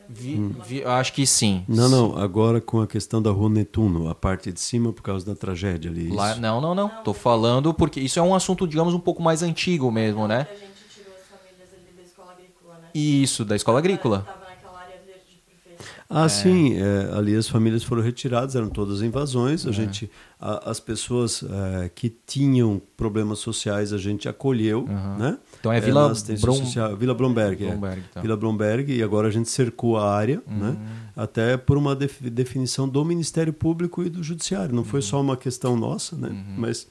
[0.10, 1.66] Vi, vi- acho que sim.
[1.68, 5.26] Não, não, agora com a questão da Rua Netuno, a parte de cima por causa
[5.26, 6.10] da tragédia ali.
[6.10, 6.40] Lá, isso.
[6.42, 6.90] não, não, não.
[7.04, 10.36] Tô falando porque isso é um assunto, digamos, um pouco mais antigo mesmo, né?
[10.36, 12.88] A gente tirou as famílias ali da escola agrícola, né?
[12.96, 14.20] Isso, da escola agrícola.
[14.20, 15.42] Tava naquela área verde
[15.76, 19.66] de Ah, sim, é, ali as famílias foram retiradas, eram todas invasões.
[19.66, 19.70] É.
[19.70, 20.10] A gente,
[20.40, 24.88] a- as pessoas é, que tinham problemas sociais a gente acolheu,
[25.20, 25.38] né?
[25.60, 27.72] Então é Vila na assistência Brom- social, Vila Blomberg, é.
[27.72, 28.22] Blomberg, tá.
[28.22, 30.70] Vila Blomberg e agora a gente cercou a área, né?
[30.70, 30.78] Uhum.
[31.24, 34.74] Até por uma def- definição do Ministério Público e do Judiciário.
[34.74, 34.90] Não Uhum.
[34.90, 36.30] foi só uma questão nossa, né?
[36.58, 36.88] Mas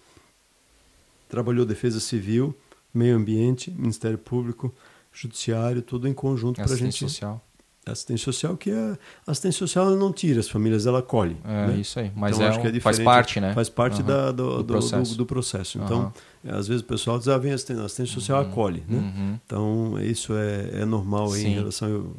[1.28, 2.54] trabalhou Defesa Civil,
[2.92, 4.74] Meio Ambiente, Ministério Público,
[5.12, 7.42] Judiciário, tudo em conjunto para a gente social.
[7.88, 8.98] Assistência social, que é.
[9.26, 11.36] Assistência social não tira as famílias, ela acolhe.
[11.44, 11.76] É, né?
[11.78, 12.10] isso aí.
[12.16, 13.54] Mas Então, é acho que é um- faz parte, né?
[13.54, 14.06] Faz parte Aham.
[14.08, 15.16] da, do, Do do, do- processo.
[15.16, 15.78] do processo.
[15.78, 15.84] Aham.
[15.86, 16.12] Então,
[16.44, 18.82] é, às vezes o pessoal diz, ah, vem assistência, assistência social acolhe.
[18.88, 18.98] Né?
[18.98, 19.38] Uhum.
[19.46, 22.10] Então, isso é, é normal em relação.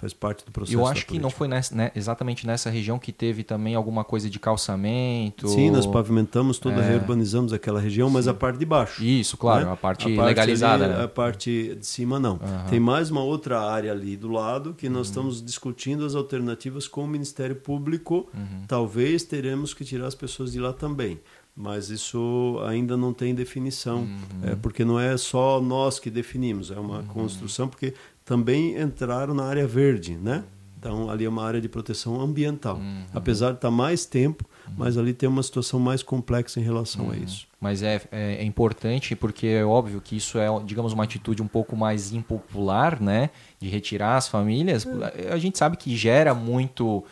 [0.00, 0.78] Faz parte do processo.
[0.78, 4.30] Eu acho que não foi nessa- né, exatamente nessa região que teve também alguma coisa
[4.30, 5.48] de calçamento.
[5.48, 6.88] Sim, nós pavimentamos toda, É.
[6.90, 9.02] reurbanizamos aquela região, mas a parte de baixo.
[9.02, 9.72] Isso, claro, né?
[9.72, 11.02] a parte legalizada, ali, né?
[11.04, 12.38] A parte de cima não.
[12.40, 12.66] Aham.
[12.70, 17.02] Tem mais uma outra área ali do lado que nós estamos discutindo as alternativas com
[17.02, 18.28] o Ministério Público.
[18.32, 18.62] Uhum.
[18.68, 21.18] Talvez teremos que tirar as pessoas de lá também.
[21.60, 24.18] Mas isso ainda não tem definição, Uhum.
[24.44, 27.94] é, porque não é só nós que definimos, é uma construção, porque
[28.28, 30.44] também entraram na área verde, né?
[30.78, 32.76] Então ali é uma área de proteção ambiental.
[32.76, 33.04] Uhum.
[33.12, 34.44] Apesar de estar mais tempo,
[34.76, 37.12] mas ali tem uma situação mais complexa em relação Uhum.
[37.12, 37.48] a isso.
[37.60, 41.48] Mas é, é, é importante porque é óbvio que isso é, digamos, uma atitude um
[41.48, 43.30] pouco mais impopular, né?
[43.58, 44.86] De retirar as famílias.
[45.16, 45.32] É.
[45.32, 47.02] A gente sabe que gera muito,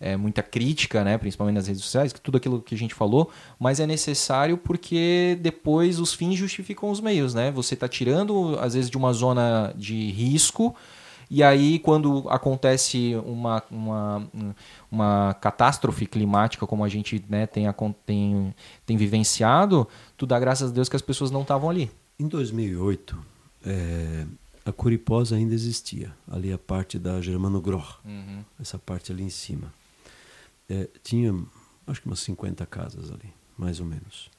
[0.00, 1.16] é, muita crítica, né?
[1.18, 5.38] Principalmente nas redes sociais, que tudo aquilo que a gente falou, mas é necessário porque
[5.40, 7.50] depois os fins justificam os meios, né?
[7.50, 10.74] Você está tirando, às vezes, de uma zona de risco.
[11.28, 14.28] E aí, quando acontece uma, uma,
[14.90, 17.64] uma catástrofe climática, como a gente né, tem,
[18.04, 18.54] tem,
[18.84, 21.90] tem vivenciado, tu dá graças a Deus que as pessoas não estavam ali.
[22.18, 23.18] Em 2008,
[23.64, 24.24] eh,
[24.64, 27.84] a Curiposa ainda existia, ali a parte da Germano Groh,
[28.60, 29.72] essa parte ali em cima.
[30.68, 31.34] Eh, tinha,
[31.86, 34.30] acho que umas 50 casas ali, mais ou menos.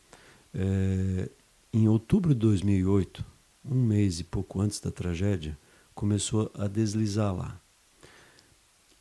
[0.54, 1.30] Eh,
[1.74, 3.24] em outubro de 2008,
[3.66, 5.58] um mês e pouco antes da tragédia,
[5.94, 7.60] começou a deslizar lá.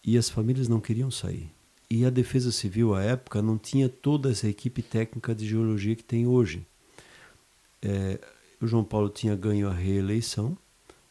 [0.04, 1.50] E as famílias não queriam sair.
[1.90, 6.02] E a Defesa Civil, à época, não tinha toda essa equipe técnica de geologia que
[6.02, 6.66] tem hoje.
[7.80, 8.18] É,
[8.60, 10.56] o João Paulo tinha ganho a reeleição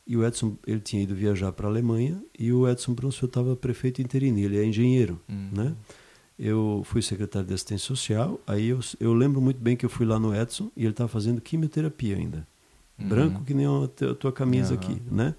[0.05, 3.55] e o Edson ele tinha ido viajar para a Alemanha e o Edson Brunsfeld estava
[3.55, 5.19] prefeito interino, ele é engenheiro,
[5.51, 5.75] né?
[6.37, 10.05] Eu fui secretário de assistência social, aí eu, eu lembro muito bem que eu fui
[10.05, 12.45] lá no Edson e ele estava fazendo quimioterapia ainda,
[12.99, 13.87] branco que nem a
[14.19, 14.83] tua camisa Aham.
[14.83, 15.33] aqui, né?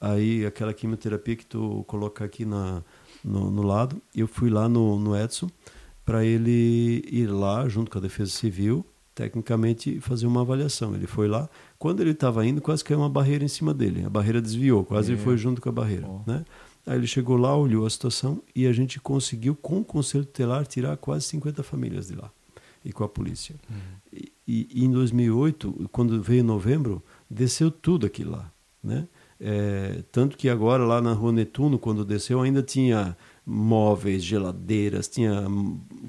[0.00, 2.82] Aí aquela quimioterapia que tu coloca aqui na,
[3.22, 5.50] no, no lado, eu fui lá no, no Edson
[6.06, 8.82] para ele ir lá junto com a Defesa Civil,
[9.14, 10.94] tecnicamente fazer uma avaliação.
[10.94, 14.04] Ele foi lá, quando ele estava indo, quase caiu uma barreira em cima dele.
[14.06, 16.20] A barreira desviou, quase ele foi junto com a barreira, Oh.
[16.26, 16.46] né?
[16.86, 20.66] Aí ele chegou lá, olhou a situação e a gente conseguiu, com o Conselho Tutelar,
[20.66, 22.30] tirar quase 50 famílias de lá
[22.84, 23.54] e com a polícia.
[24.12, 28.50] E, e em 2008, quando veio novembro, desceu tudo aquilo lá.
[28.82, 29.06] Né?
[29.38, 35.44] É, tanto que agora, lá na Rua Netuno, quando desceu, ainda tinha móveis, geladeiras, tinha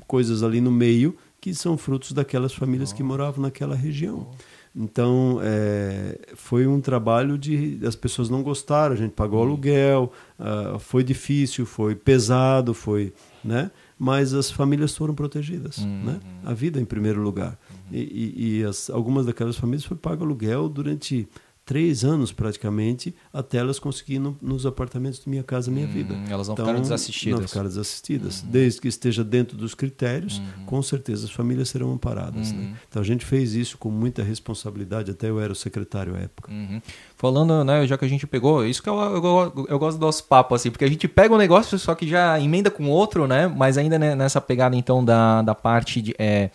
[0.08, 4.30] coisas ali no meio que são frutos daquelas famílias que moravam naquela região.
[4.76, 7.80] Então, é, foi um trabalho de.
[7.86, 13.14] As pessoas não gostaram, a gente pagou aluguel, ah, foi difícil, foi pesado, foi.
[13.44, 13.70] Né?
[14.00, 15.80] Mas as famílias foram protegidas.
[15.80, 16.20] Né?
[16.46, 17.58] A vida em primeiro lugar.
[17.92, 21.28] E, e, e as, algumas daquelas famílias foi pago aluguel durante
[21.72, 26.16] três anos praticamente até elas conseguirem no, nos apartamentos de Minha Casa Minha Hum, Vida.
[26.30, 27.40] elas não Então, ficaram desassistidas.
[27.40, 28.42] Não ficaram desassistidas.
[28.42, 32.52] Desde que esteja dentro dos critérios, com certeza as famílias serão amparadas.
[32.52, 32.76] Né?
[32.90, 36.52] Então a gente fez isso com muita responsabilidade, até eu era o secretário à época.
[36.52, 36.82] Uhum.
[37.16, 40.26] Falando, né, já que a gente pegou, isso que eu, eu, eu- gosto do nosso
[40.26, 43.48] papo, assim, porque a gente pega um negócio, só que já emenda com outro, né?
[43.48, 46.50] Mas ainda né, nessa pegada, então, da, da parte de, é,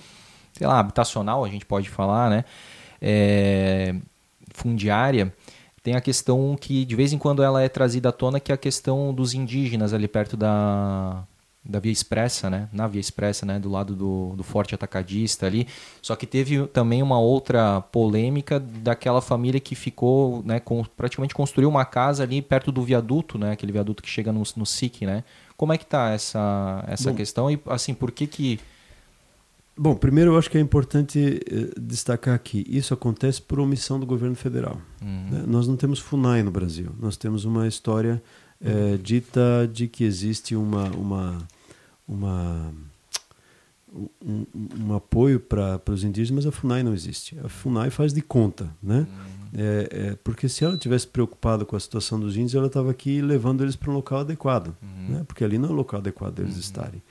[0.53, 2.45] sei lá, habitacional, a gente pode falar, né?
[3.01, 3.95] É,
[4.57, 5.33] fundiária,
[5.83, 8.55] tem a questão que de vez em quando ela é trazida à tona, que é
[8.55, 11.25] a questão dos indígenas ali perto da,
[11.65, 12.69] da Via Expressa, né?
[12.73, 13.59] Na Via Expressa, né?
[13.59, 15.67] Do lado do, do Forte Atacadista ali.
[16.01, 20.61] Só que teve também uma outra polêmica daquela família que ficou, né?
[20.61, 23.53] Com, praticamente construiu uma casa ali perto do viaduto, né?
[23.53, 25.25] Aquele viaduto que chega no, no SIC, né?
[25.57, 27.17] Como é que tá essa, essa Bom.
[27.17, 27.51] questão?
[27.51, 28.59] E, assim, por que que...
[29.79, 34.07] Bom, primeiro eu acho que é importante eh, destacar aqui, isso acontece por omissão do
[34.07, 34.81] governo federal.
[35.31, 35.45] né?
[35.47, 38.23] Nós não temos FUNAI no Brasil, nós temos uma história
[38.59, 41.39] eh, dita de que existe uma, uma,
[42.09, 42.73] uma,
[44.25, 44.47] um,
[44.81, 47.39] um apoio para os indígenas, mas a FUNAI não existe.
[47.45, 49.07] A FUNAI faz de conta, né?
[49.55, 53.23] É, é, porque se ela tivesse preocupada com a situação dos índios, ela estava aqui
[53.23, 54.77] levando eles para um local adequado,
[55.09, 55.25] né?
[55.27, 57.03] porque ali não é o local adequado deles estarem.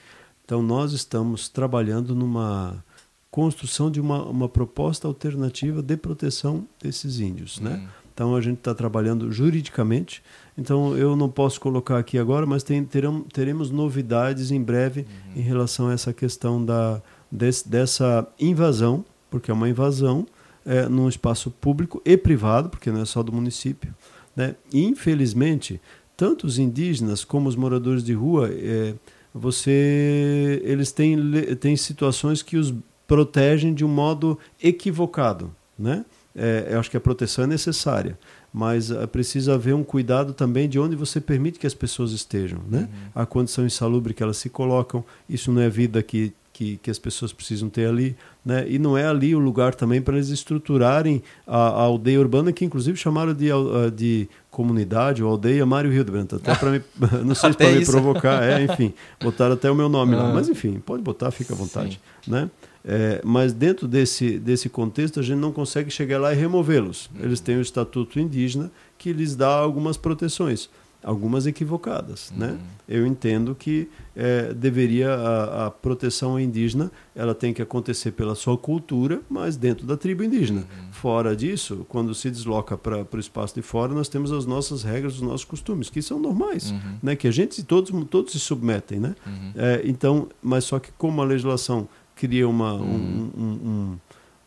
[0.45, 2.83] Então, nós estamos trabalhando numa
[3.31, 7.59] construção de uma, uma proposta alternativa de proteção desses índios.
[7.59, 7.85] Né?
[8.13, 10.23] Então, a gente está trabalhando juridicamente.
[10.57, 15.05] Então, eu não posso colocar aqui agora, mas tem, terão, teremos novidades em breve
[15.35, 20.25] em relação a essa questão da, desse, dessa invasão, porque é uma invasão
[20.63, 23.93] é, num espaço público e privado, porque não é só do município.
[24.35, 24.55] Né?
[24.71, 25.81] E, infelizmente,
[26.15, 28.93] tanto os indígenas como os moradores de rua, é,
[29.37, 31.17] você, eles têm,
[31.59, 32.73] têm situações que os
[33.05, 35.53] protegem de um modo equivocado.
[35.77, 36.05] Né?
[36.33, 38.17] É, eu acho que a proteção é necessária,
[38.53, 42.59] mas é, precisa haver um cuidado também de onde você permite que as pessoas estejam.
[42.71, 42.87] Né?
[43.13, 46.97] A condição insalubre que elas se colocam, isso não é vida que, que, que as
[46.97, 48.15] pessoas precisam ter ali.
[48.43, 48.65] Né?
[48.69, 52.63] E não é ali o lugar também para eles estruturarem a, a aldeia urbana, que
[52.63, 56.81] inclusive chamaram de, al- de comunidade ou aldeia Mário Hildebrand, até para me,
[57.25, 60.29] não sei se Até para me provocar, é, enfim, botaram até o meu nome lá,
[60.29, 60.33] Ah.
[60.33, 62.49] mas enfim, pode botar, fica à vontade, né?
[62.87, 67.09] É, mas dentro desse, desse contexto a gente não consegue chegar lá e removê-los.
[67.19, 70.69] Eles têm o estatuto indígena que lhes dá algumas proteções,
[71.05, 72.57] algumas equivocadas, né?
[72.89, 78.57] Eu entendo que é, deveria a, a proteção indígena ela tem que acontecer pela sua
[78.57, 80.63] cultura, mas dentro da tribo indígena.
[80.91, 85.15] Fora disso, quando se desloca para o espaço de fora, nós temos as nossas regras,
[85.15, 86.73] os nossos costumes, que são normais,
[87.03, 87.15] né?
[87.15, 89.15] Que a gente todos todos se submetem, né?
[89.55, 93.97] É, então, mas só que como a legislação cria uma um- um- um-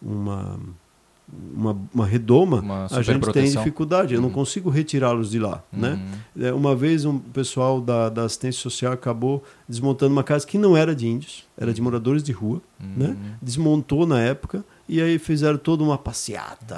[0.03, 0.59] uma
[1.55, 3.63] uma, uma redoma, Uma a gente tem superproteção.
[3.63, 4.15] dificuldade.
[4.15, 6.01] Eu não consigo retirá-los de lá, né?
[6.39, 10.77] É, Uma vez um pessoal da, da assistência social acabou desmontando uma casa que não
[10.77, 12.61] era de índios, era de moradores de rua,
[12.97, 13.17] né?
[13.43, 16.77] Desmontou na época e aí fizeram toda uma passeata,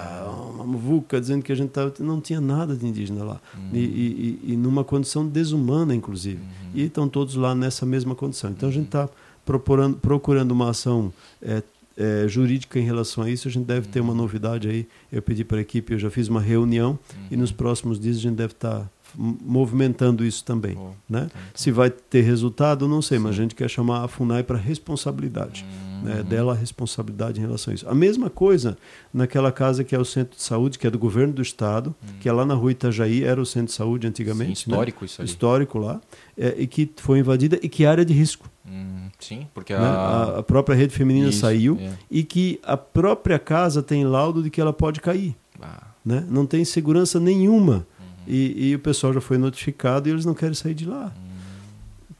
[0.54, 3.40] uma muvuca, dizendo que a gente tava, não tinha nada de indígena lá.
[3.72, 6.40] E, e, e- e numa condição desumana, inclusive.
[6.74, 8.50] E estão todos lá nessa mesma condição.
[8.50, 9.08] Então a gente está
[9.44, 11.62] procurando, procurando uma ação é,
[11.96, 13.48] é, jurídica em relação a isso.
[13.48, 14.86] A gente deve ter uma novidade aí.
[15.10, 16.98] Eu pedi para a equipe, eu já fiz uma reunião
[17.30, 20.78] e nos próximos dias a gente deve estar movimentando isso também.
[21.08, 21.28] Né?
[21.54, 25.64] Se vai ter resultado, não sei, mas a gente quer chamar a FUNAI para responsabilidade.
[26.02, 26.22] Né?
[26.22, 27.88] Dela a responsabilidade em relação a isso.
[27.88, 28.76] A mesma coisa
[29.12, 32.28] naquela casa que é o centro de saúde, que é do governo do estado, que
[32.28, 34.60] é lá na rua Itajaí, era o centro de saúde antigamente.
[34.60, 34.76] Sim, né?
[34.76, 35.30] histórico isso ali.
[35.30, 36.00] Histórico lá,
[36.36, 38.48] é, e que foi invadida e que é área de risco.
[38.66, 39.80] Hum, sim, porque né?
[39.80, 39.84] a...
[39.84, 41.92] A, a própria rede feminina Isso, saiu é.
[42.10, 45.34] e que a própria casa tem laudo de que ela pode cair.
[45.60, 46.24] Ah, Né?
[46.28, 47.86] Não tem segurança nenhuma.
[47.98, 48.06] Uhum.
[48.26, 51.12] E, e o pessoal já foi notificado e eles não querem sair de lá.
[51.16, 51.30] Uhum.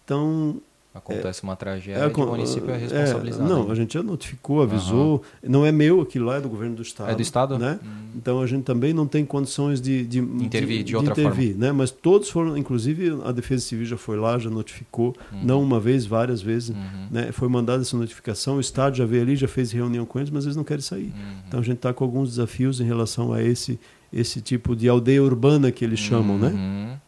[0.05, 0.61] Então,
[0.93, 3.49] Acontece uma tragédia, É, o município é é, responsabilizado.
[3.49, 3.73] não, né?
[3.73, 5.23] a gente já notificou, avisou.
[5.41, 7.11] Não é meu, aquilo lá é do governo do estado.
[7.11, 7.57] É do estado?
[7.57, 7.79] Né?
[7.81, 7.89] Hum.
[8.17, 11.71] Então a gente também não tem condições de, de Intervir de outra intervir, Né?
[11.71, 15.15] Mas todos foram, inclusive a Defesa Civil já foi lá, já notificou,
[15.45, 16.71] não uma vez, várias vezes.
[16.71, 17.07] Uhum.
[17.11, 17.31] Né?
[17.31, 20.45] Foi mandada essa notificação, o Estado já veio ali, já fez reunião com eles, mas
[20.45, 21.13] eles não querem sair.
[21.15, 21.35] Uhum.
[21.47, 23.79] Então a gente está com alguns desafios em relação a esse,
[24.13, 26.99] esse tipo de aldeia urbana que eles chamam, né?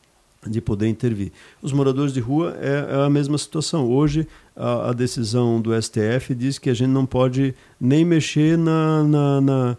[0.44, 1.30] De poder intervir.
[1.62, 3.88] Os moradores de rua é, é a mesma situação.
[3.88, 9.04] Hoje, a, a decisão do STF diz que a gente não pode nem mexer na,
[9.04, 9.76] na, na-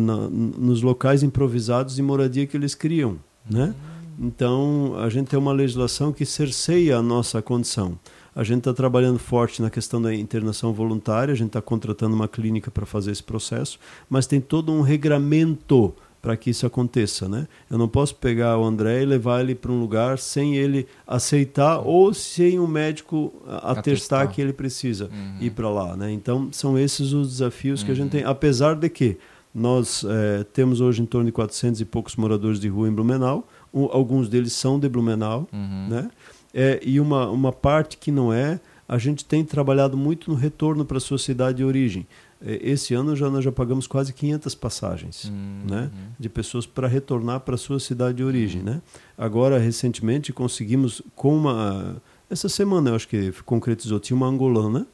[0.30, 3.18] nos locais improvisados de moradia que eles criam.
[3.50, 3.74] Né?
[4.18, 7.98] Então, a gente tem uma legislação que cerceia a nossa condição.
[8.34, 12.28] A gente está trabalhando forte na questão da internação voluntária, a gente está contratando uma
[12.28, 13.78] clínica para fazer esse processo,
[14.08, 17.46] mas tem todo um regramento para que isso aconteça, né?
[17.70, 21.78] Eu não posso pegar o André e levar ele para um lugar sem ele aceitar
[21.80, 25.36] ou sem o médico a- atestar que ele precisa Uhum.
[25.40, 26.12] ir para lá, né?
[26.12, 29.16] Então são esses os desafios que a gente tem, apesar de que
[29.54, 33.48] nós eh, temos hoje em torno de 400 e poucos moradores de rua em Blumenau,
[33.74, 35.86] um- alguns deles são de Blumenau, Uhum.
[35.88, 36.10] né?
[36.52, 40.84] É, e uma, uma parte que não é, a gente tem trabalhado muito no retorno
[40.84, 42.06] para a sua cidade de origem.
[42.44, 45.62] É, Esse ano já nós já pagamos quase 500 passagens Uhum.
[45.68, 48.62] né, de pessoas para retornar para sua cidade de origem.
[48.62, 48.80] Né?
[49.16, 51.96] Agora, recentemente, conseguimos com uma...
[52.28, 54.86] Essa semana, eu acho que concretizou, tinha uma angolana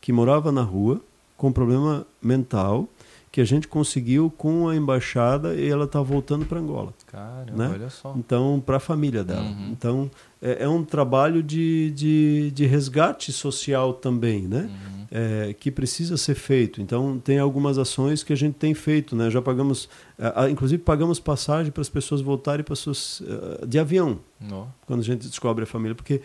[0.00, 1.00] que morava na rua
[1.36, 2.88] com problema mental
[3.34, 6.94] que a gente conseguiu com a embaixada e ela está voltando para Angola.
[7.04, 7.70] Caramba, né?
[7.74, 8.14] olha só.
[8.16, 9.42] Então, para a família dela.
[9.42, 9.70] Uhum.
[9.72, 10.08] Então,
[10.40, 14.70] é, é um trabalho de, de, de resgate social também, né?
[14.70, 14.93] Uhum.
[15.16, 16.82] É, que precisa ser feito.
[16.82, 19.30] Então, tem algumas ações que a gente tem feito, né?
[19.30, 19.88] Já pagamos,
[20.18, 23.22] ah, inclusive pagamos passagem para as pessoas voltarem para suas,
[23.62, 24.66] ah, de avião, Nó.
[24.86, 26.20] quando a gente descobre a família, porque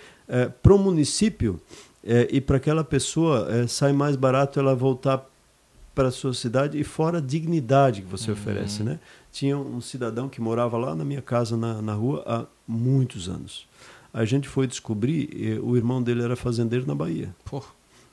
[0.63, 1.61] para o município
[2.31, 5.23] e para aquela pessoa sai mais barato ela voltar
[5.93, 8.37] para a sua cidade e fora a dignidade que você Uhum.
[8.37, 8.99] oferece, né?
[9.31, 13.67] Tinha um cidadão que morava lá na minha casa na, na rua há muitos anos.
[14.11, 17.61] A gente foi descobrir, o irmão dele era fazendeiro na Bahia, Pô.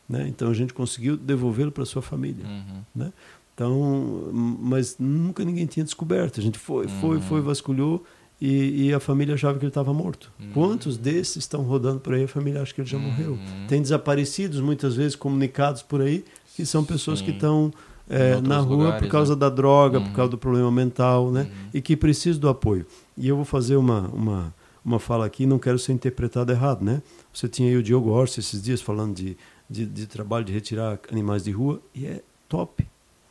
[0.09, 0.27] Né?
[0.29, 2.45] Então a gente conseguiu devolvê-lo para sua família.
[2.47, 2.81] Uhum.
[2.95, 3.13] Né?
[3.55, 4.31] Então,
[4.61, 6.39] mas nunca ninguém tinha descoberto.
[6.41, 7.23] A gente foi, foi, Uhum.
[7.23, 8.05] foi, vasculhou
[8.41, 10.31] e, e a família achava que ele estava morto.
[10.39, 10.51] Uhum.
[10.53, 12.25] Quantos desses estão rodando por aí?
[12.25, 13.33] A família acha que ele já morreu.
[13.33, 13.67] Uhum.
[13.67, 16.23] Tem desaparecidos, muitas vezes comunicados por aí,
[16.55, 17.37] que são pessoas que Sim.
[17.37, 17.73] estão
[18.11, 19.41] Em é, na rua lugares, por causa né?
[19.41, 20.05] da droga, Uhum.
[20.05, 21.43] por causa do problema mental, né?
[21.43, 21.71] Uhum.
[21.75, 22.87] E que precisam do apoio.
[23.17, 24.55] E eu vou fazer uma, uma,
[24.85, 27.03] uma fala aqui, não quero ser interpretado errado, né?
[27.33, 29.37] Você tinha aí o Diogo Orsi esses dias falando de,
[29.69, 32.87] de, de trabalho de retirar animais de rua, e é top,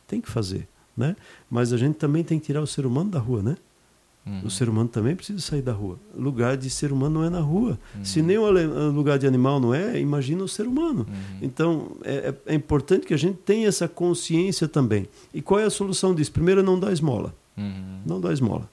[0.06, 1.16] tem que fazer, né?
[1.50, 3.56] Mas a gente também tem que tirar o ser humano da rua, né?
[4.26, 4.42] Uhum.
[4.46, 6.00] O ser humano também precisa sair da rua.
[6.12, 7.78] Lugar de ser humano não é na rua.
[7.94, 8.04] Uhum.
[8.04, 11.06] Se nem o ale- lugar de animal não é, imagina o ser humano.
[11.08, 11.38] Uhum.
[11.40, 15.08] Então, é, é- é importante que a gente tenha essa consciência também.
[15.32, 16.32] E qual é a solução disso?
[16.32, 17.32] Primeiro, não dar esmola.
[17.56, 18.00] Uhum.
[18.04, 18.68] Não dá esmola.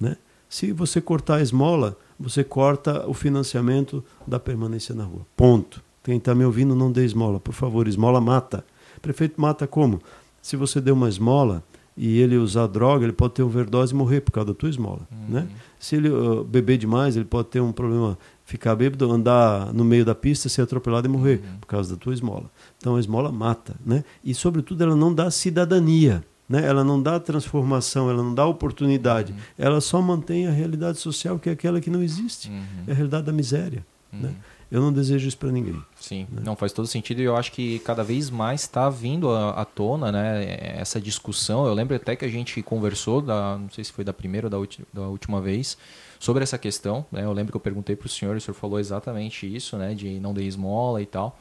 [0.00, 0.16] Né?
[0.48, 5.24] Se você cortar a esmola, você corta o financiamento da permanência na rua.
[5.36, 5.80] Ponto.
[6.08, 7.38] Quem está me ouvindo, não dê esmola.
[7.38, 8.64] Por favor, esmola mata.
[9.02, 10.00] Prefeito mata como?
[10.40, 11.62] Se você der uma esmola
[11.94, 15.06] e ele usar droga, ele pode ter overdose e morrer por causa da tua esmola.
[15.28, 15.46] Né?
[15.78, 20.02] Se ele uh, beber demais, ele pode ter um problema, ficar bêbado, andar no meio
[20.02, 22.50] da pista, ser atropelado e morrer por causa da tua esmola.
[22.78, 23.76] Então a esmola mata.
[23.84, 24.02] Né?
[24.24, 26.24] E, sobretudo, ela não dá cidadania.
[26.48, 26.64] Né?
[26.64, 29.34] Ela não dá transformação, ela não dá oportunidade.
[29.58, 32.48] Ela só mantém a realidade social, que é aquela que não existe.
[32.48, 32.84] Uhum.
[32.86, 33.84] É a realidade da miséria.
[34.10, 34.34] Né?
[34.70, 35.82] Eu não desejo isso para ninguém.
[35.98, 39.64] Sim, não faz todo sentido e eu acho que cada vez mais está vindo à,
[39.64, 41.66] tona, né, essa discussão.
[41.66, 44.50] Eu lembro até que a gente conversou, da, não sei se foi da primeira ou
[44.50, 45.78] da, ulti- da última vez,
[46.20, 47.06] sobre essa questão.
[47.10, 47.24] Né?
[47.24, 49.94] Eu lembro que eu perguntei para o senhor e o senhor falou exatamente isso, né,
[49.94, 51.38] de não dar esmola e tal.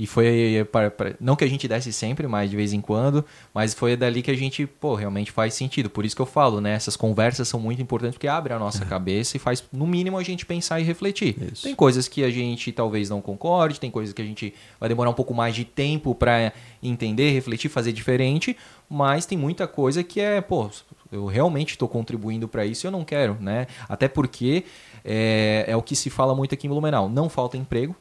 [0.00, 3.22] E foi, para- não que a gente desse sempre, mas de vez em quando,
[3.52, 5.90] mas foi dali que a gente, pô, realmente faz sentido.
[5.90, 6.72] Por isso que eu falo, né?
[6.72, 10.22] Essas conversas são muito importantes porque abre a nossa cabeça e faz, no mínimo, a
[10.22, 11.36] gente pensar e refletir.
[11.52, 11.64] Isso.
[11.64, 15.10] Tem coisas que a gente talvez não concorde, tem coisas que a gente vai demorar
[15.10, 16.50] um pouco mais de tempo para
[16.82, 18.56] entender, refletir, fazer diferente,
[18.88, 20.70] mas tem muita coisa que é, pô,
[21.12, 23.66] eu realmente estou contribuindo para isso e eu não quero, né?
[23.86, 24.64] Até porque
[25.04, 27.94] é, é o que se fala muito aqui em Blumenau, não falta emprego,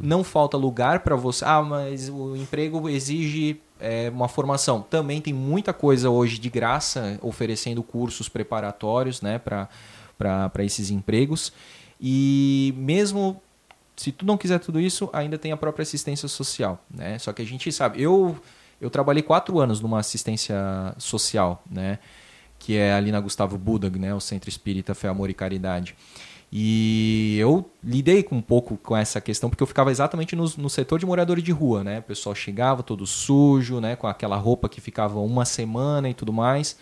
[0.00, 1.44] não falta lugar para você.
[1.44, 4.82] Ah, mas o emprego exige é, uma formação.
[4.82, 11.52] Também tem muita coisa hoje de graça oferecendo cursos preparatórios, né, para esses empregos.
[12.00, 13.40] E mesmo
[14.00, 17.18] se tu não quiser tudo isso, ainda tem a própria assistência social, né?
[17.18, 18.34] Só que a gente sabe, eu
[18.80, 20.56] eu trabalhei quatro anos numa assistência
[20.96, 21.98] social, né?
[22.58, 24.14] Que é ali na Gustavo Budag, né?
[24.14, 25.94] O Centro Espírita Fé, Amor e Caridade.
[26.52, 30.68] E eu lidei com um pouco com essa questão, porque eu ficava exatamente no, no
[30.68, 32.00] setor de moradores de rua, né?
[32.00, 33.94] O pessoal chegava todo sujo, né?
[33.94, 36.76] Com aquela roupa que ficava uma semana e tudo mais.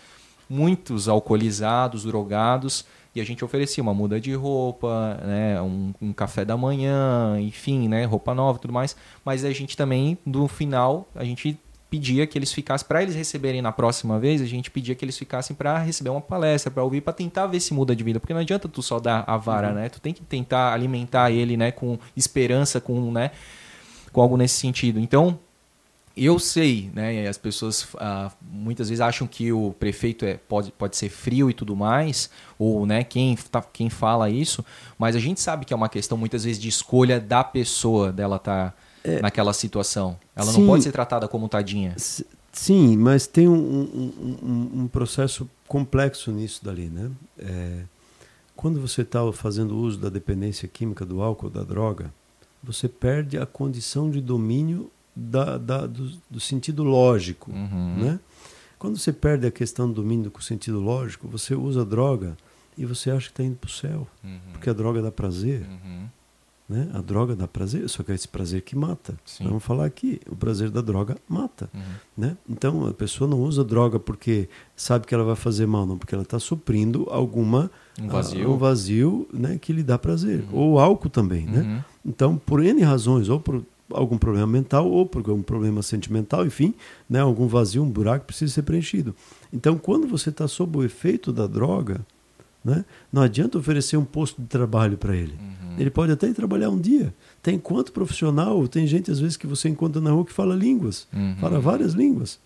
[0.49, 2.83] Muitos alcoolizados, drogados.
[3.13, 5.61] E a gente oferecia uma muda de roupa, né?
[5.61, 8.05] Um, um café da manhã, enfim, né?
[8.05, 8.95] Roupa nova e tudo mais.
[9.23, 11.59] Mas a gente também, no final, a gente
[11.89, 15.17] pedia que eles ficassem para eles receberem na próxima vez, a gente pedia que eles
[15.17, 18.33] ficassem para receber uma palestra, para ouvir, para tentar ver se muda de vida, porque
[18.33, 19.75] não adianta tu só dar a vara, uhum.
[19.75, 19.89] né?
[19.89, 23.31] Tu tem que tentar alimentar ele, né, com esperança, com, né,
[24.13, 24.99] com algo nesse sentido.
[24.99, 25.39] Então,
[26.15, 30.95] eu sei, né, as pessoas ah, muitas vezes acham que o prefeito é, pode, pode
[30.95, 34.63] ser frio e tudo mais, ou né, quem, tá, quem fala isso,
[34.97, 38.35] mas a gente sabe que é uma questão muitas vezes de escolha da pessoa, dela
[38.35, 40.17] estar tá é, naquela situação.
[40.35, 41.95] Ela sim, não pode ser tratada como tadinha.
[42.51, 47.11] Sim, mas tem um, um, um, um processo complexo nisso dali, né?
[47.37, 47.83] É,
[48.55, 52.13] quando você está fazendo uso da dependência química do álcool, da droga,
[52.61, 57.95] você perde a condição de domínio da, da, do, do, sentido lógico, uhum.
[57.97, 58.19] né?
[58.77, 62.37] Quando você perde a questão do domínio com o sentido lógico, você usa droga
[62.77, 64.39] e você acha que está indo para o céu, uhum.
[64.53, 65.61] porque a droga dá prazer.
[65.61, 66.07] Uhum.
[66.69, 66.87] Né?
[66.93, 69.17] A droga dá prazer, só que é esse prazer que mata.
[69.25, 69.45] Sim.
[69.45, 71.67] Vamos falar aqui, o prazer da droga mata.
[71.73, 71.81] Uhum.
[72.15, 72.37] Né?
[72.47, 76.13] Então a pessoa não usa droga porque sabe que ela vai fazer mal, não, porque
[76.13, 80.43] ela está suprindo alguma um vazio, uh, um vazio né, que lhe dá prazer.
[80.51, 80.59] Uhum.
[80.59, 81.47] Ou álcool também.
[81.47, 81.61] Né?
[81.61, 81.83] Uhum.
[82.05, 86.75] Então, por N razões, ou por algum problema mental, ou por algum problema sentimental, enfim,
[87.09, 89.15] né, algum vazio, um buraco precisa ser preenchido.
[89.51, 92.05] Então, quando você está sob o efeito da droga,
[92.63, 95.33] né, não adianta oferecer um posto de trabalho para ele.
[95.39, 95.75] Uhum.
[95.77, 97.13] Ele pode até ir trabalhar um dia.
[97.41, 101.07] Tem quanto profissional, tem gente às vezes que você encontra na rua que fala línguas,
[101.13, 101.35] uhum.
[101.39, 102.39] fala várias línguas,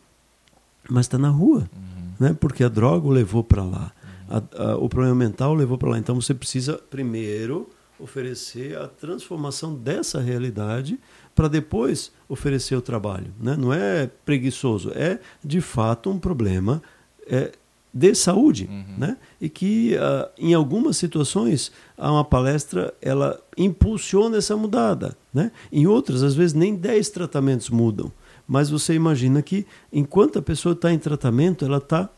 [0.90, 2.12] mas está na rua, uhum.
[2.20, 2.38] né?
[2.40, 3.92] porque a droga o levou para lá,
[4.30, 5.98] a, a, o problema mental o levou para lá.
[5.98, 7.70] Então você precisa primeiro
[8.00, 11.00] oferecer a transformação dessa realidade
[11.34, 13.34] para depois oferecer o trabalho.
[13.40, 13.56] Né?
[13.56, 16.82] Não é preguiçoso, é de fato um problema
[17.28, 17.52] é,
[17.94, 18.98] de saúde, uhum.
[18.98, 19.18] né?
[19.40, 25.52] E que uh, em algumas situações uma palestra ela impulsiona essa mudada, né?
[25.72, 28.12] Em outras, às vezes nem 10 tratamentos mudam,
[28.48, 32.10] mas você imagina que enquanto a pessoa está em tratamento, ela está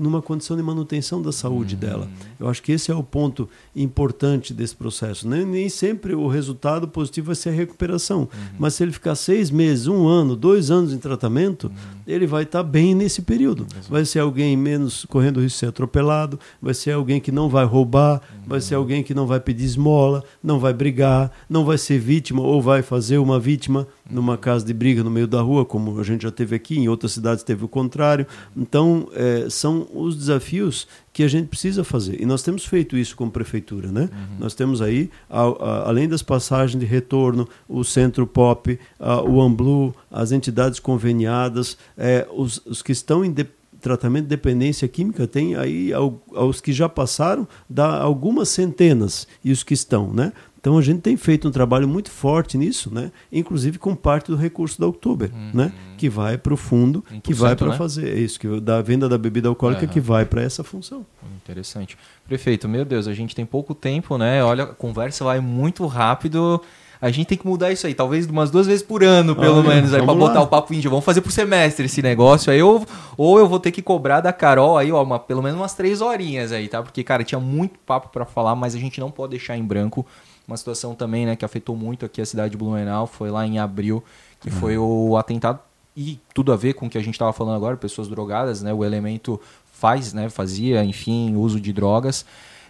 [0.00, 1.80] numa condição de manutenção da saúde uhum.
[1.80, 2.08] dela.
[2.38, 3.46] Eu acho que esse é o ponto
[3.76, 5.28] importante desse processo.
[5.28, 8.28] Nem, nem sempre o resultado positivo vai ser a recuperação, uhum.
[8.58, 11.72] mas se ele ficar seis meses, um ano, dois anos em tratamento, uhum.
[12.06, 13.66] ele vai estar tá bem nesse período.
[13.88, 17.66] Vai ser alguém menos correndo risco de ser atropelado, vai ser alguém que não vai
[17.66, 21.98] roubar, vai ser alguém que não vai pedir esmola, não vai brigar, não vai ser
[21.98, 25.98] vítima ou vai fazer uma vítima numa casa de briga no meio da rua, como
[25.98, 28.26] a gente já teve aqui, em outras cidades teve o contrário.
[28.56, 32.20] Então, é, são os desafios que a gente precisa fazer.
[32.20, 33.90] E nós temos feito isso como prefeitura.
[33.90, 34.02] Né?
[34.02, 34.36] Uhum.
[34.38, 39.40] Nós temos aí, a, a, além das passagens de retorno, o Centro Pop, a, o
[39.40, 43.46] Amblu, as entidades conveniadas, é, os, os que estão em de,
[43.80, 49.62] tratamento de dependência química tem aí aos que já passaram dá algumas centenas e os
[49.62, 50.32] que estão, né?
[50.60, 53.10] Então a gente tem feito um trabalho muito forte nisso, né?
[53.32, 55.50] Inclusive com parte do recurso da Oktober, uhum.
[55.54, 55.72] né?
[55.96, 57.76] Que vai para o fundo, que vai para né?
[57.76, 59.88] fazer isso, que da venda da bebida alcoólica uhum.
[59.88, 61.04] que vai para essa função.
[61.42, 61.96] Interessante.
[62.26, 64.44] Prefeito, meu Deus, a gente tem pouco tempo, né?
[64.44, 66.60] Olha, a conversa vai muito rápido.
[67.00, 69.94] A gente tem que mudar isso aí, talvez umas duas vezes por ano, pelo menos,
[69.94, 70.90] aí para botar o papo índio.
[70.90, 72.84] Vamos fazer por semestre esse negócio aí, eu,
[73.16, 76.02] ou eu vou ter que cobrar da Carol aí, ó, uma, pelo menos umas três
[76.02, 76.82] horinhas aí, tá?
[76.82, 80.04] Porque, cara, tinha muito papo para falar, mas a gente não pode deixar em branco
[80.50, 83.58] uma situação também, né, que afetou muito aqui a cidade de Blumenau, foi lá em
[83.58, 84.02] abril,
[84.40, 84.56] que uhum.
[84.56, 85.60] foi o atentado
[85.96, 88.72] e tudo a ver com o que a gente estava falando agora, pessoas drogadas, né?
[88.72, 89.40] O elemento
[89.72, 90.28] faz, né?
[90.28, 92.24] Fazia, enfim, uso de drogas.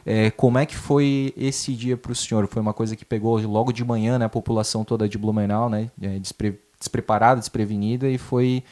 [0.05, 2.47] É, como é que foi esse dia para o senhor?
[2.49, 4.25] Foi uma coisa que pegou logo de manhã, né?
[4.25, 5.91] A população toda de Blumenau, né?
[6.01, 8.65] É, despre despreparada, desprevenida e foi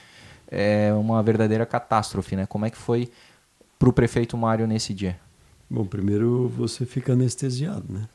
[0.50, 2.46] é, uma verdadeira catástrofe, né?
[2.46, 3.10] Como é que foi
[3.78, 5.20] para o prefeito Mário nesse dia?
[5.68, 8.08] Bom, primeiro você fica anestesiado, né?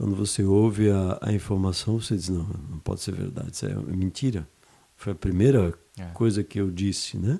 [0.00, 3.74] Quando você ouve a, a informação, você diz: não, não pode ser verdade, isso é
[3.74, 4.48] mentira.
[4.96, 6.06] Foi a primeira é.
[6.14, 7.38] coisa que eu disse, né?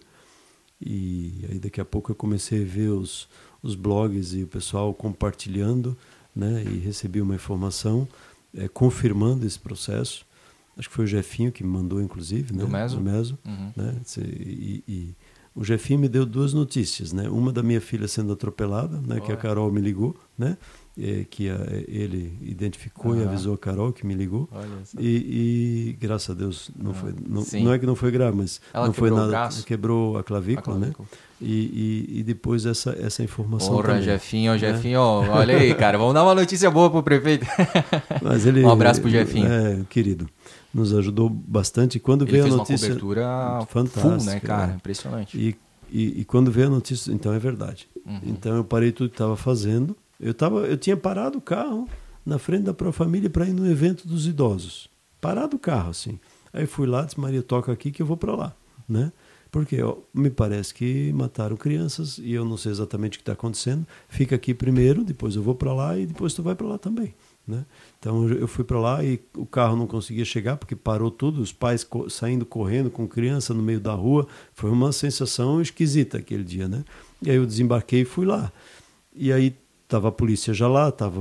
[0.79, 3.31] E aí daqui a pouco eu comecei a ver os,
[3.63, 5.97] os blogs e o pessoal compartilhando,
[6.37, 6.63] né?
[6.65, 8.07] E recebi uma informação
[8.55, 10.27] é, confirmando esse processo.
[10.77, 12.63] Acho que foi o Jefinho que me mandou, inclusive, né?
[12.63, 12.97] Do Meso.
[12.99, 13.73] Do Meso uhum.
[13.75, 13.97] né?
[14.19, 15.15] E, e,
[15.55, 17.27] o Jefinho me deu duas notícias, né?
[17.31, 19.19] Uma da minha filha sendo atropelada, né?
[19.19, 20.59] Que a Carol me ligou, né?
[20.99, 21.57] É, que a,
[21.89, 23.29] ele identificou e Aham.
[23.29, 24.49] avisou a Carol que me ligou.
[24.99, 25.07] E,
[25.91, 28.61] e, graças a Deus não Ah, foi não, não é que não foi grave mas
[28.75, 31.09] Ela não foi nada quebrou a A clavícula, né clavícula.
[31.41, 34.03] e, e, e depois essa essa informação Porra, também.
[34.03, 37.47] Jefinho, Jefinho, olha aí, cara, vamos dar uma notícia boa pro prefeito.
[38.21, 39.47] Mas ele, Um abraço pro Jefinho.
[39.47, 40.29] É, querido.
[40.75, 41.97] Nos ajudou bastante.
[41.97, 42.89] E quando Ele veio fez a uma notícia.
[42.89, 44.73] cobertura fantástica, full, né, cara?
[44.73, 44.75] é.
[44.77, 45.39] Impressionante.
[45.39, 45.57] E,
[45.91, 47.89] e, e quando veio a notícia, então é verdade.
[48.07, 48.21] Uhum.
[48.25, 49.97] Então eu parei tudo que estava fazendo.
[50.21, 51.89] Eu, tava, eu tinha parado o carro
[52.25, 54.89] na frente da Profamília para ir no evento dos idosos.
[55.21, 56.19] Parado o carro, assim.
[56.53, 58.57] Aí fui lá, disse, Maria, toca aqui que eu vou para lá.
[58.89, 59.13] Né?
[59.51, 63.33] Porque ó, me parece que mataram crianças e eu não sei exatamente o que está
[63.33, 63.87] acontecendo.
[64.09, 67.15] Fica aqui primeiro, depois eu vou para lá e depois tu vai para lá também.
[67.47, 67.65] Né?
[67.99, 71.53] Então eu fui para lá e o carro não conseguia chegar porque parou tudo, os
[71.53, 74.27] pais co saindo correndo com criança no meio da rua.
[74.55, 76.69] Foi uma sensação esquisita aquele dia.
[76.69, 76.85] Né?
[77.23, 78.53] E aí eu desembarquei e fui lá.
[79.13, 79.57] E aí
[79.91, 81.21] estava a polícia já lá, estava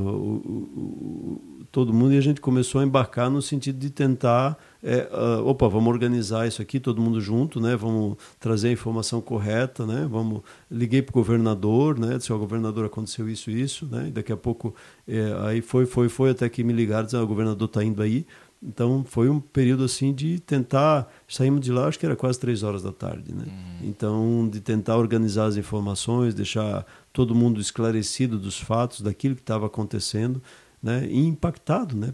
[1.71, 5.67] todo mundo e a gente começou a embarcar no sentido de tentar, é, ah, opa,
[5.67, 7.75] vamos organizar isso aqui, todo mundo junto, né?
[7.75, 10.07] Vamos trazer a informação correta, né?
[10.09, 12.17] Vamos liguei para o governador, né?
[12.17, 14.07] Disse, ao governador aconteceu isso, isso, né?
[14.07, 14.73] E daqui a pouco,
[15.07, 18.01] é, aí foi, foi, foi até que me ligaram, dizendo, ah, o governador está indo
[18.01, 18.25] aí.
[18.61, 22.61] Então foi um período assim de tentar, saímos de lá, acho que era quase três
[22.61, 23.45] horas da tarde, né?
[23.81, 29.65] Então de tentar organizar as informações, deixar todo mundo esclarecido dos fatos, daquilo que estava
[29.65, 30.41] acontecendo,
[30.83, 31.07] né?
[31.07, 32.13] E impactado, né?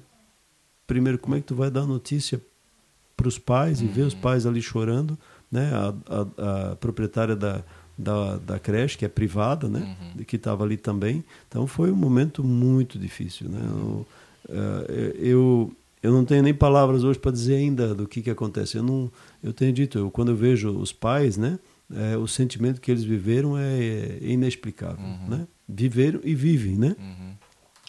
[0.86, 2.40] Primeiro, como é que tu vai dar notícia
[3.18, 5.18] para os pais e ver os pais ali chorando,
[5.52, 5.72] né?
[5.74, 7.64] A, a, a proprietária da,
[7.98, 9.98] da, da creche, que é privada, né?
[10.28, 11.24] Que estava ali também.
[11.48, 13.62] Então foi um momento muito difícil, né?
[13.68, 14.08] Eu,
[14.50, 15.76] eh, eu
[16.06, 18.78] eu não tenho nem palavras hoje para dizer ainda do que que acontece.
[18.78, 19.12] Eu não,
[19.44, 21.58] eu tenho dito, eu, quando eu vejo os pais, né,
[21.94, 25.48] é, o sentimento que eles viveram é, é inexplicável, né?
[25.68, 26.96] Viveram e vivem, né?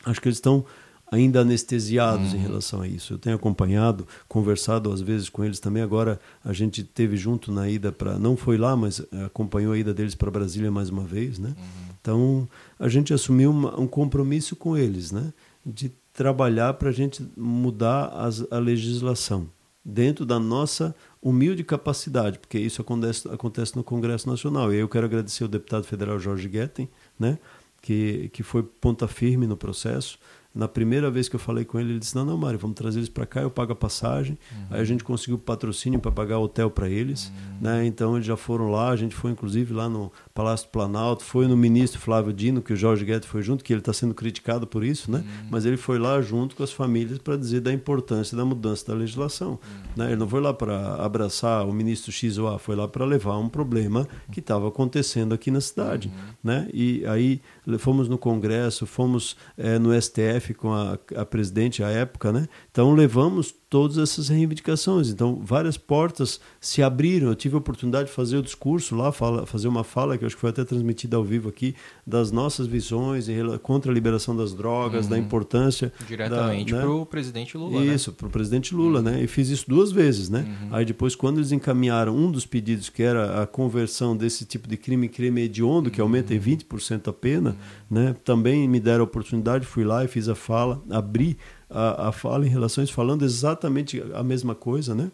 [0.05, 0.65] Acho que eles estão
[1.11, 3.15] ainda anestesiados em relação a isso.
[3.15, 5.83] Eu tenho acompanhado, conversado às vezes com eles também.
[5.83, 9.79] Agora a gente teve junto na ida para, não foi lá, mas eh, acompanhou a
[9.79, 11.55] ida deles para Brasília mais uma vez, né?
[12.01, 12.49] Então
[12.79, 15.33] a gente assumiu uma, um compromisso com eles, né?
[15.65, 19.49] De trabalhar para a gente mudar as, a legislação
[19.85, 24.73] dentro da nossa humilde capacidade, porque isso acontece, acontece no Congresso Nacional.
[24.73, 26.89] E eu quero agradecer ao deputado federal Jorge Guetem,
[27.21, 27.39] né?
[27.83, 30.19] Que, que foi ponta firme no processo.
[30.53, 32.99] Na primeira vez que eu falei com ele, ele disse: Não, não, Mário, vamos trazer
[32.99, 34.39] eles para cá, eu pago a passagem.
[34.71, 37.31] Aí a gente conseguiu patrocínio para pagar hotel para eles.
[37.61, 37.87] Né?
[37.87, 41.49] Então eles já foram lá, a gente foi inclusive lá no Palácio do Planalto, foi
[41.49, 44.67] no ministro Flávio Dino, que o Jorge Guedes foi junto, que ele está sendo criticado
[44.67, 45.25] por isso, né?
[45.51, 48.95] mas ele foi lá junto com as famílias para dizer da importância da mudança da
[48.95, 49.59] legislação.
[49.97, 50.09] Né?
[50.09, 53.39] Ele não foi lá para abraçar o ministro X ou A, foi lá para levar
[53.39, 56.13] um problema que estava acontecendo aqui na cidade.
[56.45, 56.69] Né?
[56.73, 57.41] E aí
[57.79, 62.47] fomos no Congresso, fomos eh, no STF com a, a presidente à época, né?
[62.77, 65.09] Então levamos todas essas reivindicações.
[65.09, 67.29] Então várias portas se abriram.
[67.29, 70.27] Eu tive a oportunidade de fazer o discurso lá, fala, fazer uma fala que eu
[70.27, 71.75] acho que foi até transmitida ao vivo aqui
[72.07, 73.29] das nossas visões
[73.63, 76.83] contra a liberação das drogas, da importância Diretamente né?
[76.83, 77.95] pro presidente Lula, né?
[77.95, 79.23] Isso, para o presidente Lula, né?
[79.23, 80.47] E fiz isso duas vezes, né?
[80.71, 84.77] Aí depois, quando eles encaminharam um dos pedidos, que era a conversão desse tipo de
[84.77, 87.57] crime em crime hediondo, que aumenta em 20% a pena,
[87.91, 88.15] né?
[88.23, 91.39] Também me deram a oportunidade, fui lá e fiz a fala, abri
[91.69, 95.11] a, a fala em isso, falando exatamente a mesma coisa, né?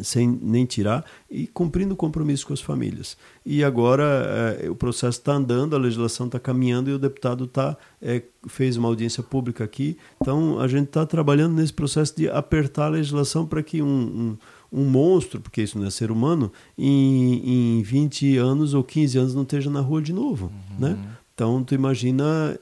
[0.00, 3.16] sem nem tirar e cumprindo o compromisso com as famílias.
[3.44, 7.76] E agora eh, o processo está andando, a legislação está caminhando e o deputado tá,
[8.00, 9.98] eh, fez uma audiência pública aqui.
[10.20, 14.38] Então a gente está trabalhando nesse processo de apertar a legislação para que um,
[14.72, 19.18] um, um monstro, porque isso não é ser humano, em, em 20 anos ou 15
[19.18, 20.50] anos não esteja na rua de novo.
[20.78, 20.98] Né?
[21.34, 22.58] Então tu imagina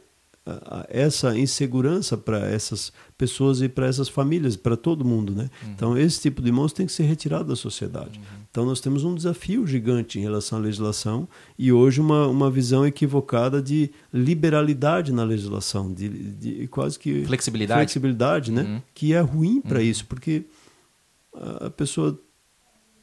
[0.88, 5.50] essa insegurança para essas pessoas e para essas famílias, para todo mundo, né?
[5.68, 8.20] Então esse tipo de monstro tem que ser retirado da sociedade.
[8.50, 11.28] Então nós temos um desafio gigante em relação à legislação
[11.58, 17.78] e hoje uma, uma visão equivocada de liberalidade na legislação, de, de quase que Flexibilidade.
[17.78, 18.62] flexibilidade, né?
[18.62, 18.82] Uhum.
[18.94, 20.44] Que é ruim para isso, porque
[21.60, 22.18] a pessoa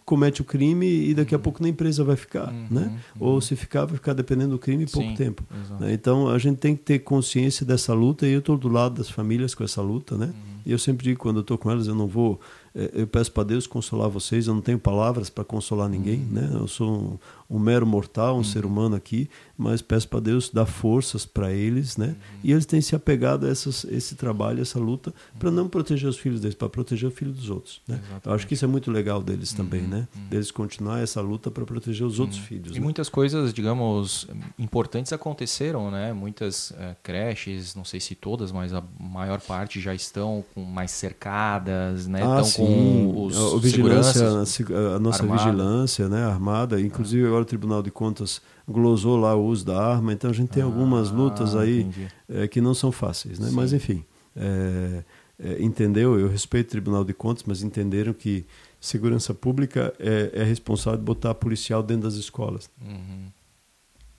[0.08, 2.98] comete o crime e daqui a pouco na empresa vai ficar, né?
[3.20, 5.44] Ou se ficar, vai ficar dependendo do crime pouco Sim, tempo.
[5.82, 5.92] né?
[5.92, 9.10] Então a gente tem que ter consciência dessa luta e eu estou do lado das
[9.10, 10.34] famílias com essa luta, né?
[10.68, 12.39] E eu sempre digo quando eu estou com elas eu não vou
[12.77, 14.45] é, eu peço para Deus consolar vocês.
[14.45, 16.27] Eu não tenho palavras para consolar ninguém, Uhum.
[16.30, 16.49] né?
[16.53, 17.19] Eu sou
[17.49, 19.27] um, um mero mortal, um ser humano aqui,
[19.57, 22.10] mas peço para Deus dar forças para eles, né?
[22.10, 22.39] Uhum.
[22.44, 26.18] E eles têm se apegado a essas, esse trabalho, essa luta, para não proteger os
[26.18, 27.99] filhos deles, para proteger o filho dos outros, né?
[28.23, 30.07] Eu acho que isso é muito legal deles também, né?
[30.30, 32.72] Deles continuar essa luta para proteger os outros filhos.
[32.72, 32.76] Uhum.
[32.76, 32.84] E né?
[32.84, 34.27] muitas coisas, digamos,
[34.60, 36.14] importantes aconteceram, né?
[36.14, 40.90] Muitas eh, creches, não sei se todas, mas a maior parte já estão com mais
[40.90, 42.20] cercadas, né?
[42.24, 43.12] Ah, estão sim.
[43.14, 45.44] com os a, a vigilância, a a nossa armada.
[45.44, 50.12] vigilância, né, armada, inclusive agora o Tribunal de Contas glosou lá o uso da arma,
[50.12, 51.88] então a gente tem algumas lutas Ah, aí
[52.28, 53.50] eh, que não são fáceis, né?
[53.50, 53.56] Sim.
[53.56, 54.04] Mas enfim,
[54.36, 55.04] eh,
[55.38, 56.20] eh, entendeu?
[56.20, 58.44] Eu respeito o Tribunal de Contas, mas entenderam que
[58.82, 62.68] segurança pública é, é responsável de botar policial dentro das escolas.
[62.82, 63.28] Uhum.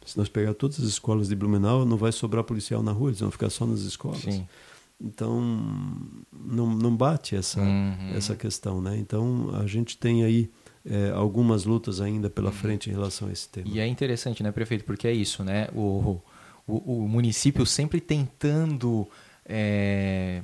[0.06, 3.19] Se nós pegar todas as escolas de Blumenau, não vai sobrar policial na rua, eles
[3.19, 4.20] vão ficar só nas escolas.
[4.20, 4.47] Sim.
[5.00, 5.40] Então,
[6.32, 8.12] não, não bate essa, Uhum.
[8.16, 8.96] essa questão, né?
[8.98, 10.50] Então, a gente tem aí
[10.84, 13.68] eh, algumas lutas ainda pela frente em relação a esse tema.
[13.68, 13.74] Uhum.
[13.76, 14.84] E é interessante, né, prefeito?
[14.84, 15.68] Porque é isso, né?
[15.74, 16.20] O,
[16.66, 19.06] o, o município sempre tentando
[19.46, 20.42] é,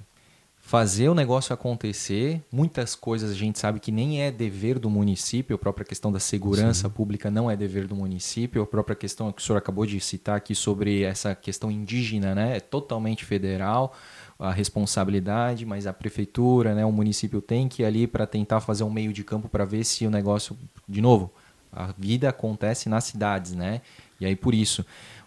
[0.58, 2.40] fazer o negócio acontecer.
[2.50, 5.56] Muitas coisas a gente sabe que nem é dever do município.
[5.56, 8.62] A própria questão da segurança pública não é dever do município.
[8.62, 12.56] A própria questão que o senhor acabou de citar aqui sobre essa questão indígena, né?
[12.56, 13.94] É totalmente federal
[14.38, 18.84] a responsabilidade, mas a prefeitura, né, o município tem que ir ali para tentar fazer
[18.84, 20.56] um meio de campo para ver se o negócio,
[20.88, 21.32] de novo,
[21.72, 23.80] a vida acontece nas cidades, né?
[24.20, 24.84] E aí por isso.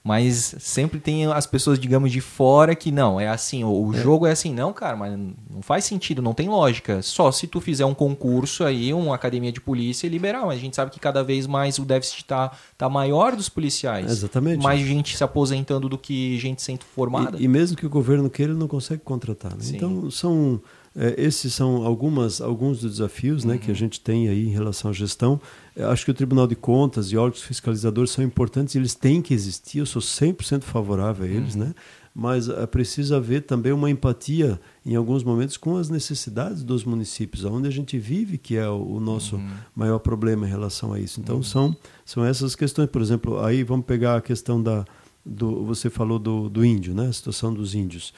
[0.07, 4.25] Mas sempre tem as pessoas, digamos, de fora que não, é assim, o, o jogo
[4.25, 7.01] é assim, não, cara, mas não faz sentido, não tem lógica.
[7.01, 10.61] Só se tu fizer um concurso aí, uma academia de polícia e liberar, mas a
[10.61, 14.09] gente sabe que cada vez mais o déficit tá, tá maior dos policiais.
[14.09, 14.63] Exatamente.
[14.63, 17.37] Mais gente se aposentando do que gente sendo formada.
[17.37, 19.51] E, e mesmo que o governo queira, ele não consegue contratar.
[19.51, 19.57] né?
[19.73, 20.61] Então, são,
[20.95, 23.59] eh, esses são algumas, alguns dos desafios né, Uhum.
[23.59, 25.41] que a gente tem aí em relação à gestão.
[25.79, 29.79] Acho que o Tribunal de Contas e órgãos fiscalizadores são importantes, eles têm que existir,
[29.79, 31.61] eu sou 100% favorável a eles, Uhum.
[31.65, 31.75] né?
[32.19, 37.45] mas eh, precisa haver também uma empatia em alguns momentos com as necessidades dos municípios,
[37.45, 39.49] onde a gente vive, que é o, nosso Uhum.
[39.75, 41.19] maior problema em relação a isso.
[41.19, 44.83] Então são, são essas questões, por exemplo, aí vamos pegar a questão da
[45.23, 47.07] do, você falou do, do índio, né?
[47.07, 48.13] A situação dos índios.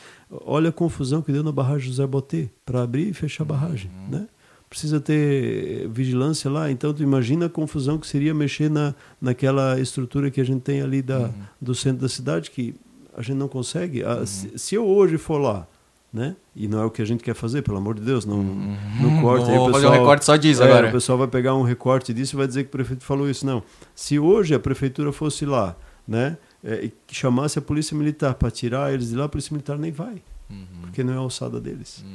[0.45, 3.89] Olha a confusão que deu na barragem José Botê para abrir e fechar a barragem,
[4.09, 4.27] né?
[4.69, 10.29] Precisa ter vigilância lá, então tu imagina a confusão que seria mexer na, naquela estrutura
[10.29, 12.75] que a gente tem ali da, do centro da cidade, que
[13.17, 14.03] a gente não consegue.
[14.03, 15.65] Ah, se, se eu hoje for lá,
[16.13, 16.35] né?
[16.55, 19.21] E não é o que a gente quer fazer, pelo amor de Deus, não, não
[19.21, 19.45] corte.
[19.45, 20.89] Vou fazer pessoal- um recorte só disso é, agora.
[20.89, 23.45] O pessoal vai pegar um recorte disso e vai dizer que o prefeito falou isso.
[23.47, 23.63] Não.
[23.95, 25.75] Se hoje a prefeitura fosse lá,
[26.07, 26.37] né?
[26.63, 29.77] é, e que chamasse a polícia militar para tirar eles de lá, a polícia militar
[29.79, 30.65] nem vai, Uhum.
[30.81, 32.03] porque não é a alçada deles.
[32.05, 32.11] Né?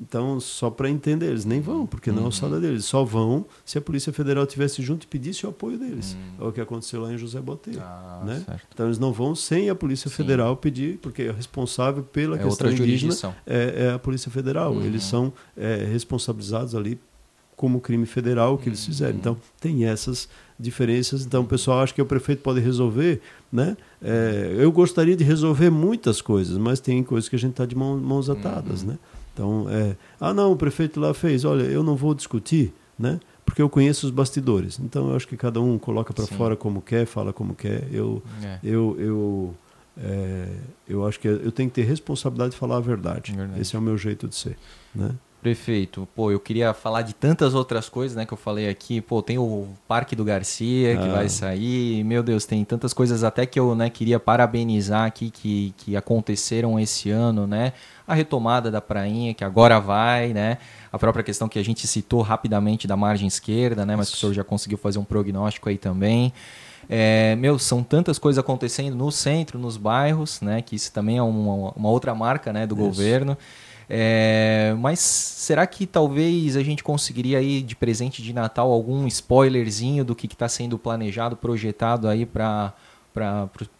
[0.00, 2.84] Então, só para entender, eles nem vão, porque não é alçada deles.
[2.84, 6.16] Só vão se a Polícia Federal tivesse junto e pedisse o apoio deles.
[6.40, 7.72] É o que aconteceu lá em José Botê.
[7.78, 8.42] Ah, né?
[8.44, 8.66] certo.
[8.74, 10.16] Então, eles não vão sem a Polícia Sim.
[10.16, 13.14] Federal pedir, porque é responsável pela É questão indígena
[13.46, 14.72] é, é a Polícia Federal.
[14.72, 14.82] Uhum.
[14.82, 16.98] Eles são é, responsabilizados ali
[17.54, 18.70] como crime federal o que Uhum.
[18.70, 19.16] eles fizeram.
[19.16, 20.28] Então, tem essas
[20.58, 21.24] diferenças.
[21.24, 23.20] Então, o pessoal acha que o prefeito pode resolver.
[23.52, 23.76] Né?
[24.02, 27.76] É, eu gostaria de resolver muitas coisas, mas tem coisas que a gente está de
[27.76, 28.82] mão- mãos atadas.
[28.82, 28.88] Uhum.
[28.88, 28.98] Né?
[29.32, 31.44] Então, é, ah, não, o prefeito lá fez.
[31.44, 33.18] Olha, eu não vou discutir, né?
[33.44, 34.78] porque eu conheço os bastidores.
[34.78, 37.86] Então, eu acho que cada um coloca para fora como quer, fala como quer.
[37.92, 38.58] Eu, É.
[38.62, 39.54] eu, eu,
[39.98, 40.48] é,
[40.88, 43.32] eu acho que eu tenho que ter responsabilidade de falar a verdade.
[43.32, 43.60] Verdade.
[43.60, 44.56] Esse é o meu jeito de ser.
[44.94, 45.10] Né?
[45.42, 49.00] Prefeito, pô, eu queria falar de tantas outras coisas, né, que eu falei aqui.
[49.00, 51.14] Pô, tem o Parque do Garcia que Ah.
[51.14, 52.04] vai sair.
[52.04, 56.78] Meu Deus, tem tantas coisas até que eu, né, queria parabenizar aqui que, que aconteceram
[56.78, 57.72] esse ano, né?
[58.06, 60.58] A retomada da prainha, que agora vai, né?
[60.92, 63.96] A própria questão que a gente citou rapidamente da margem esquerda, né?
[63.96, 66.32] Mas que o senhor já conseguiu fazer um prognóstico aí também.
[66.88, 70.62] É, meu, são tantas coisas acontecendo no centro, nos bairros, né?
[70.62, 72.84] Que isso também é uma, uma outra marca, né, do Isso.
[72.84, 73.36] governo.
[73.94, 80.02] É, mas será que talvez a gente conseguiria aí de presente de Natal algum spoilerzinho
[80.02, 82.72] do que está sendo planejado, projetado aí para,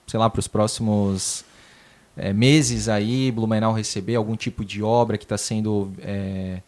[0.06, 1.46] sei lá, para os próximos
[2.14, 6.60] é, meses aí, Blumenau receber algum tipo de obra que está sendo é,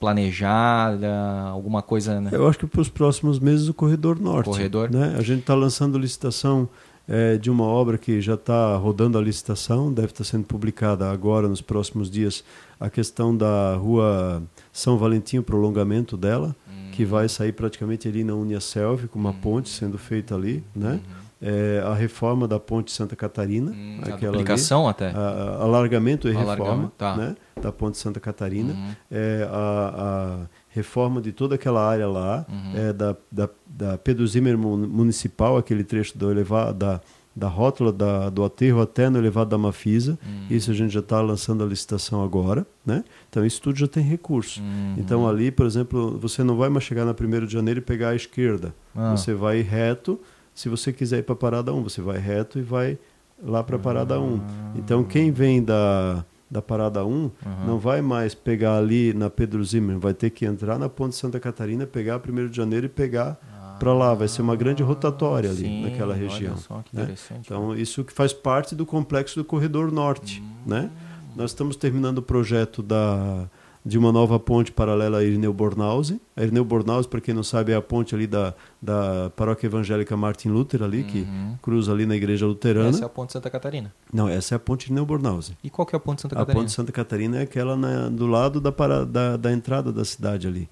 [0.00, 2.30] planejada, alguma coisa, né?
[2.32, 4.50] Eu acho que para os próximos meses o Corredor Norte.
[4.50, 4.90] Corredor.
[4.90, 5.14] Né?
[5.16, 6.68] A gente está lançando licitação
[7.08, 11.48] eh, de uma obra que já está rodando a licitação, deve estar sendo publicada agora,
[11.48, 12.44] nos próximos dias,
[12.78, 16.54] a questão da rua São Valentim, o prolongamento dela,
[16.92, 20.62] que vai sair praticamente ali na Uniaselv, com uma ponte sendo feita ali.
[20.74, 21.00] Né?
[21.40, 25.10] é, a reforma da ponte Santa Catarina, Hum, a aquela duplicação até.
[25.10, 27.16] ali, a- a- alargamento e reforma tá.
[27.16, 28.90] né, da ponte Santa Catarina, Uhum.
[29.08, 29.94] é, a,
[30.42, 32.72] a reforma de toda aquela área lá, Uhum.
[32.76, 37.00] é, da, da, da Pedro Zimmer Mun- Municipal, aquele trecho do elevado, da,
[37.34, 40.18] da rótula da, do aterro até no elevado da Mafisa.
[40.26, 40.46] Uhum.
[40.50, 42.66] Isso a gente já está lançando a licitação agora.
[42.84, 43.04] Né?
[43.30, 44.60] Então, isso tudo já tem recurso.
[44.60, 44.94] Uhum.
[44.98, 48.10] Então, ali, por exemplo, você não vai mais chegar na 1 de janeiro e pegar
[48.10, 48.74] a esquerda.
[48.94, 49.16] Ah.
[49.16, 50.18] Você vai reto.
[50.54, 52.98] Se você quiser ir para a parada 1, você vai reto e vai
[53.40, 54.40] lá para a parada 1.
[54.74, 57.30] Então, quem vem da, da parada 1
[57.66, 61.38] não vai mais pegar ali na Pedro Zimmer, vai ter que entrar na Ponte Santa
[61.38, 63.38] Catarina, pegar a 1 de janeiro e pegar
[63.78, 64.14] para lá.
[64.14, 66.56] Vai ser uma grande rotatória ali Sim, naquela região.
[66.56, 67.14] só que né?
[67.40, 70.42] Então, isso que faz parte do complexo do Corredor Norte.
[70.66, 70.90] Né?
[71.36, 73.48] Nós estamos terminando o projeto da,
[73.84, 76.20] de uma nova ponte paralela a Irineu Bornhausen.
[76.36, 78.52] A Irineu Bornhausen, para quem não sabe, é a ponte ali da,
[78.82, 81.26] da Paróquia Evangélica Martin Luther, ali, que
[81.62, 82.88] cruza ali na Igreja Luterana.
[82.90, 83.92] Essa é a ponte Santa Catarina.
[84.12, 85.56] Não, essa é a ponte Irineu Bornhausen.
[85.64, 86.62] E qual que é a ponte Santa A Catarina?
[86.64, 90.46] ponte Santa Catarina é aquela na- do lado da, para- da, da entrada da cidade
[90.46, 90.68] ali.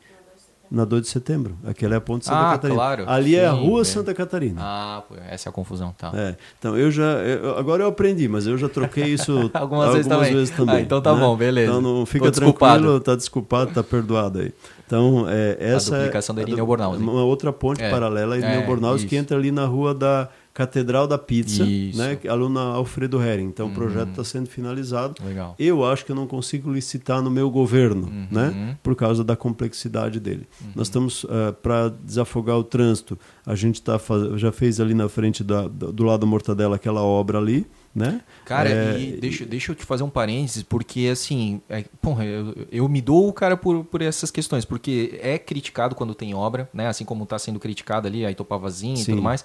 [0.71, 1.57] Na 2 de setembro.
[1.65, 2.79] Aquela é a ponte Santa Ah, Catarina.
[2.79, 3.05] claro.
[3.07, 3.85] Ali é a Sim, Rua é.
[3.85, 4.61] Santa Catarina.
[4.63, 6.11] Ah, essa é a confusão, tá.
[6.15, 7.05] É, então eu já.
[7.05, 10.77] eu- agora eu aprendi, mas eu já troquei isso Algumas vezes também.
[10.77, 11.71] Ah, então tá bom, beleza.
[11.71, 12.79] Então não Tô fica desculpado.
[12.81, 14.53] tranquilo, tá desculpado, tá perdoado aí.
[14.87, 17.03] Então, é, essa duplicação da é Irineu Bornhausen.
[17.03, 20.29] Uma outra ponte É, paralela a Irineu é, Bornhausen que entra ali na rua da
[20.57, 21.99] Catedral da Pizza, Isso.
[21.99, 22.17] né?
[22.17, 23.45] que- Ali na Alfredo Hering.
[23.45, 23.75] Então o Uhum.
[23.75, 25.15] projeto está sendo finalizado.
[25.23, 25.55] Legal.
[25.59, 28.27] Eu acho que eu não consigo licitar no meu governo, Uhum.
[28.31, 28.79] né?
[28.83, 30.47] Por causa da complexidade dele.
[30.75, 31.27] Nós estamos
[31.63, 33.19] para desafogar o trânsito.
[33.45, 34.41] A gente tá faz...
[34.41, 38.21] já fez ali na frente da, do do lado da Mortadela aquela obra ali, né?
[38.45, 42.55] Cara, É, e deixa, deixa eu te fazer um parênteses, porque assim, é, porra, eu,
[42.73, 46.69] eu me dou o cara por, por essas questões, porque é criticado quando tem obra,
[46.73, 46.87] né?
[46.89, 49.45] Assim como está sendo criticado ali a Itopavazinha e tudo mais.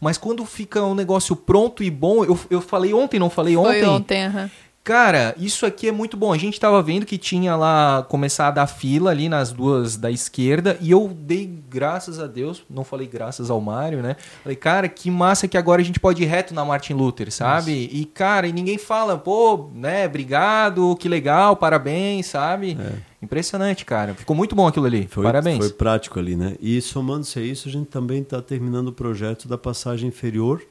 [0.00, 3.66] Mas quando fica um negócio pronto e bom, eu, eu falei ontem, não falei Foi
[3.66, 3.84] ontem?
[3.84, 4.50] ontem, aham.
[4.82, 6.32] Cara, isso aqui é muito bom.
[6.32, 10.10] A gente tava vendo que tinha lá começar a dar fila ali nas duas da
[10.10, 14.16] esquerda e eu dei graças a Deus, não falei graças ao Mário, né?
[14.42, 17.90] Falei, cara, que massa que agora a gente pode ir reto na Martin Luther, sabe?
[17.92, 22.76] E cara, e ninguém fala, pô, né, obrigado, que legal, parabéns, sabe?
[23.22, 24.14] Impressionante, cara.
[24.14, 25.06] Ficou muito bom aquilo ali.
[25.06, 25.58] Foi, parabéns.
[25.58, 26.56] Foi prático ali, né?
[26.58, 30.62] E somando-se a isso, a gente também está terminando o projeto da passagem inferior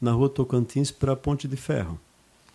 [0.00, 2.00] na rua Tocantins para a Ponte de Ferro.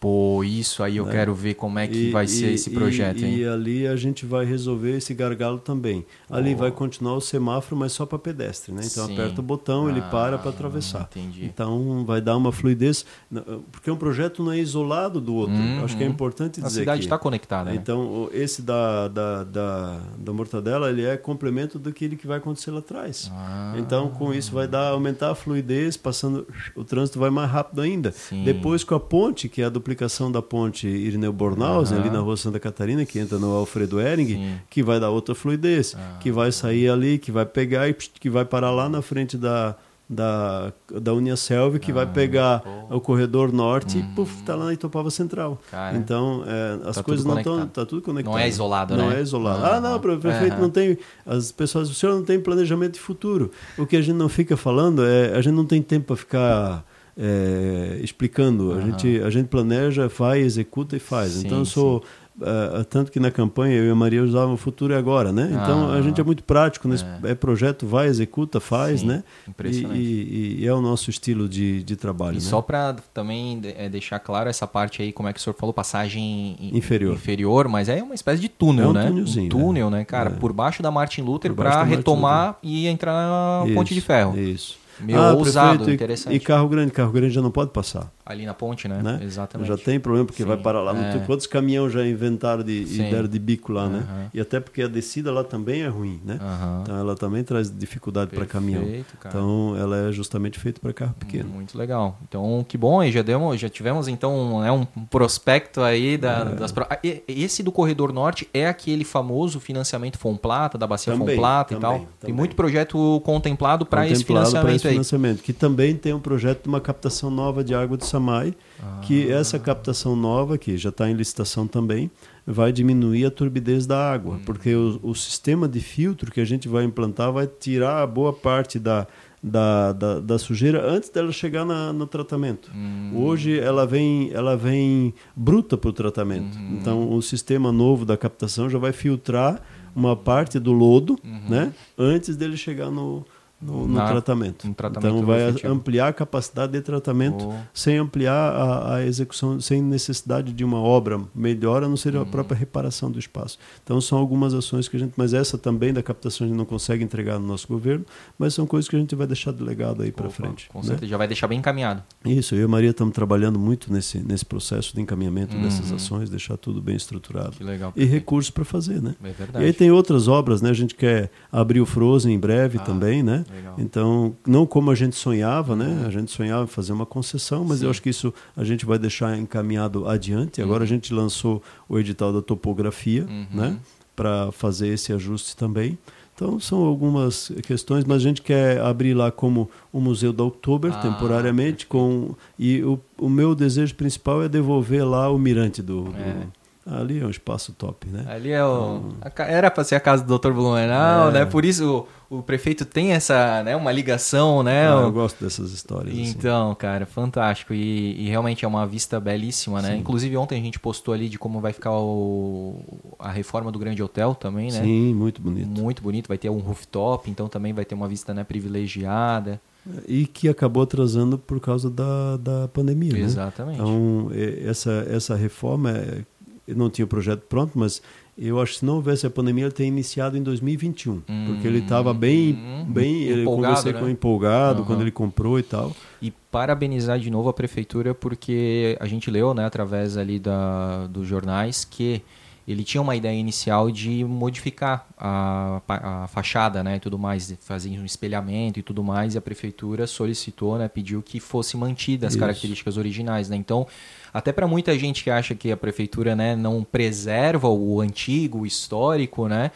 [0.03, 3.21] Pô, isso aí eu quero ver como é que E- vai ser e- esse projeto,
[3.23, 3.37] e?
[3.39, 6.05] E ali a gente vai resolver esse gargalo também.
[6.29, 8.81] Ali vai continuar o semáforo, mas só para pedestre, né?
[8.83, 9.13] Então Sim.
[9.13, 11.07] aperta o botão, ele Ah, para para atravessar.
[11.09, 11.45] entendi.
[11.45, 15.55] Então vai dar uma fluidez, Não, porque um projeto não é isolado do outro.
[15.55, 15.85] Uhum.
[15.85, 17.75] Acho que é importante A dizer cidade que- está conectada, né?
[17.77, 22.79] Então, esse da, da, da, da mortadela, ele é complemento daquele que vai acontecer lá
[22.79, 23.31] atrás.
[23.33, 23.73] Ah.
[23.77, 28.11] Então, com isso, vai dar, aumentar a fluidez, passando, o trânsito vai mais rápido ainda.
[28.11, 28.43] Sim.
[28.43, 29.92] Depois, com a ponte, que é a duplicação
[30.31, 34.53] da ponte Irineu Bornhausen, ali na rua Santa Catarina, que entra no Alfredo Ehring, Sim.
[34.55, 34.59] Ah.
[34.69, 38.45] que vai dar outra fluidez, que vai sair ali, que vai pegar e que vai
[38.45, 39.75] parar lá na frente da,
[40.09, 44.73] da, da Uniaselv, que Ah, vai pegar o corredor norte e puf, tá lá na
[44.73, 45.51] Itopava Central.
[45.51, 45.57] Uhum.
[45.71, 47.65] Cara, então, é, as tá coisas não estão.
[47.67, 48.33] Tá tudo conectado.
[48.33, 49.19] Não é isolado, não né?
[49.19, 49.63] é isolado.
[49.65, 50.61] Ah, Ah, não, o prefeito aham.
[50.61, 50.97] não tem.
[51.25, 53.51] As pessoas, o senhor não tem planejamento de futuro.
[53.77, 55.33] O que a gente não fica falando é.
[55.35, 56.85] A gente não tem tempo para ficar.
[57.17, 61.33] É, explicando, a, gente, a gente planeja, faz, executa e faz.
[61.33, 62.03] Sim, então eu sou
[62.41, 65.49] ah, tanto que na campanha eu e a Maria usavam o futuro é agora, né?
[65.51, 65.93] Então Ah.
[65.93, 67.35] a gente é muito prático nesse é.
[67.35, 69.23] projeto, vai, executa, faz, Sim, né?
[69.47, 69.99] impressionante.
[69.99, 72.33] E, e- e é o nosso estilo de, de trabalho.
[72.33, 72.41] E né?
[72.41, 75.71] só para também é, deixar claro essa parte aí, como é que o senhor falou,
[75.71, 77.13] passagem in- Inferior.
[77.13, 79.11] inferior, mas é uma espécie de túnel, É um né?
[79.11, 80.31] um túnel, né, cara?
[80.31, 80.33] É.
[80.33, 84.35] Por baixo da Martin Luther para Martin retomar e entrar na Isso, Ponte de Ferro.
[84.39, 84.81] Isso.
[85.03, 86.35] Meu, Ah, ousado, prefeito, e- interessante.
[86.35, 88.11] E carro grande, carro grande já não pode passar.
[88.25, 89.01] Ali na ponte, né?
[89.03, 89.19] né?
[89.21, 89.67] Exatamente.
[89.67, 90.95] Já tem problema, porque Sim, vai parar lá.
[90.97, 91.19] é.
[91.25, 93.07] Quantos caminhões já inventaram de, Sim.
[93.07, 94.29] e deram de bico lá, né?
[94.33, 96.39] E até porque a descida lá também é ruim, né?
[96.81, 98.83] Então ela também traz dificuldade para caminhão.
[99.19, 99.35] Cara.
[99.35, 101.49] Então ela é justamente feita para carro pequeno.
[101.49, 102.17] Muito legal.
[102.27, 106.55] Então, que bom, aí já demos, já tivemos então né, um prospecto aí da, É.
[106.55, 111.35] das pro- e- Esse do Corredor Norte é aquele famoso financiamento Fomplata, da Bacia Também,
[111.35, 111.99] Fomplata e também, tal.
[111.99, 112.35] Tem também.
[112.35, 114.87] muito projeto contemplado para esse financiamento.
[114.93, 118.99] Financiamento, que também tem um projeto de uma captação nova de água do Samai, Ah.
[119.03, 122.09] que essa captação nova, que já está em licitação também,
[122.45, 124.41] vai diminuir a turbidez da água, Hum.
[124.45, 128.33] porque o, o sistema de filtro que a gente vai implantar vai tirar a boa
[128.33, 129.07] parte da,
[129.41, 132.69] da, da, da sujeira antes dela chegar na, no tratamento.
[132.75, 133.11] Hum.
[133.15, 136.57] Hoje ela vem, ela vem bruta para o tratamento.
[136.57, 136.77] Uhum.
[136.81, 139.61] Então o sistema novo da captação já vai filtrar
[139.95, 141.41] uma parte do lodo, Uhum.
[141.49, 143.23] né, antes dele chegar no,
[143.65, 144.71] no, no Na- tratamento.
[144.73, 145.73] tratamento então vai efetivo.
[145.73, 147.53] ampliar a capacidade de tratamento Oh.
[147.73, 152.21] sem ampliar a, a execução, sem necessidade de uma obra melhor, a não ser Uhum.
[152.21, 153.57] a própria reparação do espaço.
[153.83, 156.65] Então são algumas ações que a gente, mas essa também da captação a gente não
[156.65, 158.05] consegue entregar no nosso governo,
[158.37, 160.69] mas são coisas que a gente vai deixar de legado aí para frente.
[160.69, 160.85] Com né?
[160.85, 162.03] certeza, já vai deixar bem encaminhado.
[162.25, 165.95] Isso, eu e a Maria estamos trabalhando muito nesse, nesse processo de encaminhamento dessas Uhum.
[165.95, 167.51] ações, deixar tudo bem estruturado.
[167.51, 167.93] Que legal.
[167.95, 169.15] E recursos para fazer, né?
[169.23, 169.65] É E verdade.
[169.65, 170.69] aí tem outras obras, né?
[170.69, 173.45] A gente quer abrir o Frozen em breve Ah, também, né?
[173.53, 173.75] Legal.
[173.77, 176.03] Então, não como a gente sonhava, né?
[176.05, 177.85] A gente sonhava em fazer uma concessão, mas Sim.
[177.85, 180.61] eu acho que isso a gente vai deixar encaminhado adiante.
[180.61, 183.47] Agora a gente lançou o edital da topografia, Uhum.
[183.51, 183.77] né?
[184.15, 185.97] Para fazer esse ajuste também.
[186.35, 190.91] Então, são algumas questões, mas a gente quer abrir lá como o Museu da Oktober,
[190.91, 196.05] Ah, temporariamente, com e o, o meu desejo principal é devolver lá o mirante do...
[196.05, 196.47] do- É.
[196.85, 198.25] Ali é um espaço top, né?
[198.27, 199.13] Ali é o.
[199.33, 200.51] ca- era para ser a casa do Dr.
[200.51, 201.31] Blumenau, É.
[201.31, 201.45] né?
[201.45, 204.89] Por isso o, o prefeito tem essa, né, uma ligação, né?
[204.89, 206.13] Ah, eu gosto dessas histórias.
[206.13, 206.23] assim.
[206.29, 207.73] Então, cara, fantástico.
[207.73, 209.93] E, e realmente é uma vista belíssima, né?
[209.93, 209.99] Sim.
[209.99, 212.81] Inclusive ontem a gente postou ali de como vai ficar o,
[213.17, 214.81] a reforma do Grande Hotel também, né?
[214.81, 215.67] Sim, muito bonito.
[215.81, 219.61] Muito bonito, vai ter um rooftop, então também vai ter uma vista né, privilegiada.
[220.07, 223.11] E que acabou atrasando por causa da, da pandemia.
[223.13, 223.19] Né?
[223.19, 223.81] Exatamente.
[223.81, 226.23] Então, eh, essa, essa reforma, eu
[226.67, 228.01] não tinha o projeto pronto, mas
[228.37, 231.21] eu acho que se não houvesse a pandemia, ele teria iniciado em 2021.
[231.45, 233.99] porque ele estava bem, Hum, bem ele conversei né?
[233.99, 234.85] com empolgado Aham.
[234.87, 235.95] quando ele comprou e tal.
[236.21, 241.27] E parabenizar de novo a prefeitura porque a gente leu, né, através ali da, dos
[241.27, 242.21] jornais que
[242.65, 247.89] ele tinha uma ideia inicial de modificar a, a fachada, né, e tudo mais, fazer
[247.99, 252.33] um espelhamento e tudo mais, e a prefeitura solicitou, né, pediu que fosse mantida as
[252.33, 252.39] Isso.
[252.39, 253.57] características originais, né?
[253.57, 253.85] Então,
[254.33, 258.65] até para muita gente que acha que a prefeitura, né, não preserva o antigo, o
[258.65, 259.71] histórico, né,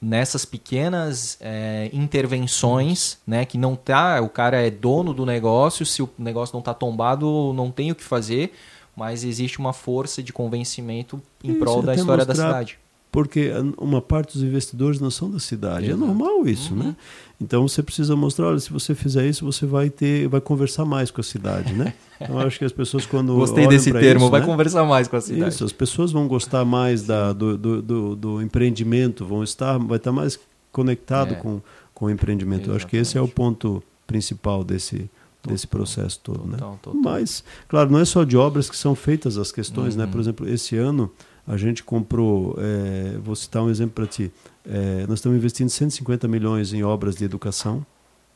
[0.00, 6.02] nessas pequenas é, intervenções, né, que não tá, o cara é dono do negócio, se
[6.02, 8.52] o negócio não tá tombado, não tem o que fazer,
[8.94, 12.78] mas existe uma força de convencimento em Isso, prol da história da cidade.
[13.12, 15.86] Porque uma parte dos investidores não são da cidade.
[15.86, 16.02] Exato.
[16.02, 16.82] É normal isso, Uhum.
[16.82, 16.96] né?
[17.40, 21.10] Então você precisa mostrar, olha, se você fizer isso, você vai ter, vai conversar mais
[21.10, 21.92] com a cidade, né?
[22.18, 24.46] Então acho que as pessoas quando Gostei desse termo, isso, vai né?
[24.46, 25.54] conversar mais com a cidade.
[25.54, 29.98] Isso, as pessoas vão gostar mais da, do, do, do, do empreendimento, vão estar, vai
[29.98, 30.40] estar mais
[30.72, 31.36] conectado É.
[31.36, 31.60] com,
[31.92, 32.70] com o empreendimento.
[32.70, 35.10] Eu acho que esse é o ponto principal desse,
[35.46, 36.56] desse processo todo, né?
[36.56, 37.00] Total, total.
[37.02, 40.04] Mas, claro, não é só de obras que são feitas as questões, né?
[40.06, 40.10] Uhum.
[40.10, 41.10] Por exemplo, esse ano
[41.46, 44.32] a gente comprou, eh, vou citar um exemplo para ti,
[44.66, 47.84] Eh, nós estamos investindo 150 milhões em obras de educação,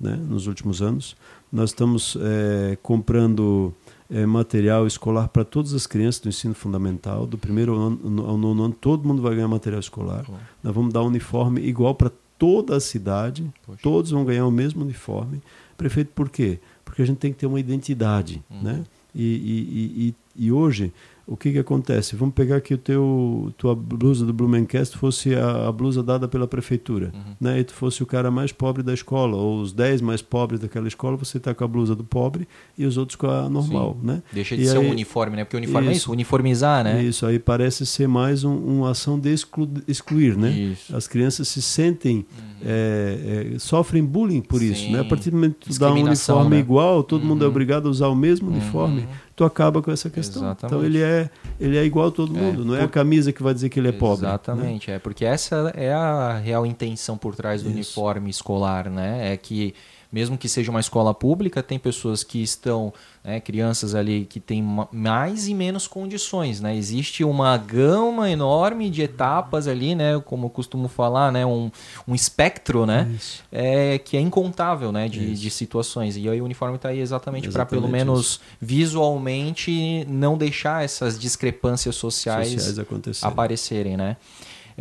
[0.00, 0.16] né?
[0.16, 1.16] Nos últimos anos.
[1.52, 3.74] Nós estamos eh, comprando
[4.10, 8.38] eh, material escolar para todas as crianças do ensino fundamental, do primeiro ao nono, ao
[8.38, 10.24] nono ano, todo mundo vai ganhar material escolar.
[10.24, 13.80] Pô, Nós vamos dar um uniforme igual para toda a cidade, Poxa.
[13.82, 15.42] todos vão ganhar o mesmo uniforme.
[15.76, 16.58] Prefeito, por quê?
[16.84, 18.62] Porque a gente tem que ter uma identidade, Uhum.
[18.62, 18.84] né?
[19.14, 20.14] E, e, e
[20.46, 20.92] e hoje,
[21.32, 22.16] o que, que acontece?
[22.16, 26.48] Vamos pegar que o teu tua blusa do Blumencast fosse a, a blusa dada pela
[26.48, 27.34] prefeitura, Uhum.
[27.40, 27.60] né?
[27.60, 30.88] E tu fosse o cara mais pobre da escola, ou os 10 mais pobres daquela
[30.88, 34.06] escola, você está com a blusa do pobre e os outros com a normal, Sim.
[34.08, 34.22] né?
[34.32, 35.44] Deixa de E ser um aí- uniforme, né?
[35.44, 36.00] Porque o uniforme é Isso.
[36.00, 37.02] isso, uniformizar, né?
[37.02, 40.50] Isso aí parece ser mais um, uma ação de exclu- excluir, né?
[40.50, 40.94] Isso.
[40.96, 42.26] As crianças se sentem,
[42.64, 44.92] é, é, sofrem bullying por isso, Sim.
[44.92, 45.00] né?
[45.00, 46.58] A partir do momento que tu dá um uniforme né?
[46.58, 47.50] igual, todo mundo é Uhum.
[47.50, 48.54] obrigado a usar o mesmo Uhum.
[48.56, 50.42] uniforme, tu acaba com essa questão.
[50.42, 50.74] Exatamente.
[50.74, 53.32] Então ele é, ele é igual a todo É, mundo, não é a por- camisa
[53.32, 54.22] que vai dizer que ele é pobre.
[54.24, 54.28] né?
[54.30, 57.74] Exatamente, é porque essa é a real intenção por trás do Isso.
[57.76, 59.32] uniforme escolar, né?
[59.32, 59.74] É que
[60.12, 62.92] mesmo que seja uma escola pública, tem pessoas que estão,
[63.22, 66.76] né, crianças ali que têm ma- mais e menos condições, né?
[66.76, 70.20] Existe uma gama enorme de etapas ali, né?
[70.24, 71.46] Como eu costumo falar, né?
[71.46, 71.70] Um,
[72.08, 73.10] um espectro, né?
[73.14, 73.42] Isso.
[73.52, 75.08] É, que é incontável, né?
[75.08, 75.42] De, Isso.
[75.42, 76.16] de situações.
[76.16, 81.96] E aí o uniforme está aí exatamente para pelo menos visualmente não deixar essas discrepâncias
[81.96, 82.78] sociais, Sociais
[83.22, 84.16] aparecerem, né?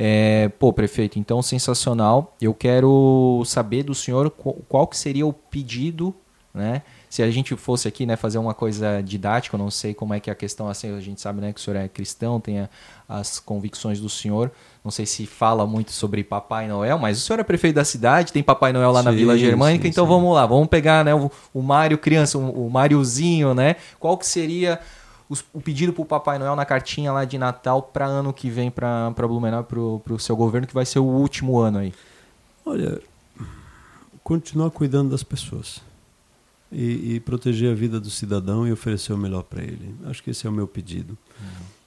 [0.02, 2.34] É, pô, prefeito, então sensacional.
[2.40, 6.16] Eu quero saber do senhor qual, qual que seria o pedido,
[6.54, 6.84] né?
[7.10, 10.20] Se a gente fosse aqui, né, fazer uma coisa didática, eu não sei como é
[10.20, 12.60] que é a questão assim, a gente sabe, né, que o senhor é cristão, tem
[12.60, 12.70] a-
[13.10, 14.52] as convicções do senhor.
[14.84, 18.32] Não sei se fala muito sobre Papai Noel, mas o senhor é prefeito da cidade,
[18.32, 20.10] tem Papai Noel lá na Sim, Vila Germânica, sim, então sim.
[20.10, 23.76] vamos lá, vamos pegar, né, o, o Mário criança, o, o Máriozinho, né?
[24.00, 24.80] Qual que seria
[25.30, 28.50] os- o pedido para o Papai Noel na cartinha lá de Natal para ano que
[28.50, 29.80] vem para Blumenau, para
[30.14, 31.94] o seu governo, que vai ser o último ano aí?
[32.66, 33.00] Olha,
[34.24, 35.82] continuar cuidando das pessoas
[36.72, 39.96] e, e proteger a vida do cidadão e oferecer o melhor para ele.
[40.06, 41.18] Acho que esse é o meu pedido.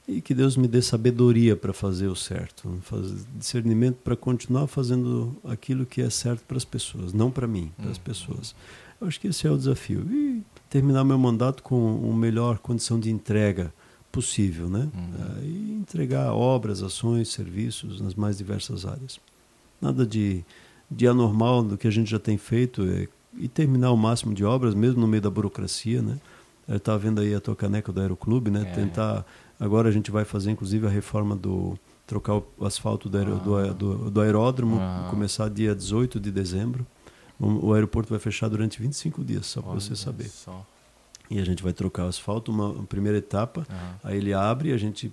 [0.08, 5.34] e que Deus me dê sabedoria para fazer o certo, fazer discernimento para continuar fazendo
[5.48, 8.02] aquilo que é certo para as pessoas, não para mim, para as Uhum.
[8.02, 8.54] pessoas.
[9.00, 10.00] Acho que esse é o desafio.
[10.10, 10.42] E
[10.72, 13.72] terminar meu mandato com a melhor condição de entrega
[14.10, 14.88] possível, né?
[14.94, 15.42] Uhum.
[15.44, 19.20] E entregar obras, ações, serviços nas mais diversas áreas.
[19.80, 20.42] Nada de,
[20.90, 24.44] de anormal do que a gente já tem feito é, e terminar o máximo de
[24.46, 26.18] obras, mesmo no meio da burocracia, né?
[26.66, 28.62] Eu estava vendo aí a tua caneca do Aeroclube, né?
[28.62, 28.74] É.
[28.74, 29.26] Tentar.
[29.60, 31.78] Agora a gente vai fazer, inclusive, a reforma do.
[32.06, 33.62] trocar o asfalto do, aero, do, Ah.
[33.64, 35.08] ae- do, do aeródromo, Ah.
[35.10, 36.86] começar dia 18 de dezembro.
[37.44, 40.28] O, aeroporto vai fechar durante 25 dias, só para você saber.
[40.28, 40.64] só.
[41.30, 43.66] E a gente vai trocar o asfalto, uma, uma primeira etapa.
[43.70, 43.94] Ah.
[44.04, 45.12] Aí ele abre, a gente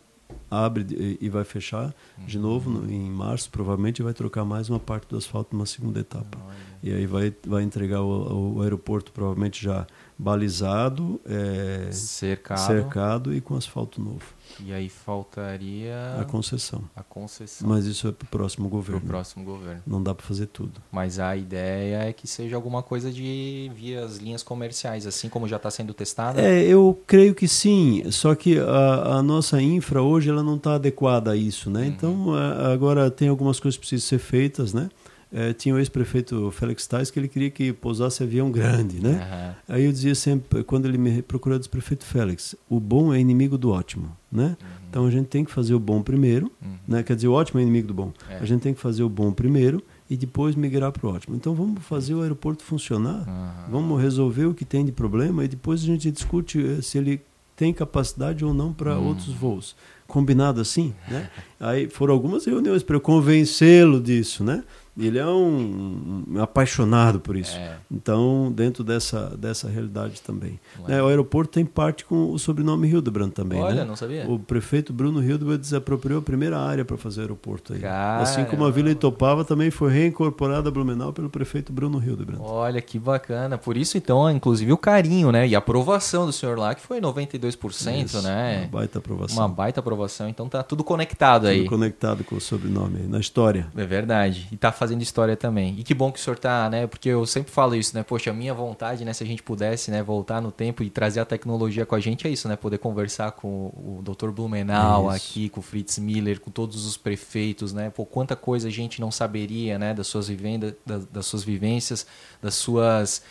[0.52, 0.86] abre
[1.20, 1.94] e, vai fechar
[2.28, 2.44] de Uhum.
[2.44, 6.38] novo no- em março, provavelmente vai trocar mais uma parte do asfalto numa segunda etapa.
[6.46, 6.56] Olha.
[6.84, 9.88] E aí vai, vai entregar o, o aeroporto provavelmente já
[10.20, 12.60] balizado, é, Cercado.
[12.68, 14.22] cercado e com asfalto novo.
[14.66, 16.82] E aí faltaria A concessão.
[16.96, 19.02] a concessão Mas isso é para o próximo para o governo.
[19.08, 19.82] próximo governo.
[19.88, 20.82] Não dá para fazer tudo.
[20.92, 25.48] Mas a ideia é que seja alguma coisa de via as linhas comerciais, assim como
[25.48, 26.42] já está sendo testada.
[26.42, 30.76] É, eu creio que sim, só que a, a nossa infra hoje ela não está
[30.76, 31.82] adequada a isso, né?
[31.82, 31.88] Uhum.
[31.88, 34.90] Então a- agora tem algumas coisas que precisam ser feitas, né?
[35.32, 39.22] É, tinha o ex-prefeito Félix Tais que ele queria que pousasse avião grande, né?
[39.22, 39.56] Aham.
[39.76, 43.20] Aí eu dizia sempre, quando ele me procurou, eu disse, prefeito Félix, o bom é
[43.20, 44.58] inimigo do ótimo, né?
[44.90, 46.74] Então a gente tem que fazer o bom primeiro, Uhum.
[46.88, 47.04] né?
[47.04, 48.12] Quer dizer, o ótimo é inimigo do bom.
[48.28, 48.38] É.
[48.38, 51.36] A gente tem que fazer o bom primeiro e depois migrar para o ótimo.
[51.36, 53.24] Então vamos fazer o aeroporto funcionar,
[53.70, 57.22] vamos resolver o que tem de problema e depois a gente discute eh, se ele
[57.56, 59.08] tem capacidade ou não para Hum.
[59.10, 59.76] outros voos.
[60.08, 61.30] Combinado assim, né?
[61.60, 64.64] Aí foram algumas reuniões para eu convencê-lo disso, né?
[65.00, 67.56] Ele é um, um apaixonado por isso.
[67.56, 67.78] É.
[67.92, 70.60] Então, dentro dessa, dessa realidade também.
[70.88, 73.60] Né, o aeroporto tem parte com o sobrenome Hildebrand também.
[73.60, 73.86] Olha, né?
[73.86, 74.30] não sabia.
[74.30, 77.80] O prefeito Bruno Hildebrand desapropriou a primeira área para fazer aeroporto aí.
[77.80, 78.22] Cara.
[78.22, 82.40] Assim como a Vila Itopava também foi reincorporada a Blumenau pelo prefeito Bruno Hildebrand.
[82.42, 83.58] Olha que bacana.
[83.58, 85.48] Por isso, então, inclusive o carinho, né?
[85.48, 88.62] E a aprovação do senhor lá, que foi 92%, Isso, né?
[88.62, 89.38] Uma baita aprovação.
[89.38, 90.28] Uma baita aprovação.
[90.28, 91.66] Então tá tudo conectado Tudo aí.
[91.66, 93.68] conectado com o sobrenome aí, na história.
[93.76, 94.48] É verdade.
[94.52, 95.76] E tá fazendo história também.
[95.78, 96.88] E que bom que o senhor tá, né?
[96.88, 98.04] Porque eu sempre falo isso, né?
[98.04, 99.14] Poxa, a minha vontade, né?
[99.14, 100.02] Se a gente pudesse, né?
[100.02, 102.56] Voltar no tempo e trazer a tecnologia com a gente, é isso, né?
[102.56, 104.30] Poder conversar com o Dr.
[104.32, 107.90] Blumenau aqui, com o Fritz Miller, com todos os prefeitos, né?
[107.90, 109.94] Pô, quanta coisa a gente não saberia, né?
[109.94, 112.06] Das suas, vivenda, das, das suas vivências,
[112.42, 113.22] das suas...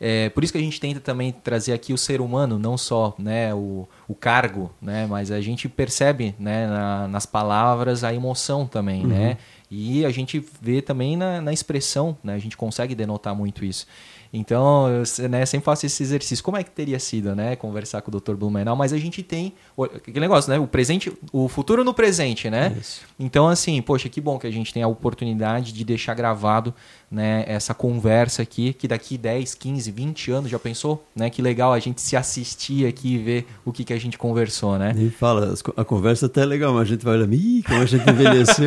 [0.00, 3.14] É, por isso que a gente tenta também trazer aqui o ser humano, não só
[3.16, 8.66] né, o, o cargo, né, mas a gente percebe né, na- nas palavras a emoção
[8.66, 9.38] também, né?
[9.70, 12.34] E a gente vê também na, na expressão, né?
[12.34, 13.86] A gente consegue denotar muito isso.
[14.32, 16.44] Então, eu né, sempre faço esse exercício.
[16.44, 17.56] Como é que teria sido, né?
[17.56, 18.34] Conversar com o Dr.
[18.34, 20.58] Blumenau, mas a gente tem o- aquele negócio, né?
[20.58, 22.76] O presente, o futuro no presente, né?
[22.78, 23.02] Isso.
[23.18, 26.74] Então, assim, poxa, que bom que a gente tem a oportunidade de deixar gravado
[27.10, 31.06] né, essa conversa aqui, que daqui 10, 15, 20 anos, já pensou?
[31.14, 31.30] Né?
[31.30, 34.76] Que legal a gente se assistir aqui e ver o que, que a gente conversou,
[34.78, 34.92] né?
[34.96, 37.86] E fala, a conversa até é legal, mas a gente vai olhar, ih, como a
[37.86, 38.66] gente envelheceu.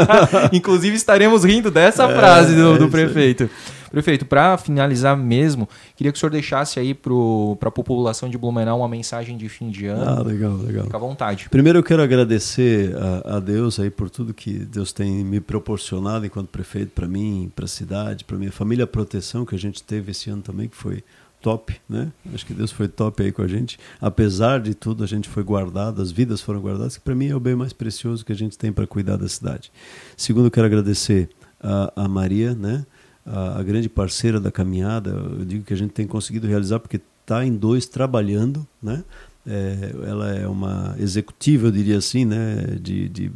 [0.52, 3.48] Inclusive, estaremos rindo dessa É, frase do, do prefeito.
[3.90, 8.78] Prefeito, para finalizar mesmo, queria que o senhor deixasse aí para a população de Blumenau
[8.78, 10.20] uma mensagem de fim de ano.
[10.20, 10.84] ah, legal, legal.
[10.84, 11.48] Fica à vontade.
[11.48, 16.26] Primeiro eu quero agradecer a, a Deus aí por tudo que Deus tem me proporcionado
[16.26, 19.82] enquanto prefeito para mim, para a cidade, para minha família, a proteção que a gente
[19.82, 21.02] teve esse ano também que foi
[21.44, 22.10] top, né?
[22.32, 23.78] Acho que Deus foi top aí com a gente.
[24.00, 27.36] Apesar de tudo, a gente foi guardado, as vidas foram guardadas, que para mim é
[27.36, 29.70] o bem mais precioso que a gente tem para cuidar da cidade.
[30.16, 31.28] Segundo, quero agradecer
[31.60, 32.86] a, a Maria, né?
[33.26, 35.10] A, a grande parceira da caminhada.
[35.10, 39.02] Eu digo que a gente tem conseguido realizar porque está em dois trabalhando, né?
[39.46, 42.78] É, ela é uma executiva, eu diria assim, né?
[42.80, 43.32] De, de,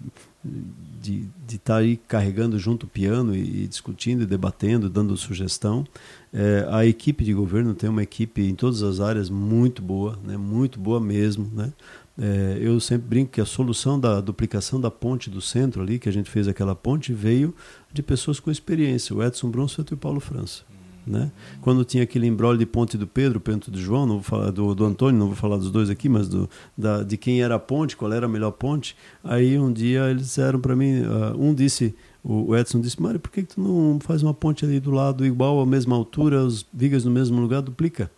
[1.02, 5.86] de estar aí carregando junto o piano e, e discutindo e debatendo, dando sugestão.
[6.32, 10.36] É, a equipe de governo tem uma equipe em todas as áreas muito boa, né?
[10.36, 11.50] muito boa mesmo.
[11.54, 11.72] Né?
[12.20, 16.08] É, eu sempre brinco que a solução da duplicação da ponte do centro ali, que
[16.08, 17.54] a gente fez aquela ponte, veio
[17.92, 20.62] de pessoas com experiência, o Edson Brunson e o Paulo França.
[21.06, 21.32] Né?
[21.62, 24.74] Quando tinha aquele embrólio de Ponte do Pedro, Ponte do João, não vou falar do,
[24.74, 27.58] do Antônio, não vou falar dos dois aqui, mas do, da, de quem era a
[27.58, 28.94] ponte, qual era a melhor ponte.
[29.24, 33.30] Aí um dia eles disseram para mim, uh, um disse, o Edson disse, Mário, por
[33.30, 36.66] que, que tu não faz uma ponte ali do lado igual, à mesma altura, as
[36.74, 38.10] vigas no mesmo lugar, duplica?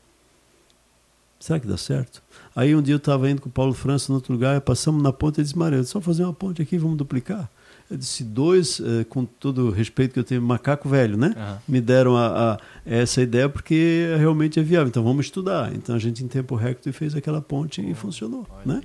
[1.39, 2.21] Será que dá certo?
[2.55, 5.13] Aí um dia eu estava indo com o Paulo França no outro lugar, passamos na
[5.13, 7.49] ponte e disse, Mário, é só fazer uma ponte aqui, vamos duplicar.
[7.91, 11.35] Eu disse, dois, eh, com todo o respeito que eu tenho, macaco velho, né?
[11.37, 11.59] Aham.
[11.67, 14.87] Me deram a, a- essa ideia porque realmente é viável.
[14.89, 15.75] Então vamos estudar.
[15.75, 18.81] Então a gente em tempo recorde fez aquela ponte e funcionou, né?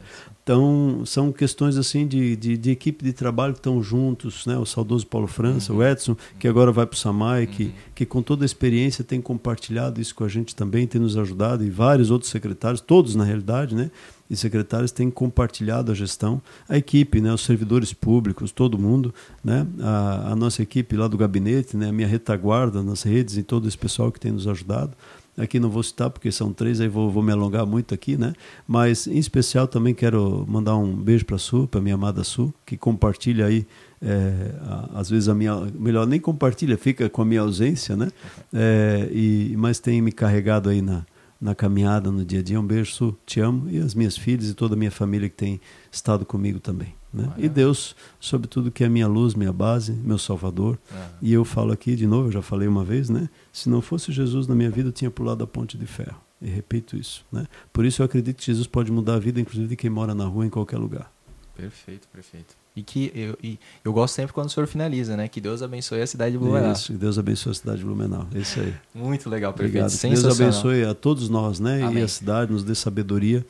[0.45, 4.55] Então são questões assim de, de, de equipe de trabalho que estão juntos, né?
[4.55, 8.21] O saudoso Paulo França, o Edson, que agora vai para o Samai, que, que com
[8.21, 12.11] toda a experiência tem compartilhado isso com a gente também, tem nos ajudado e vários
[12.11, 13.89] outros secretários, todos na realidade, né?
[14.29, 16.39] E secretários têm compartilhado a gestão,
[16.69, 17.33] a equipe, né?
[17.33, 19.11] Os servidores públicos, todo mundo,
[19.43, 19.65] né?
[19.81, 21.89] A, a nossa equipe lá do gabinete, né?
[21.89, 24.95] A minha retaguarda nas redes e todo esse pessoal que tem nos ajudado.
[25.37, 28.33] Aqui não vou citar porque são três, aí vou, vou me alongar muito aqui, né?
[28.67, 32.53] Mas em especial também quero mandar um beijo para a Su, para minha amada Su,
[32.65, 33.67] que compartilha aí,
[34.01, 34.55] é,
[34.93, 38.09] às vezes a minha, melhor nem compartilha, fica com a minha ausência, né?
[38.53, 41.05] É, e mas tem me carregado aí na
[41.39, 42.59] na caminhada no dia a dia.
[42.59, 45.35] Um beijo, Su, te amo e as minhas filhas e toda a minha família que
[45.35, 45.59] tem
[45.91, 46.95] estado comigo também.
[47.13, 47.31] Né?
[47.37, 50.77] E Deus, sobretudo, que é a minha luz, minha base, meu Salvador.
[51.21, 53.29] E eu falo aqui de novo, eu já falei uma vez, né?
[53.55, 56.19] Se não fosse Jesus na minha vida, eu tinha pulado a ponte de ferro.
[56.41, 57.47] E repito isso, né?
[57.71, 60.25] Por isso eu acredito que Jesus pode mudar a vida, inclusive de quem mora na
[60.25, 61.09] rua, em qualquer lugar.
[61.55, 62.53] Perfeito, perfeito.
[62.75, 65.29] E que eu, e eu gosto sempre quando o senhor finaliza, né?
[65.29, 66.73] Que Deus abençoe a cidade de Blumenau.
[66.73, 68.27] Isso, que Deus abençoe a cidade de Blumenau.
[68.35, 68.73] É isso aí.
[68.93, 69.85] Muito legal, perfeito.
[69.85, 69.97] Obrigado.
[69.97, 71.81] Que Deus abençoe a todos nós, né?
[71.83, 72.01] Amém.
[72.01, 73.45] E a cidade, nos dê sabedoria.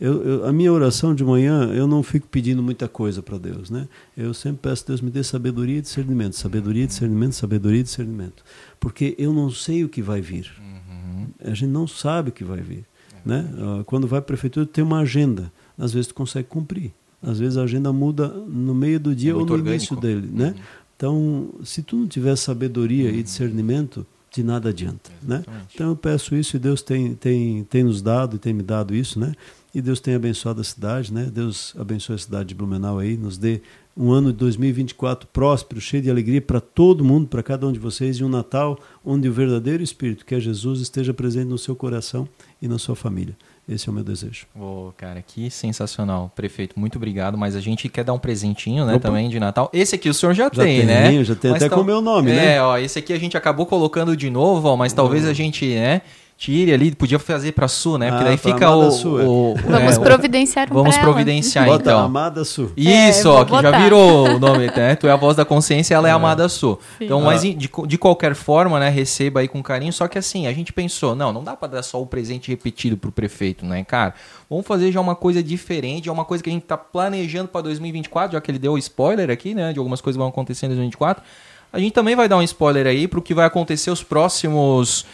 [0.00, 3.68] Eu, eu- a minha oração de manhã, eu não fico pedindo muita coisa para Deus,
[3.68, 3.86] né?
[4.16, 8.42] Eu sempre peço Deus me dê sabedoria e discernimento, sabedoria, discernimento, sabedoria e discernimento,
[8.80, 10.50] porque eu não sei o que vai vir.
[10.58, 11.26] Uhum.
[11.44, 12.84] A gente não sabe o que vai vir,
[13.24, 13.46] né?
[13.58, 16.90] Ah, Quando vai à prefeitura tem uma agenda, às vezes tu consegue cumprir,
[17.22, 19.70] às vezes a agenda muda no meio do dia É ou no orgânico.
[19.74, 20.54] início dele, né?
[20.96, 25.42] Então, se tu não tiver sabedoria e discernimento, de nada adianta, né?
[25.74, 28.94] Então eu peço isso e Deus tem, tem, tem nos dado e tem me dado
[28.94, 29.34] isso, né?
[29.74, 31.28] E Deus tem abençoado a cidade, né?
[31.32, 33.60] Deus abençoe a cidade de Blumenau aí, nos dê
[33.96, 37.78] um ano de 2024 próspero, cheio de alegria para todo mundo, para cada um de
[37.78, 41.74] vocês, e um Natal onde o verdadeiro Espírito, que é Jesus, esteja presente no seu
[41.74, 42.28] coração
[42.60, 43.36] e na sua família.
[43.68, 44.46] Esse é o meu desejo.
[44.58, 46.32] Ô, cara, que sensacional.
[46.34, 47.38] Prefeito, muito obrigado.
[47.38, 49.08] Mas a gente quer dar um presentinho, né, Opa.
[49.08, 49.70] também de Natal.
[49.72, 51.22] Esse aqui o senhor já, Já tem, né?
[51.22, 52.54] já tem Mas até com o meu nome, é, né?
[52.56, 55.66] É, ó, esse aqui a gente acabou colocando de novo, ó, mas talvez a gente,
[55.66, 56.02] né,
[56.40, 58.08] tire ali, podia fazer pra Su, né?
[58.08, 59.24] Porque Ah, daí fica o, Su, é.
[59.24, 61.12] o- Vamos é, o- providenciar um Vamos pra ela.
[61.12, 62.00] providenciar Bota então.
[62.00, 62.72] Amada Sul.
[62.74, 63.78] Isso, É, ó, que já botar.
[63.82, 64.96] virou o nome, né?
[64.96, 66.78] Tu é a voz da consciência, ela é a Amada Su.
[66.98, 67.04] Sim.
[67.04, 67.24] Então, Ah.
[67.26, 69.92] mas de, de qualquer forma, né, receba aí com carinho.
[69.92, 72.96] Só que assim, a gente pensou, não, não dá pra dar só o presente repetido
[72.96, 74.14] pro prefeito, né, cara?
[74.48, 77.60] Vamos fazer já uma coisa diferente, é uma coisa que a gente tá planejando pra
[77.60, 80.64] 2024, já que ele deu o spoiler aqui, né, de algumas coisas que vão acontecer
[80.64, 81.22] em 2024.
[81.70, 85.04] A gente também vai dar um spoiler aí pro que vai acontecer os próximos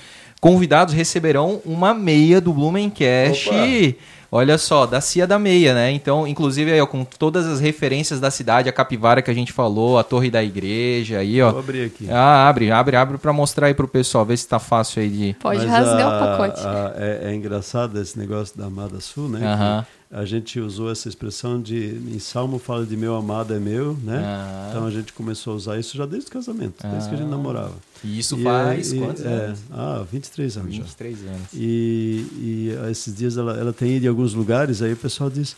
[0.40, 3.48] convidados receberão uma meia do Blumencast.
[3.48, 3.96] Opa.
[4.30, 5.92] Olha só, da Cia da Meia, né?
[5.92, 9.52] Então, inclusive aí, ó, com todas as referências da cidade, a capivara que a gente
[9.52, 11.50] falou, a torre da igreja aí, ó.
[11.52, 12.08] Vou abrir aqui.
[12.10, 15.36] Ah, abre, abre, abre pra mostrar aí pro pessoal, ver se tá fácil aí de.
[15.40, 16.60] Pode Mas rasgar a- o pacote.
[16.66, 19.46] a- é, é engraçado esse negócio da Amada Sul, né?
[19.46, 19.86] Aham.
[19.88, 21.76] Que A gente usou essa expressão de.
[22.14, 24.22] Em Salmo fala de meu amado é meu, né?
[24.24, 24.68] Ah.
[24.70, 27.26] Então a gente começou a usar isso já desde o casamento, desde que a gente
[27.26, 27.30] Ah.
[27.30, 27.72] namorava.
[28.04, 29.58] E isso E faz aí- quantos é, anos?
[29.72, 30.82] Ah, 23 anos já.
[30.84, 31.40] 23 anos.
[31.52, 35.28] E, e ah, esses dias ela, ela tem ido em alguns lugares, aí o pessoal
[35.28, 35.56] diz.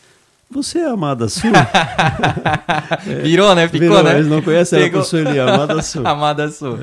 [0.50, 1.50] Você é Amada Sul?
[3.22, 3.68] Virou, né?
[3.68, 4.14] Ficou, Virou, né?
[4.18, 5.00] Eles não conhecem Pegou.
[5.00, 6.02] ela por Sueli, Amada Sul.
[6.08, 6.78] Amada Sul.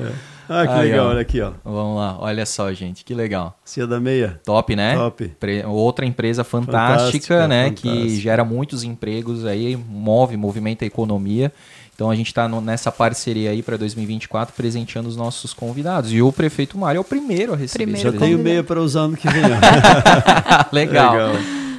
[0.48, 1.10] Ah, que Aí, legal, ó.
[1.10, 1.52] olha aqui, ó.
[1.64, 3.58] Vamos lá, olha só, gente, que legal.
[3.64, 4.40] Cia da Meia.
[4.44, 4.94] Top, né?
[4.94, 5.26] Top.
[5.40, 6.98] Pre- Outra empresa fantástica,
[7.36, 7.70] Fantástica, né?
[7.70, 8.20] Que fantástica.
[8.20, 11.52] gera muitos empregos aí, move, movimenta a economia.
[11.94, 16.12] Então a gente está nessa parceria aí para 2024 presenteando os nossos convidados.
[16.12, 17.84] E o prefeito Mário é o primeiro a receber.
[17.84, 19.42] Primeiro Já tenho meia para usar ano que vem.
[20.72, 21.12] Legal.
[21.16, 21.30] Legal.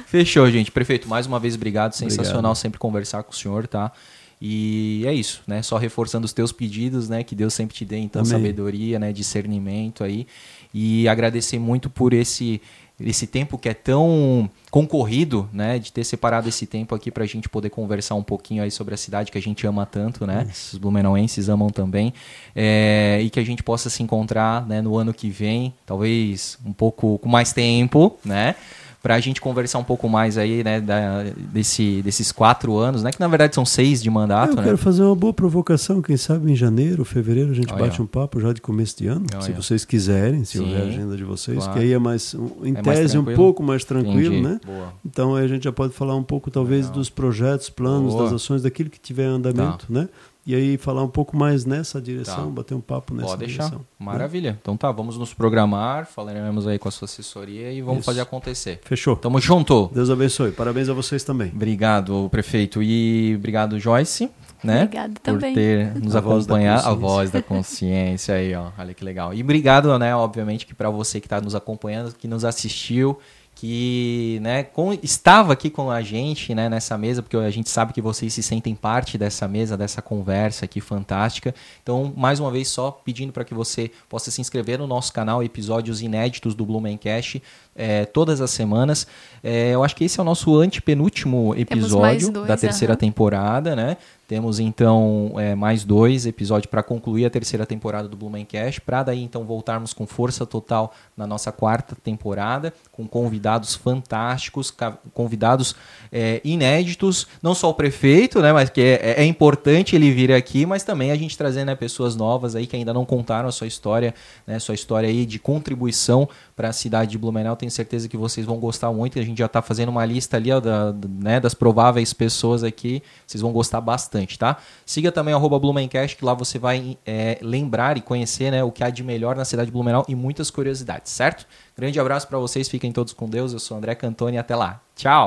[0.06, 0.70] Fechou, gente.
[0.72, 1.92] Prefeito, mais uma vez, obrigado.
[1.94, 2.10] Obrigado.
[2.10, 3.92] Sensacional sempre conversar com o senhor, tá?
[4.40, 5.62] E é isso, né?
[5.62, 7.24] Só reforçando os teus pedidos, né?
[7.24, 8.30] Que Deus sempre te dê, então, Amém.
[8.30, 9.12] sabedoria, né?
[9.12, 10.26] Discernimento aí.
[10.72, 12.60] E agradecer muito por esse
[13.00, 15.78] esse tempo que é tão concorrido, né?
[15.78, 18.96] De ter separado esse tempo aqui pra gente poder conversar um pouquinho aí sobre a
[18.96, 20.46] cidade que a gente ama tanto, né?
[20.50, 20.74] Isso.
[20.74, 22.12] Os blumenauenses amam também.
[22.56, 26.72] É, e que a gente possa se encontrar né, no ano que vem, talvez um
[26.72, 28.56] pouco com mais tempo, né?
[29.00, 31.22] Pra gente conversar um pouco mais aí, né, da-
[31.52, 33.12] desse, desses quatro anos, né?
[33.12, 34.64] Que na verdade são seis de mandato, Eu né?
[34.64, 37.84] quero fazer uma boa provocação, quem sabe em janeiro, fevereiro, a gente Olha.
[37.84, 39.42] bate um papo já de começo de ano, Olha.
[39.42, 40.64] se vocês quiserem, se Sim.
[40.64, 41.72] houver agenda de vocês, Claro.
[41.74, 43.36] que aí é mais, um- em É mais tese, um tranquilo?
[43.36, 44.42] pouco mais tranquilo, Entendi.
[44.42, 44.60] né?
[44.66, 44.92] Boa.
[45.06, 46.94] Então aí a gente já pode falar um pouco, talvez, Legal.
[46.98, 48.24] dos projetos, planos, Boa.
[48.24, 50.08] das ações, daquilo que tiver andamento, né?
[50.48, 52.50] E aí falar um pouco mais nessa direção, Tá.
[52.50, 53.64] bater um papo nessa Pode deixar.
[53.64, 53.78] direção.
[53.80, 53.84] né?
[53.98, 54.58] Maravilha.
[54.62, 58.06] Então tá, vamos nos programar, falaremos aí com a sua assessoria e vamos Isso.
[58.06, 58.80] fazer acontecer.
[58.82, 59.14] Fechou.
[59.14, 59.90] Tamo junto.
[59.92, 60.50] Deus abençoe.
[60.52, 61.52] Parabéns a vocês também.
[61.54, 62.82] Obrigado, prefeito.
[62.82, 64.30] E obrigado, Joyce.
[64.64, 64.84] né?
[64.84, 65.54] Obrigada por também.
[65.54, 66.88] ter nos A acompanhado.
[66.88, 68.70] A voz da consciência aí, ó.
[68.78, 69.34] Olha que legal.
[69.34, 73.18] E obrigado, né, obviamente, que para você que está nos acompanhando, que nos assistiu,
[73.60, 77.92] que né, com- estava aqui com a gente né, nessa mesa, porque a gente sabe
[77.92, 81.52] que vocês se sentem parte dessa mesa, dessa conversa aqui fantástica.
[81.82, 85.42] Então, mais uma vez, só pedindo para que você possa se inscrever no nosso canal,
[85.42, 87.42] episódios inéditos do Blumencast,
[87.74, 89.08] é, todas as semanas.
[89.42, 92.98] É, eu acho que esse é o nosso antepenúltimo episódio dois, da terceira aham.
[93.00, 93.96] temporada, né?
[94.28, 99.22] Temos então é, mais dois episódios para concluir a terceira temporada do Blumencast, para daí
[99.22, 104.70] então voltarmos com força total na nossa quarta temporada, com convidados fantásticos,
[105.14, 105.74] convidados
[106.12, 110.66] é, inéditos, não só o prefeito, né, mas que é, é importante ele vir aqui,
[110.66, 113.66] mas também a gente trazendo né, pessoas novas aí que ainda não contaram a sua
[113.66, 114.14] história,
[114.46, 117.56] né, sua história aí de contribuição para a cidade de Blumenau.
[117.56, 119.18] Tenho certeza que vocês vão gostar muito.
[119.18, 123.00] A gente já está fazendo uma lista ali ó, da- né, das prováveis pessoas aqui.
[123.26, 124.56] Vocês vão gostar bastante, tá?
[124.84, 128.82] Siga também arroba Blumencast, que lá você vai é, lembrar e conhecer né, o que
[128.82, 131.46] há de melhor na cidade de Blumenau e muitas curiosidades, certo?
[131.76, 133.52] Grande abraço para vocês, fiquem todos com Deus.
[133.52, 134.80] Eu sou o André Cantoni e até lá.
[134.96, 135.26] Tchau!